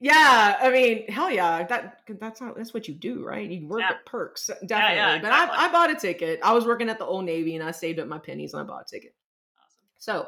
Yeah, 0.00 0.58
I 0.60 0.70
mean, 0.70 1.08
hell 1.10 1.30
yeah, 1.30 1.62
that 1.64 2.00
that's 2.20 2.40
how 2.40 2.52
that's 2.54 2.74
what 2.74 2.88
you 2.88 2.94
do, 2.94 3.24
right? 3.24 3.48
You 3.48 3.66
work 3.68 3.80
Yeah. 3.80 3.90
at 3.90 4.04
perks, 4.06 4.48
definitely. 4.66 4.96
yeah, 4.96 5.18
But 5.20 5.28
exactly. 5.28 5.58
I, 5.58 5.64
I 5.68 5.72
bought 5.72 5.90
a 5.90 5.94
ticket. 5.94 6.40
I 6.42 6.52
was 6.52 6.66
working 6.66 6.88
at 6.90 6.98
the 6.98 7.06
Old 7.06 7.24
Navy, 7.24 7.54
and 7.54 7.64
I 7.64 7.70
saved 7.70 7.98
up 8.00 8.08
my 8.08 8.18
pennies, 8.18 8.52
and 8.52 8.60
I 8.62 8.64
bought 8.64 8.82
a 8.82 8.94
ticket. 8.94 9.14
Awesome. 9.58 9.84
So 9.98 10.26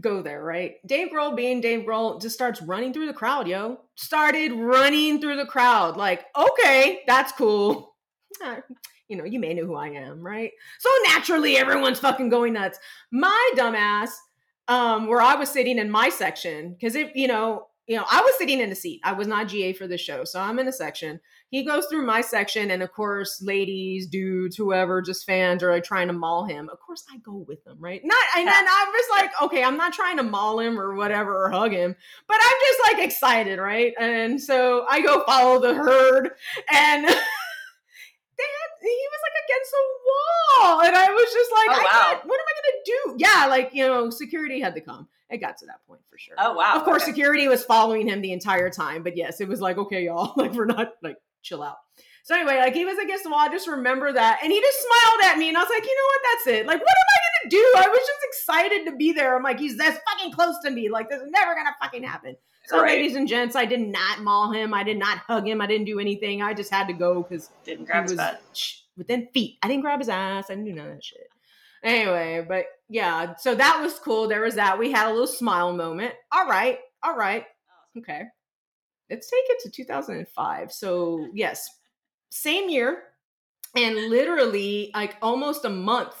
go 0.00 0.22
there, 0.22 0.42
right? 0.42 0.76
Dave 0.86 1.08
Grohl, 1.12 1.36
being 1.36 1.60
Dave 1.60 1.80
Grohl, 1.84 2.20
just 2.22 2.34
starts 2.34 2.62
running 2.62 2.92
through 2.92 3.06
the 3.06 3.12
crowd, 3.12 3.46
yo. 3.48 3.80
Started 3.96 4.52
running 4.52 5.20
through 5.20 5.36
the 5.36 5.46
crowd, 5.46 5.96
like, 5.96 6.24
okay, 6.36 7.00
that's 7.06 7.32
cool. 7.32 7.94
You 9.06 9.18
know, 9.18 9.24
you 9.24 9.38
may 9.38 9.52
know 9.52 9.66
who 9.66 9.74
I 9.74 9.88
am, 9.88 10.22
right? 10.22 10.50
So 10.78 10.88
naturally, 11.04 11.58
everyone's 11.58 11.98
fucking 12.00 12.30
going 12.30 12.54
nuts. 12.54 12.78
My 13.12 13.50
dumbass, 13.54 14.08
um, 14.66 15.08
where 15.08 15.20
I 15.20 15.34
was 15.34 15.50
sitting 15.50 15.78
in 15.78 15.90
my 15.90 16.08
section, 16.08 16.72
because 16.72 16.94
it, 16.96 17.14
you 17.14 17.28
know, 17.28 17.66
you 17.86 17.96
know, 17.96 18.04
I 18.10 18.20
was 18.22 18.34
sitting 18.38 18.60
in 18.60 18.72
a 18.72 18.74
seat. 18.74 19.00
I 19.04 19.12
was 19.12 19.28
not 19.28 19.48
GA 19.48 19.74
for 19.74 19.86
the 19.86 19.98
show, 19.98 20.24
so 20.24 20.40
I'm 20.40 20.58
in 20.58 20.66
a 20.68 20.72
section. 20.72 21.20
He 21.50 21.64
goes 21.64 21.86
through 21.86 22.06
my 22.06 22.22
section, 22.22 22.70
and 22.70 22.82
of 22.82 22.92
course, 22.92 23.42
ladies, 23.42 24.06
dudes, 24.06 24.56
whoever, 24.56 25.02
just 25.02 25.26
fans 25.26 25.62
are 25.62 25.70
like 25.70 25.84
trying 25.84 26.06
to 26.08 26.14
maul 26.14 26.46
him. 26.46 26.70
Of 26.72 26.80
course, 26.80 27.04
I 27.12 27.18
go 27.18 27.44
with 27.46 27.62
them, 27.64 27.76
right? 27.78 28.00
Not, 28.02 28.24
and 28.36 28.48
then 28.48 28.64
I'm 28.68 28.88
just 28.92 29.10
like, 29.10 29.30
okay, 29.42 29.62
I'm 29.62 29.76
not 29.76 29.92
trying 29.92 30.16
to 30.16 30.22
maul 30.22 30.60
him 30.60 30.80
or 30.80 30.94
whatever 30.94 31.44
or 31.44 31.50
hug 31.50 31.72
him, 31.72 31.94
but 32.26 32.38
I'm 32.40 32.56
just 32.66 32.80
like 32.92 33.04
excited, 33.06 33.58
right? 33.58 33.92
And 34.00 34.40
so 34.40 34.86
I 34.88 35.00
go 35.02 35.22
follow 35.24 35.60
the 35.60 35.74
herd, 35.74 36.30
and 36.72 37.04
they 37.04 37.10
had, 37.10 37.18
he 38.80 39.08
was 39.10 39.20
like 39.22 39.44
against 39.44 39.70
the 39.70 39.84
wall, 40.06 40.80
and 40.80 40.96
I 40.96 41.10
was 41.10 41.32
just 41.32 41.50
like, 41.52 41.68
Oh, 41.68 41.80
I 41.80 41.84
wow. 41.84 42.12
can't, 42.14 42.26
what 42.26 42.40
am 42.40 42.46
I 42.48 42.54
gonna 42.62 42.82
do? 42.86 43.16
Yeah, 43.18 43.46
like 43.48 43.74
you 43.74 43.86
know, 43.86 44.08
security 44.08 44.60
had 44.60 44.74
to 44.74 44.80
come. 44.80 45.06
It 45.30 45.38
got 45.38 45.56
to 45.58 45.66
that 45.66 45.80
point 45.86 46.00
for 46.10 46.18
sure. 46.18 46.34
Oh 46.38 46.54
wow! 46.54 46.76
Of 46.76 46.84
course, 46.84 47.02
okay. 47.02 47.12
security 47.12 47.48
was 47.48 47.64
following 47.64 48.06
him 48.06 48.20
the 48.20 48.32
entire 48.32 48.70
time, 48.70 49.02
but 49.02 49.16
yes, 49.16 49.40
it 49.40 49.48
was 49.48 49.60
like, 49.60 49.78
okay, 49.78 50.04
y'all, 50.04 50.32
like 50.36 50.52
we're 50.52 50.66
not 50.66 50.92
like 51.02 51.16
chill 51.42 51.62
out. 51.62 51.76
So 52.24 52.34
anyway, 52.34 52.56
like 52.58 52.74
he 52.74 52.84
was 52.84 52.98
against 52.98 53.24
the 53.24 53.30
wall. 53.30 53.40
I 53.40 53.48
just 53.48 53.66
remember 53.68 54.12
that, 54.12 54.40
and 54.42 54.52
he 54.52 54.60
just 54.60 54.78
smiled 54.78 55.32
at 55.32 55.38
me, 55.38 55.48
and 55.48 55.56
I 55.56 55.60
was 55.60 55.70
like, 55.70 55.84
you 55.84 55.94
know 55.94 56.06
what? 56.06 56.20
That's 56.22 56.58
it. 56.58 56.66
Like, 56.66 56.80
what 56.80 56.88
am 56.88 57.04
I 57.08 57.18
gonna 57.42 57.50
do? 57.50 57.72
I 57.76 57.88
was 57.88 57.98
just 57.98 58.20
excited 58.24 58.84
to 58.90 58.96
be 58.96 59.12
there. 59.12 59.36
I'm 59.36 59.42
like, 59.42 59.58
he's 59.58 59.76
this 59.78 59.98
fucking 60.10 60.32
close 60.32 60.56
to 60.64 60.70
me. 60.70 60.88
Like, 60.88 61.08
this 61.10 61.20
is 61.20 61.30
never 61.30 61.54
gonna 61.54 61.74
fucking 61.82 62.02
happen. 62.02 62.36
So, 62.66 62.80
Right. 62.80 62.92
ladies 62.98 63.14
and 63.16 63.28
gents, 63.28 63.56
I 63.56 63.66
did 63.66 63.80
not 63.80 64.20
maul 64.22 64.50
him. 64.52 64.72
I 64.72 64.82
did 64.84 64.98
not 64.98 65.18
hug 65.18 65.46
him. 65.46 65.60
I 65.60 65.66
didn't 65.66 65.84
do 65.86 66.00
anything. 66.00 66.40
I 66.40 66.54
just 66.54 66.70
had 66.70 66.86
to 66.86 66.94
go 66.94 67.22
because 67.22 67.50
didn't 67.64 67.84
grab 67.84 68.04
he 68.04 68.12
his 68.12 68.12
was 68.12 68.18
butt. 68.18 68.42
within 68.96 69.28
feet. 69.34 69.58
I 69.62 69.68
didn't 69.68 69.82
grab 69.82 69.98
his 69.98 70.08
ass. 70.08 70.46
I 70.48 70.54
didn't 70.54 70.64
do 70.66 70.72
none 70.72 70.86
of 70.88 70.94
that 70.94 71.04
shit. 71.04 71.28
Anyway, 71.84 72.44
but 72.48 72.64
yeah, 72.88 73.34
so 73.36 73.54
that 73.54 73.80
was 73.82 73.98
cool. 73.98 74.26
There 74.26 74.40
was 74.40 74.54
that. 74.54 74.78
We 74.78 74.90
had 74.90 75.08
a 75.08 75.12
little 75.12 75.26
smile 75.26 75.72
moment. 75.74 76.14
All 76.32 76.46
right, 76.46 76.78
all 77.02 77.14
right, 77.14 77.44
okay. 77.98 78.22
Let's 79.10 79.30
take 79.30 79.44
it 79.50 79.62
to 79.64 79.70
2005. 79.70 80.72
So 80.72 81.28
yes, 81.34 81.68
same 82.30 82.70
year, 82.70 83.02
and 83.76 83.96
literally 84.08 84.90
like 84.94 85.16
almost 85.20 85.66
a 85.66 85.70
month, 85.70 86.14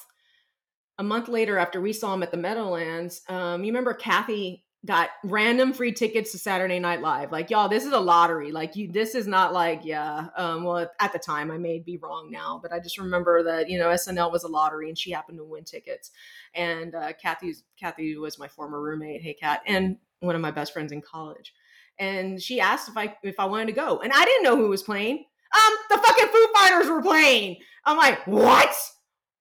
a 0.98 1.02
month 1.02 1.28
later 1.28 1.56
after 1.56 1.80
we 1.80 1.94
saw 1.94 2.12
him 2.12 2.22
at 2.22 2.30
the 2.30 2.36
Meadowlands. 2.36 3.22
Um, 3.30 3.64
you 3.64 3.72
remember 3.72 3.94
Kathy 3.94 4.63
got 4.84 5.10
random 5.24 5.72
free 5.72 5.92
tickets 5.92 6.32
to 6.32 6.38
Saturday 6.38 6.78
Night 6.78 7.00
Live. 7.00 7.32
Like, 7.32 7.50
y'all, 7.50 7.68
this 7.68 7.84
is 7.84 7.92
a 7.92 7.98
lottery. 7.98 8.52
Like, 8.52 8.76
you, 8.76 8.90
this 8.90 9.14
is 9.14 9.26
not 9.26 9.52
like, 9.52 9.80
yeah. 9.84 10.28
Um, 10.36 10.64
well, 10.64 10.90
at 11.00 11.12
the 11.12 11.18
time, 11.18 11.50
I 11.50 11.58
may 11.58 11.78
be 11.78 11.96
wrong 11.96 12.30
now, 12.30 12.58
but 12.62 12.72
I 12.72 12.80
just 12.80 12.98
remember 12.98 13.42
that 13.44 13.68
you 13.70 13.78
know 13.78 13.88
SNL 13.88 14.30
was 14.30 14.44
a 14.44 14.48
lottery, 14.48 14.88
and 14.88 14.98
she 14.98 15.10
happened 15.10 15.38
to 15.38 15.44
win 15.44 15.64
tickets. 15.64 16.10
And 16.54 16.94
uh, 16.94 17.12
Kathy's 17.14 17.64
Kathy 17.78 18.16
was 18.16 18.38
my 18.38 18.48
former 18.48 18.80
roommate. 18.80 19.22
Hey, 19.22 19.34
Kat, 19.34 19.62
and 19.66 19.96
one 20.20 20.34
of 20.34 20.40
my 20.40 20.50
best 20.50 20.72
friends 20.72 20.92
in 20.92 21.00
college. 21.00 21.52
And 21.98 22.42
she 22.42 22.60
asked 22.60 22.88
if 22.88 22.96
I 22.96 23.16
if 23.22 23.38
I 23.38 23.44
wanted 23.44 23.66
to 23.66 23.72
go, 23.72 24.00
and 24.00 24.12
I 24.12 24.24
didn't 24.24 24.42
know 24.42 24.56
who 24.56 24.68
was 24.68 24.82
playing. 24.82 25.24
Um, 25.54 25.74
the 25.88 25.98
fucking 25.98 26.28
Foo 26.28 26.48
Fighters 26.54 26.88
were 26.88 27.02
playing. 27.02 27.58
I'm 27.84 27.96
like, 27.96 28.26
what? 28.26 28.74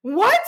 What? 0.04 0.42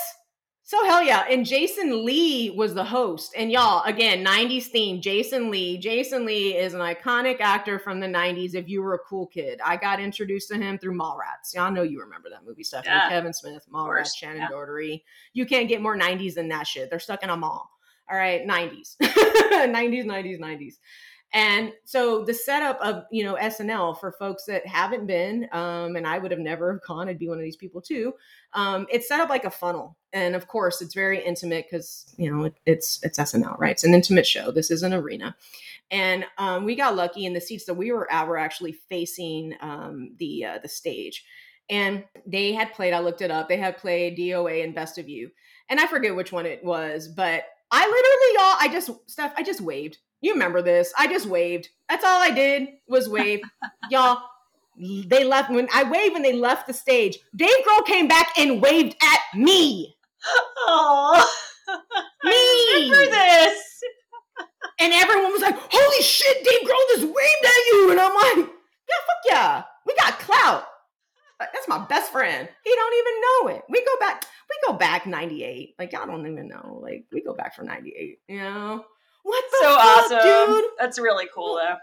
So 0.68 0.84
hell 0.84 1.04
yeah. 1.04 1.26
And 1.30 1.46
Jason 1.46 2.04
Lee 2.04 2.50
was 2.50 2.74
the 2.74 2.84
host. 2.84 3.34
And 3.38 3.52
y'all, 3.52 3.84
again, 3.84 4.26
90s 4.26 4.64
theme, 4.64 5.00
Jason 5.00 5.52
Lee. 5.52 5.78
Jason 5.78 6.26
Lee 6.26 6.58
is 6.58 6.74
an 6.74 6.80
iconic 6.80 7.40
actor 7.40 7.78
from 7.78 8.00
the 8.00 8.08
90s 8.08 8.56
if 8.56 8.68
you 8.68 8.82
were 8.82 8.96
a 8.96 9.00
cool 9.00 9.28
kid. 9.28 9.62
I 9.64 9.78
got 9.78 10.00
introduced 10.00 10.50
to 10.50 10.58
him 10.58 10.80
through 10.80 10.98
Mallrats. 10.98 11.54
Y'all 11.54 11.72
know 11.72 11.84
you 11.84 12.00
remember 12.00 12.32
that 12.32 12.44
movie 12.48 12.64
stuff. 12.64 12.84
Yeah. 12.84 13.08
Kevin 13.10 13.32
Smith, 13.32 13.68
Mallrats, 13.72 14.20
Shannen 14.20 14.38
yeah. 14.38 14.48
Doherty. 14.48 15.06
You 15.34 15.46
can't 15.46 15.70
get 15.70 15.84
more 15.84 15.96
90s 15.96 16.34
than 16.34 16.48
that 16.48 16.66
shit. 16.66 16.90
They're 16.90 16.98
stuck 16.98 17.22
in 17.22 17.30
a 17.30 17.38
mall. 17.38 17.70
All 18.10 18.18
right, 18.18 18.44
90s. 18.48 18.98
90s, 19.02 20.06
90s, 20.06 20.40
90s. 20.40 20.74
And 21.34 21.74
so 21.84 22.24
the 22.24 22.34
setup 22.34 22.80
of 22.80 23.04
you 23.12 23.24
know 23.24 23.36
SNL 23.36 24.00
for 24.00 24.14
folks 24.14 24.46
that 24.46 24.66
haven't 24.66 25.06
been, 25.06 25.50
um, 25.52 25.98
and 25.98 26.08
I 26.08 26.18
would 26.18 26.32
have 26.32 26.40
never 26.40 26.82
gone. 26.88 27.10
I'd 27.10 27.20
be 27.20 27.28
one 27.28 27.38
of 27.38 27.44
these 27.44 27.58
people 27.58 27.82
too. 27.82 28.14
Um, 28.54 28.88
it's 28.90 29.08
set 29.08 29.20
up 29.20 29.30
like 29.30 29.44
a 29.44 29.50
funnel, 29.50 29.98
and 30.14 30.34
of 30.34 30.48
course, 30.48 30.82
it's 30.82 30.94
very 30.94 31.24
intimate 31.24 31.66
because 31.70 32.14
you 32.18 32.32
know 32.32 32.46
it, 32.46 32.56
it's 32.66 33.00
it's 33.04 33.20
SNL, 33.20 33.60
right? 33.60 33.72
It's 33.72 33.84
an 33.84 33.94
intimate 33.94 34.26
show. 34.26 34.52
This 34.52 34.72
is 34.72 34.82
an 34.82 34.94
arena, 34.94 35.36
and 35.92 36.26
um, 36.38 36.64
we 36.64 36.74
got 36.74 36.96
lucky, 36.96 37.26
and 37.26 37.36
the 37.36 37.42
seats 37.42 37.66
that 37.66 37.74
we 37.74 37.92
were 37.92 38.10
at 38.10 38.28
were 38.28 38.38
actually 38.38 38.72
facing 38.72 39.56
um, 39.60 40.16
the 40.18 40.46
uh, 40.46 40.60
the 40.60 40.70
stage, 40.70 41.26
and 41.70 42.06
they 42.26 42.54
had 42.54 42.74
played. 42.74 42.94
I 42.94 43.00
looked 43.00 43.22
it 43.22 43.32
up. 43.32 43.50
They 43.50 43.58
had 43.58 43.78
played 43.78 44.18
DOA 44.18 44.64
and 44.64 44.74
Best 44.74 44.98
of 44.98 45.10
You, 45.10 45.32
and 45.68 45.82
I 45.82 45.88
forget 45.88 46.16
which 46.16 46.32
one 46.32 46.46
it 46.46 46.64
was, 46.64 47.10
but 47.10 47.44
I 47.72 47.82
literally, 47.82 48.34
y'all, 48.36 48.58
I 48.60 48.70
just 48.72 49.10
Steph, 49.12 49.34
I 49.36 49.44
just 49.44 49.60
waved. 49.60 49.98
You 50.26 50.34
remember 50.34 50.64
this? 50.64 50.92
I 50.98 51.06
just 51.06 51.28
waved. 51.28 51.70
That's 51.88 52.04
all 52.04 52.20
I 52.20 52.32
did 52.32 52.70
was 52.88 53.08
wave, 53.08 53.42
y'all. 53.92 54.24
They 54.76 55.24
left 55.24 55.52
when 55.52 55.68
I 55.72 55.84
waved 55.84 56.14
when 56.14 56.24
they 56.24 56.34
left 56.34 56.66
the 56.66 56.74
stage. 56.74 57.20
Dave 57.36 57.64
Grohl 57.64 57.86
came 57.86 58.08
back 58.08 58.30
and 58.36 58.60
waved 58.60 58.96
at 59.04 59.20
me. 59.38 59.96
Oh, 60.58 61.32
Me. 62.24 62.90
remember 62.90 63.12
this. 63.12 63.62
And 64.80 64.94
everyone 64.94 65.32
was 65.32 65.42
like, 65.42 65.58
holy 65.58 66.02
shit, 66.02 66.44
Dave 66.44 66.68
Grohl 66.68 66.96
just 66.96 67.04
waved 67.04 67.46
at 67.46 67.66
you. 67.68 67.92
And 67.92 68.00
I'm 68.00 68.16
like, 68.16 68.50
yeah, 68.50 69.02
fuck 69.06 69.24
yeah. 69.30 69.64
We 69.86 69.96
got 69.96 70.20
clout. 70.20 70.66
That's 71.40 71.68
my 71.68 71.86
best 71.86 72.12
friend. 72.12 72.50
He 72.64 72.74
don't 72.74 72.94
even 72.98 73.22
know 73.22 73.58
it. 73.58 73.64
We 73.70 73.86
go 73.86 74.00
back, 74.00 74.26
we 74.50 74.72
go 74.72 74.78
back 74.78 75.06
98. 75.06 75.76
Like, 75.78 75.94
y'all 75.94 76.08
don't 76.08 76.26
even 76.30 76.48
know. 76.48 76.80
Like, 76.82 77.06
we 77.14 77.22
go 77.24 77.36
back 77.36 77.56
for 77.56 77.64
98, 77.64 78.20
you 78.28 78.38
know? 78.40 78.86
What 79.26 79.44
the 79.52 79.58
So 79.62 79.76
fuck, 79.76 80.12
awesome. 80.12 80.54
dude? 80.54 80.66
That's 80.80 81.00
really 81.00 81.26
cool 81.34 81.56
though. 81.56 81.78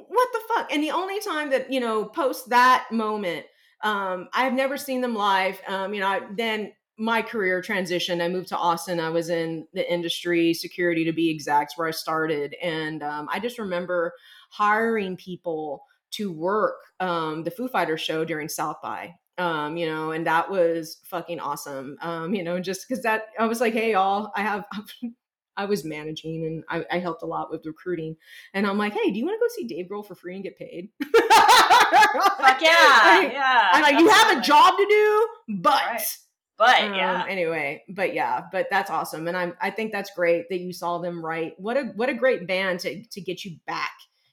what 0.00 0.28
the 0.32 0.40
fuck? 0.48 0.72
And 0.72 0.80
the 0.82 0.92
only 0.92 1.18
time 1.20 1.50
that 1.50 1.72
you 1.72 1.80
know 1.80 2.04
post 2.04 2.48
that 2.50 2.86
moment 2.92 3.46
um 3.82 4.28
i've 4.32 4.52
never 4.54 4.76
seen 4.76 5.00
them 5.00 5.14
live. 5.14 5.60
Um 5.66 5.92
you 5.92 6.00
know 6.00 6.06
I, 6.08 6.20
then 6.36 6.72
my 6.96 7.20
career 7.22 7.60
transition 7.60 8.20
i 8.20 8.28
moved 8.28 8.48
to 8.50 8.56
austin. 8.56 9.00
I 9.00 9.10
was 9.10 9.28
in 9.28 9.66
the 9.72 9.92
industry 9.92 10.54
security 10.54 11.04
to 11.04 11.12
be 11.12 11.28
exact 11.30 11.72
where 11.76 11.88
i 11.88 11.90
started. 11.90 12.54
And 12.62 13.02
um, 13.02 13.28
i 13.32 13.40
just 13.40 13.58
remember 13.58 14.12
hiring 14.50 15.16
people 15.16 15.82
to 16.12 16.30
work 16.32 16.76
um 17.00 17.42
the 17.42 17.50
foo 17.50 17.66
fighters 17.66 18.00
show 18.00 18.24
during 18.24 18.48
south 18.48 18.76
by. 18.82 19.12
Um 19.36 19.76
you 19.76 19.86
know 19.86 20.12
and 20.12 20.24
that 20.28 20.48
was 20.48 21.00
fucking 21.10 21.40
awesome. 21.40 21.96
Um 22.00 22.34
you 22.36 22.44
know 22.44 22.60
just 22.60 22.88
because 22.88 23.02
that 23.02 23.22
i 23.40 23.46
was 23.46 23.60
like 23.60 23.72
hey 23.72 23.92
y'all 23.92 24.30
i 24.36 24.42
have 24.42 24.64
I 25.56 25.64
was 25.66 25.84
managing 25.84 26.44
and 26.46 26.64
I, 26.68 26.96
I 26.96 26.98
helped 26.98 27.22
a 27.22 27.26
lot 27.26 27.50
with 27.50 27.64
recruiting. 27.66 28.16
And 28.52 28.66
I'm 28.66 28.78
like, 28.78 28.92
hey, 28.92 29.10
do 29.10 29.18
you 29.18 29.24
want 29.24 29.36
to 29.36 29.40
go 29.40 29.54
see 29.54 29.66
Dave 29.66 29.88
Grohl 29.88 30.06
for 30.06 30.14
free 30.14 30.34
and 30.34 30.42
get 30.42 30.58
paid? 30.58 30.88
Fuck 31.02 32.60
yeah, 32.60 33.00
Like, 33.04 33.32
yeah. 33.32 33.68
I'm 33.72 33.82
like, 33.82 33.98
you 33.98 34.08
have 34.08 34.38
a 34.38 34.40
job 34.40 34.76
to 34.76 34.86
do, 34.86 35.28
but 35.60 35.82
Right. 35.86 36.16
But 36.56 36.82
um, 36.82 36.94
yeah, 36.94 37.24
anyway, 37.28 37.82
but 37.88 38.14
yeah, 38.14 38.42
but 38.52 38.68
that's 38.70 38.90
awesome. 38.90 39.26
And 39.26 39.36
I'm 39.36 39.54
I 39.60 39.70
think 39.70 39.90
that's 39.90 40.14
great 40.14 40.48
that 40.50 40.60
you 40.60 40.72
saw 40.72 40.98
them 40.98 41.24
right. 41.24 41.52
What 41.58 41.76
a 41.76 41.84
what 41.96 42.08
a 42.08 42.14
great 42.14 42.46
band 42.46 42.80
to 42.80 43.02
to 43.04 43.20
get 43.20 43.44
you 43.44 43.56
back 43.66 43.90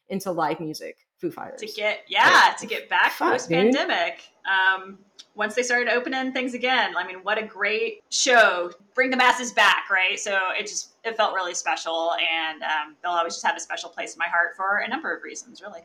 into 0.08 0.32
live 0.32 0.60
music, 0.60 0.98
Foo 1.22 1.32
Fighters. 1.32 1.62
to 1.62 1.68
get 1.68 2.04
yeah 2.08 2.54
to 2.60 2.66
get 2.66 2.90
back 2.90 3.18
post 3.18 3.50
pandemic. 3.50 4.24
Um, 4.46 4.98
once 5.36 5.56
they 5.56 5.64
started 5.64 5.88
opening 5.94 6.34
things 6.34 6.54
again, 6.54 6.98
I 6.98 7.08
mean, 7.08 7.18
what 7.24 7.38
a 7.38 7.44
great 7.44 8.04
show! 8.10 8.72
Bring 8.96 9.12
the 9.12 9.18
masses 9.18 9.54
back, 9.54 9.90
right? 9.90 10.20
So 10.20 10.38
it 10.60 10.64
just 10.64 10.94
it 11.06 11.16
felt 11.16 11.34
really 11.34 11.54
special, 11.54 12.14
and 12.14 12.64
um, 12.64 12.96
they'll 13.02 13.12
always 13.12 13.36
just 13.36 13.46
have 13.46 13.56
a 13.56 13.60
special 13.60 13.90
place 13.90 14.16
in 14.16 14.20
my 14.20 14.28
heart 14.28 14.56
for 14.58 14.80
a 14.80 14.90
number 14.90 15.16
of 15.16 15.24
reasons, 15.24 15.62
really. 15.62 15.82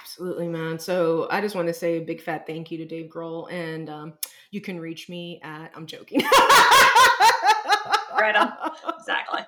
Absolutely, 0.00 0.46
man. 0.46 0.78
So 0.78 1.26
I 1.30 1.40
just 1.40 1.56
want 1.56 1.66
to 1.66 1.74
say 1.74 1.96
a 1.96 2.00
big 2.00 2.20
fat 2.20 2.46
thank 2.46 2.70
you 2.70 2.78
to 2.78 2.84
Dave 2.84 3.10
Grohl, 3.10 3.50
and 3.50 3.88
um, 3.90 4.12
you 4.50 4.60
can 4.60 4.78
reach 4.78 5.08
me 5.08 5.40
at. 5.42 5.72
I'm 5.74 5.86
joking. 5.86 6.20
Right 8.20 8.34
on. 8.36 8.52
Exactly, 8.98 9.40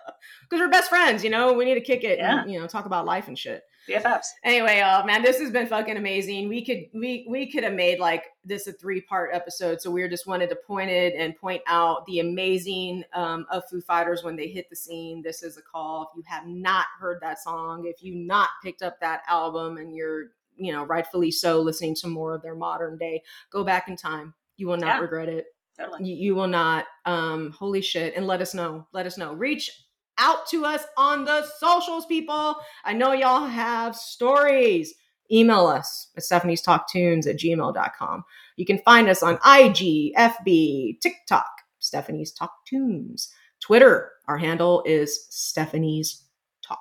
Because 0.43 0.61
we're 0.61 0.69
best 0.71 0.91
friends, 0.91 1.25
you 1.25 1.31
know. 1.31 1.53
We 1.55 1.65
need 1.65 1.75
to 1.75 1.81
kick 1.81 2.05
it, 2.05 2.19
Yeah. 2.19 2.43
and 2.43 2.51
you 2.53 2.61
know, 2.61 2.67
talk 2.67 2.85
about 2.87 3.07
life 3.07 3.27
and 3.29 3.39
shit. 3.39 3.63
BFFs. 3.89 4.27
Anyway, 4.45 4.81
uh, 4.81 5.05
man, 5.07 5.23
this 5.23 5.39
has 5.39 5.51
been 5.51 5.67
fucking 5.67 5.97
amazing. 5.97 6.49
We 6.49 6.65
could 6.65 6.87
we 6.93 7.25
we 7.31 7.51
could 7.51 7.63
have 7.65 7.73
made 7.73 7.99
like 8.01 8.25
this 8.45 8.67
a 8.67 8.73
three 8.73 9.01
part 9.01 9.31
episode. 9.33 9.81
So 9.81 9.91
we 9.91 10.07
just 10.09 10.27
wanted 10.27 10.51
to 10.51 10.57
point 10.57 10.91
it 10.91 11.15
and 11.17 11.37
point 11.37 11.63
out 11.69 12.05
the 12.07 12.19
amazing 12.21 13.05
um, 13.15 13.47
of 13.51 13.63
Foo 13.71 13.81
Fighters 13.81 14.25
when 14.25 14.35
they 14.37 14.49
hit 14.49 14.69
the 14.69 14.77
scene. 14.77 15.23
This 15.23 15.43
is 15.45 15.57
a 15.57 15.63
call. 15.63 16.11
If 16.11 16.17
you 16.17 16.23
have 16.27 16.47
not 16.47 16.87
heard 16.99 17.19
that 17.23 17.39
song, 17.41 17.87
if 17.87 18.03
you 18.03 18.15
not 18.17 18.49
picked 18.63 18.83
up 18.83 18.99
that 19.01 19.23
album, 19.29 19.77
and 19.79 19.95
you're 19.95 20.27
you 20.57 20.73
know 20.73 20.85
rightfully 20.85 21.31
so 21.31 21.61
listening 21.61 21.95
to 21.97 22.09
more 22.09 22.35
of 22.35 22.43
their 22.43 22.57
modern 22.57 22.99
day, 22.99 23.23
go 23.51 23.63
back 23.65 23.89
in 23.89 23.97
time. 23.97 24.35
You 24.57 24.67
will 24.67 24.79
not 24.79 24.97
Yeah. 24.97 25.01
regret 25.01 25.29
it 25.29 25.47
Totally. 25.79 26.09
you, 26.09 26.17
you 26.17 26.35
will 26.35 26.47
not 26.47 26.87
um 27.05 27.51
holy 27.51 27.83
shit 27.83 28.15
and 28.17 28.27
let 28.27 28.41
us 28.41 28.55
know 28.55 28.87
let 28.93 29.07
us 29.07 29.19
know. 29.19 29.35
Reach 29.35 29.71
out 30.19 30.47
to 30.49 30.65
us 30.65 30.85
on 30.97 31.25
the 31.25 31.47
socials 31.59 32.07
people. 32.07 32.57
I 32.85 32.95
know 32.95 33.13
y'all 33.13 33.47
have 33.47 33.95
stories. 33.95 34.95
Email 35.31 35.67
us 35.67 36.09
at 36.17 36.23
stephanie's 36.23 36.63
talk 36.63 36.91
tunes 36.91 37.27
at 37.27 37.37
gmail.com 37.37 38.25
you 38.57 38.65
can 38.65 38.79
find 38.79 39.09
us 39.09 39.23
on 39.23 39.39
ig 39.59 40.15
fb 40.17 41.01
tiktok 41.01 41.47
stephanie's 41.79 42.33
talk 42.33 42.53
tunes. 42.67 43.33
Twitter 43.61 44.11
our 44.27 44.39
handle 44.39 44.83
is 44.85 45.27
stephanie's 45.31 46.25
talk. 46.67 46.79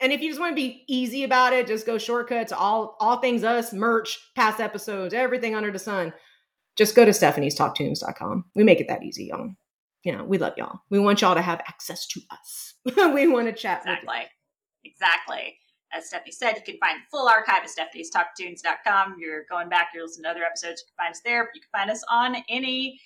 And 0.00 0.12
if 0.12 0.20
you 0.20 0.28
just 0.28 0.40
want 0.40 0.52
to 0.52 0.62
be 0.62 0.84
easy 0.88 1.24
about 1.24 1.52
it 1.52 1.66
just 1.66 1.86
go 1.86 1.96
shortcut 1.98 2.48
to 2.48 2.56
all 2.56 2.96
all 3.00 3.18
things 3.18 3.44
us 3.44 3.72
merch 3.72 4.18
past 4.34 4.60
episodes 4.60 5.14
everything 5.14 5.54
under 5.54 5.70
the 5.70 5.78
sun 5.78 6.12
just 6.76 6.94
go 6.94 7.04
to 7.04 7.12
Stephanie's 7.12 7.58
talktunes.com. 7.58 8.44
We 8.54 8.64
make 8.64 8.80
it 8.80 8.88
that 8.88 9.02
easy, 9.02 9.26
y'all. 9.26 9.50
You 10.04 10.12
know, 10.12 10.24
we 10.24 10.38
love 10.38 10.54
y'all. 10.56 10.80
We 10.90 10.98
want 10.98 11.20
y'all 11.20 11.34
to 11.34 11.42
have 11.42 11.60
access 11.60 12.06
to 12.08 12.20
us. 12.30 12.74
we 13.14 13.26
want 13.26 13.48
to 13.48 13.52
chat 13.52 13.82
with 13.84 13.98
Exactly. 13.98 14.26
Exactly. 14.84 15.58
As 15.92 16.06
Stephanie 16.08 16.32
said, 16.32 16.56
you 16.56 16.62
can 16.62 16.78
find 16.78 16.98
the 16.98 17.06
full 17.10 17.28
archive 17.28 17.62
at 17.62 17.70
stephanie's 17.70 18.10
talktunes.com. 18.10 19.16
You're 19.18 19.44
going 19.50 19.68
back, 19.68 19.88
you're 19.94 20.04
listening 20.04 20.24
to 20.24 20.30
other 20.30 20.44
episodes, 20.44 20.82
you 20.82 20.92
can 20.92 21.04
find 21.04 21.12
us 21.12 21.20
there. 21.24 21.50
You 21.54 21.60
can 21.60 21.80
find 21.80 21.90
us 21.90 22.04
on 22.10 22.36
any 22.48 23.00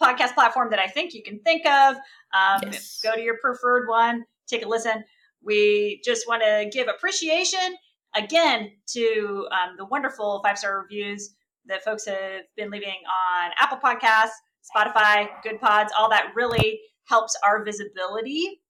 podcast 0.00 0.34
platform 0.34 0.70
that 0.70 0.78
I 0.78 0.86
think 0.86 1.14
you 1.14 1.22
can 1.22 1.40
think 1.40 1.66
of. 1.66 1.96
Um, 2.34 2.60
Yes. 2.64 3.00
Go 3.02 3.14
to 3.14 3.20
your 3.20 3.38
preferred 3.38 3.88
one, 3.88 4.24
take 4.46 4.64
a 4.64 4.68
listen. 4.68 5.04
We 5.42 6.00
just 6.04 6.28
want 6.28 6.42
to 6.42 6.68
give 6.70 6.88
appreciation 6.88 7.76
again 8.16 8.72
to 8.88 9.48
um, 9.52 9.76
the 9.76 9.84
wonderful 9.86 10.40
five 10.44 10.58
star 10.58 10.80
reviews 10.82 11.35
that 11.68 11.84
folks 11.84 12.06
have 12.06 12.42
been 12.56 12.70
leaving 12.70 13.00
on 13.34 13.50
Apple 13.60 13.78
Podcasts, 13.78 14.36
Spotify, 14.74 15.28
Goodpods. 15.44 15.88
All 15.98 16.08
that 16.10 16.32
really 16.34 16.80
helps 17.04 17.36
our 17.44 17.64
visibility. 17.64 18.60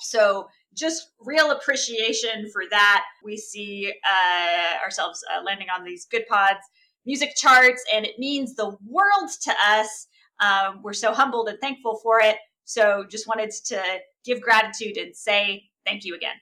So 0.00 0.46
just 0.74 1.10
real 1.20 1.50
appreciation 1.50 2.50
for 2.52 2.62
that. 2.70 3.04
We 3.24 3.36
see 3.36 3.92
uh, 4.04 4.82
ourselves 4.84 5.22
uh, 5.32 5.42
landing 5.42 5.68
on 5.76 5.84
these 5.84 6.06
Goodpods 6.12 6.60
music 7.04 7.34
charts, 7.36 7.84
and 7.94 8.06
it 8.06 8.18
means 8.18 8.54
the 8.54 8.76
world 8.86 9.30
to 9.42 9.52
us. 9.66 10.06
Um, 10.40 10.80
we're 10.82 10.92
so 10.92 11.12
humbled 11.12 11.48
and 11.48 11.58
thankful 11.60 12.00
for 12.02 12.20
it. 12.20 12.36
So 12.64 13.04
just 13.08 13.26
wanted 13.26 13.50
to 13.66 13.82
give 14.24 14.40
gratitude 14.40 14.96
and 14.96 15.14
say 15.14 15.64
thank 15.84 16.04
you 16.04 16.14
again. 16.14 16.34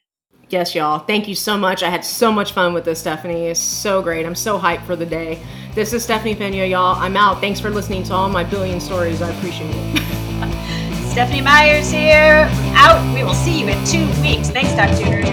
Yes, 0.48 0.74
y'all. 0.74 0.98
Thank 0.98 1.28
you 1.28 1.34
so 1.34 1.56
much. 1.56 1.82
I 1.82 1.90
had 1.90 2.04
so 2.04 2.32
much 2.32 2.52
fun 2.52 2.72
with 2.72 2.84
this, 2.84 3.00
Stephanie. 3.00 3.46
It's 3.46 3.60
so 3.60 4.02
great. 4.02 4.26
I'm 4.26 4.34
so 4.34 4.58
hyped 4.58 4.84
for 4.84 4.96
the 4.96 5.06
day. 5.06 5.42
This 5.74 5.92
is 5.92 6.02
Stephanie 6.02 6.34
Pena, 6.34 6.64
y'all. 6.66 6.96
I'm 6.96 7.16
out. 7.16 7.40
Thanks 7.40 7.60
for 7.60 7.70
listening 7.70 8.02
to 8.04 8.12
all 8.12 8.28
my 8.28 8.42
billion 8.42 8.80
stories. 8.80 9.22
I 9.22 9.30
appreciate 9.30 9.70
it. 9.72 10.02
Stephanie 11.12 11.42
Myers 11.42 11.92
here, 11.92 12.48
out. 12.74 13.14
We 13.14 13.22
will 13.22 13.34
see 13.34 13.60
you 13.60 13.68
in 13.68 13.84
two 13.84 14.04
weeks. 14.20 14.50
Thanks, 14.50 14.72
Talk 14.74 14.90
Tuners. 14.98 15.28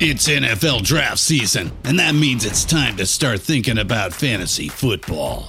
It's 0.00 0.28
NFL 0.28 0.82
draft 0.82 1.18
season, 1.18 1.72
and 1.84 1.98
that 1.98 2.14
means 2.14 2.44
it's 2.44 2.66
time 2.66 2.98
to 2.98 3.06
start 3.06 3.40
thinking 3.40 3.78
about 3.78 4.12
fantasy 4.12 4.68
football. 4.68 5.48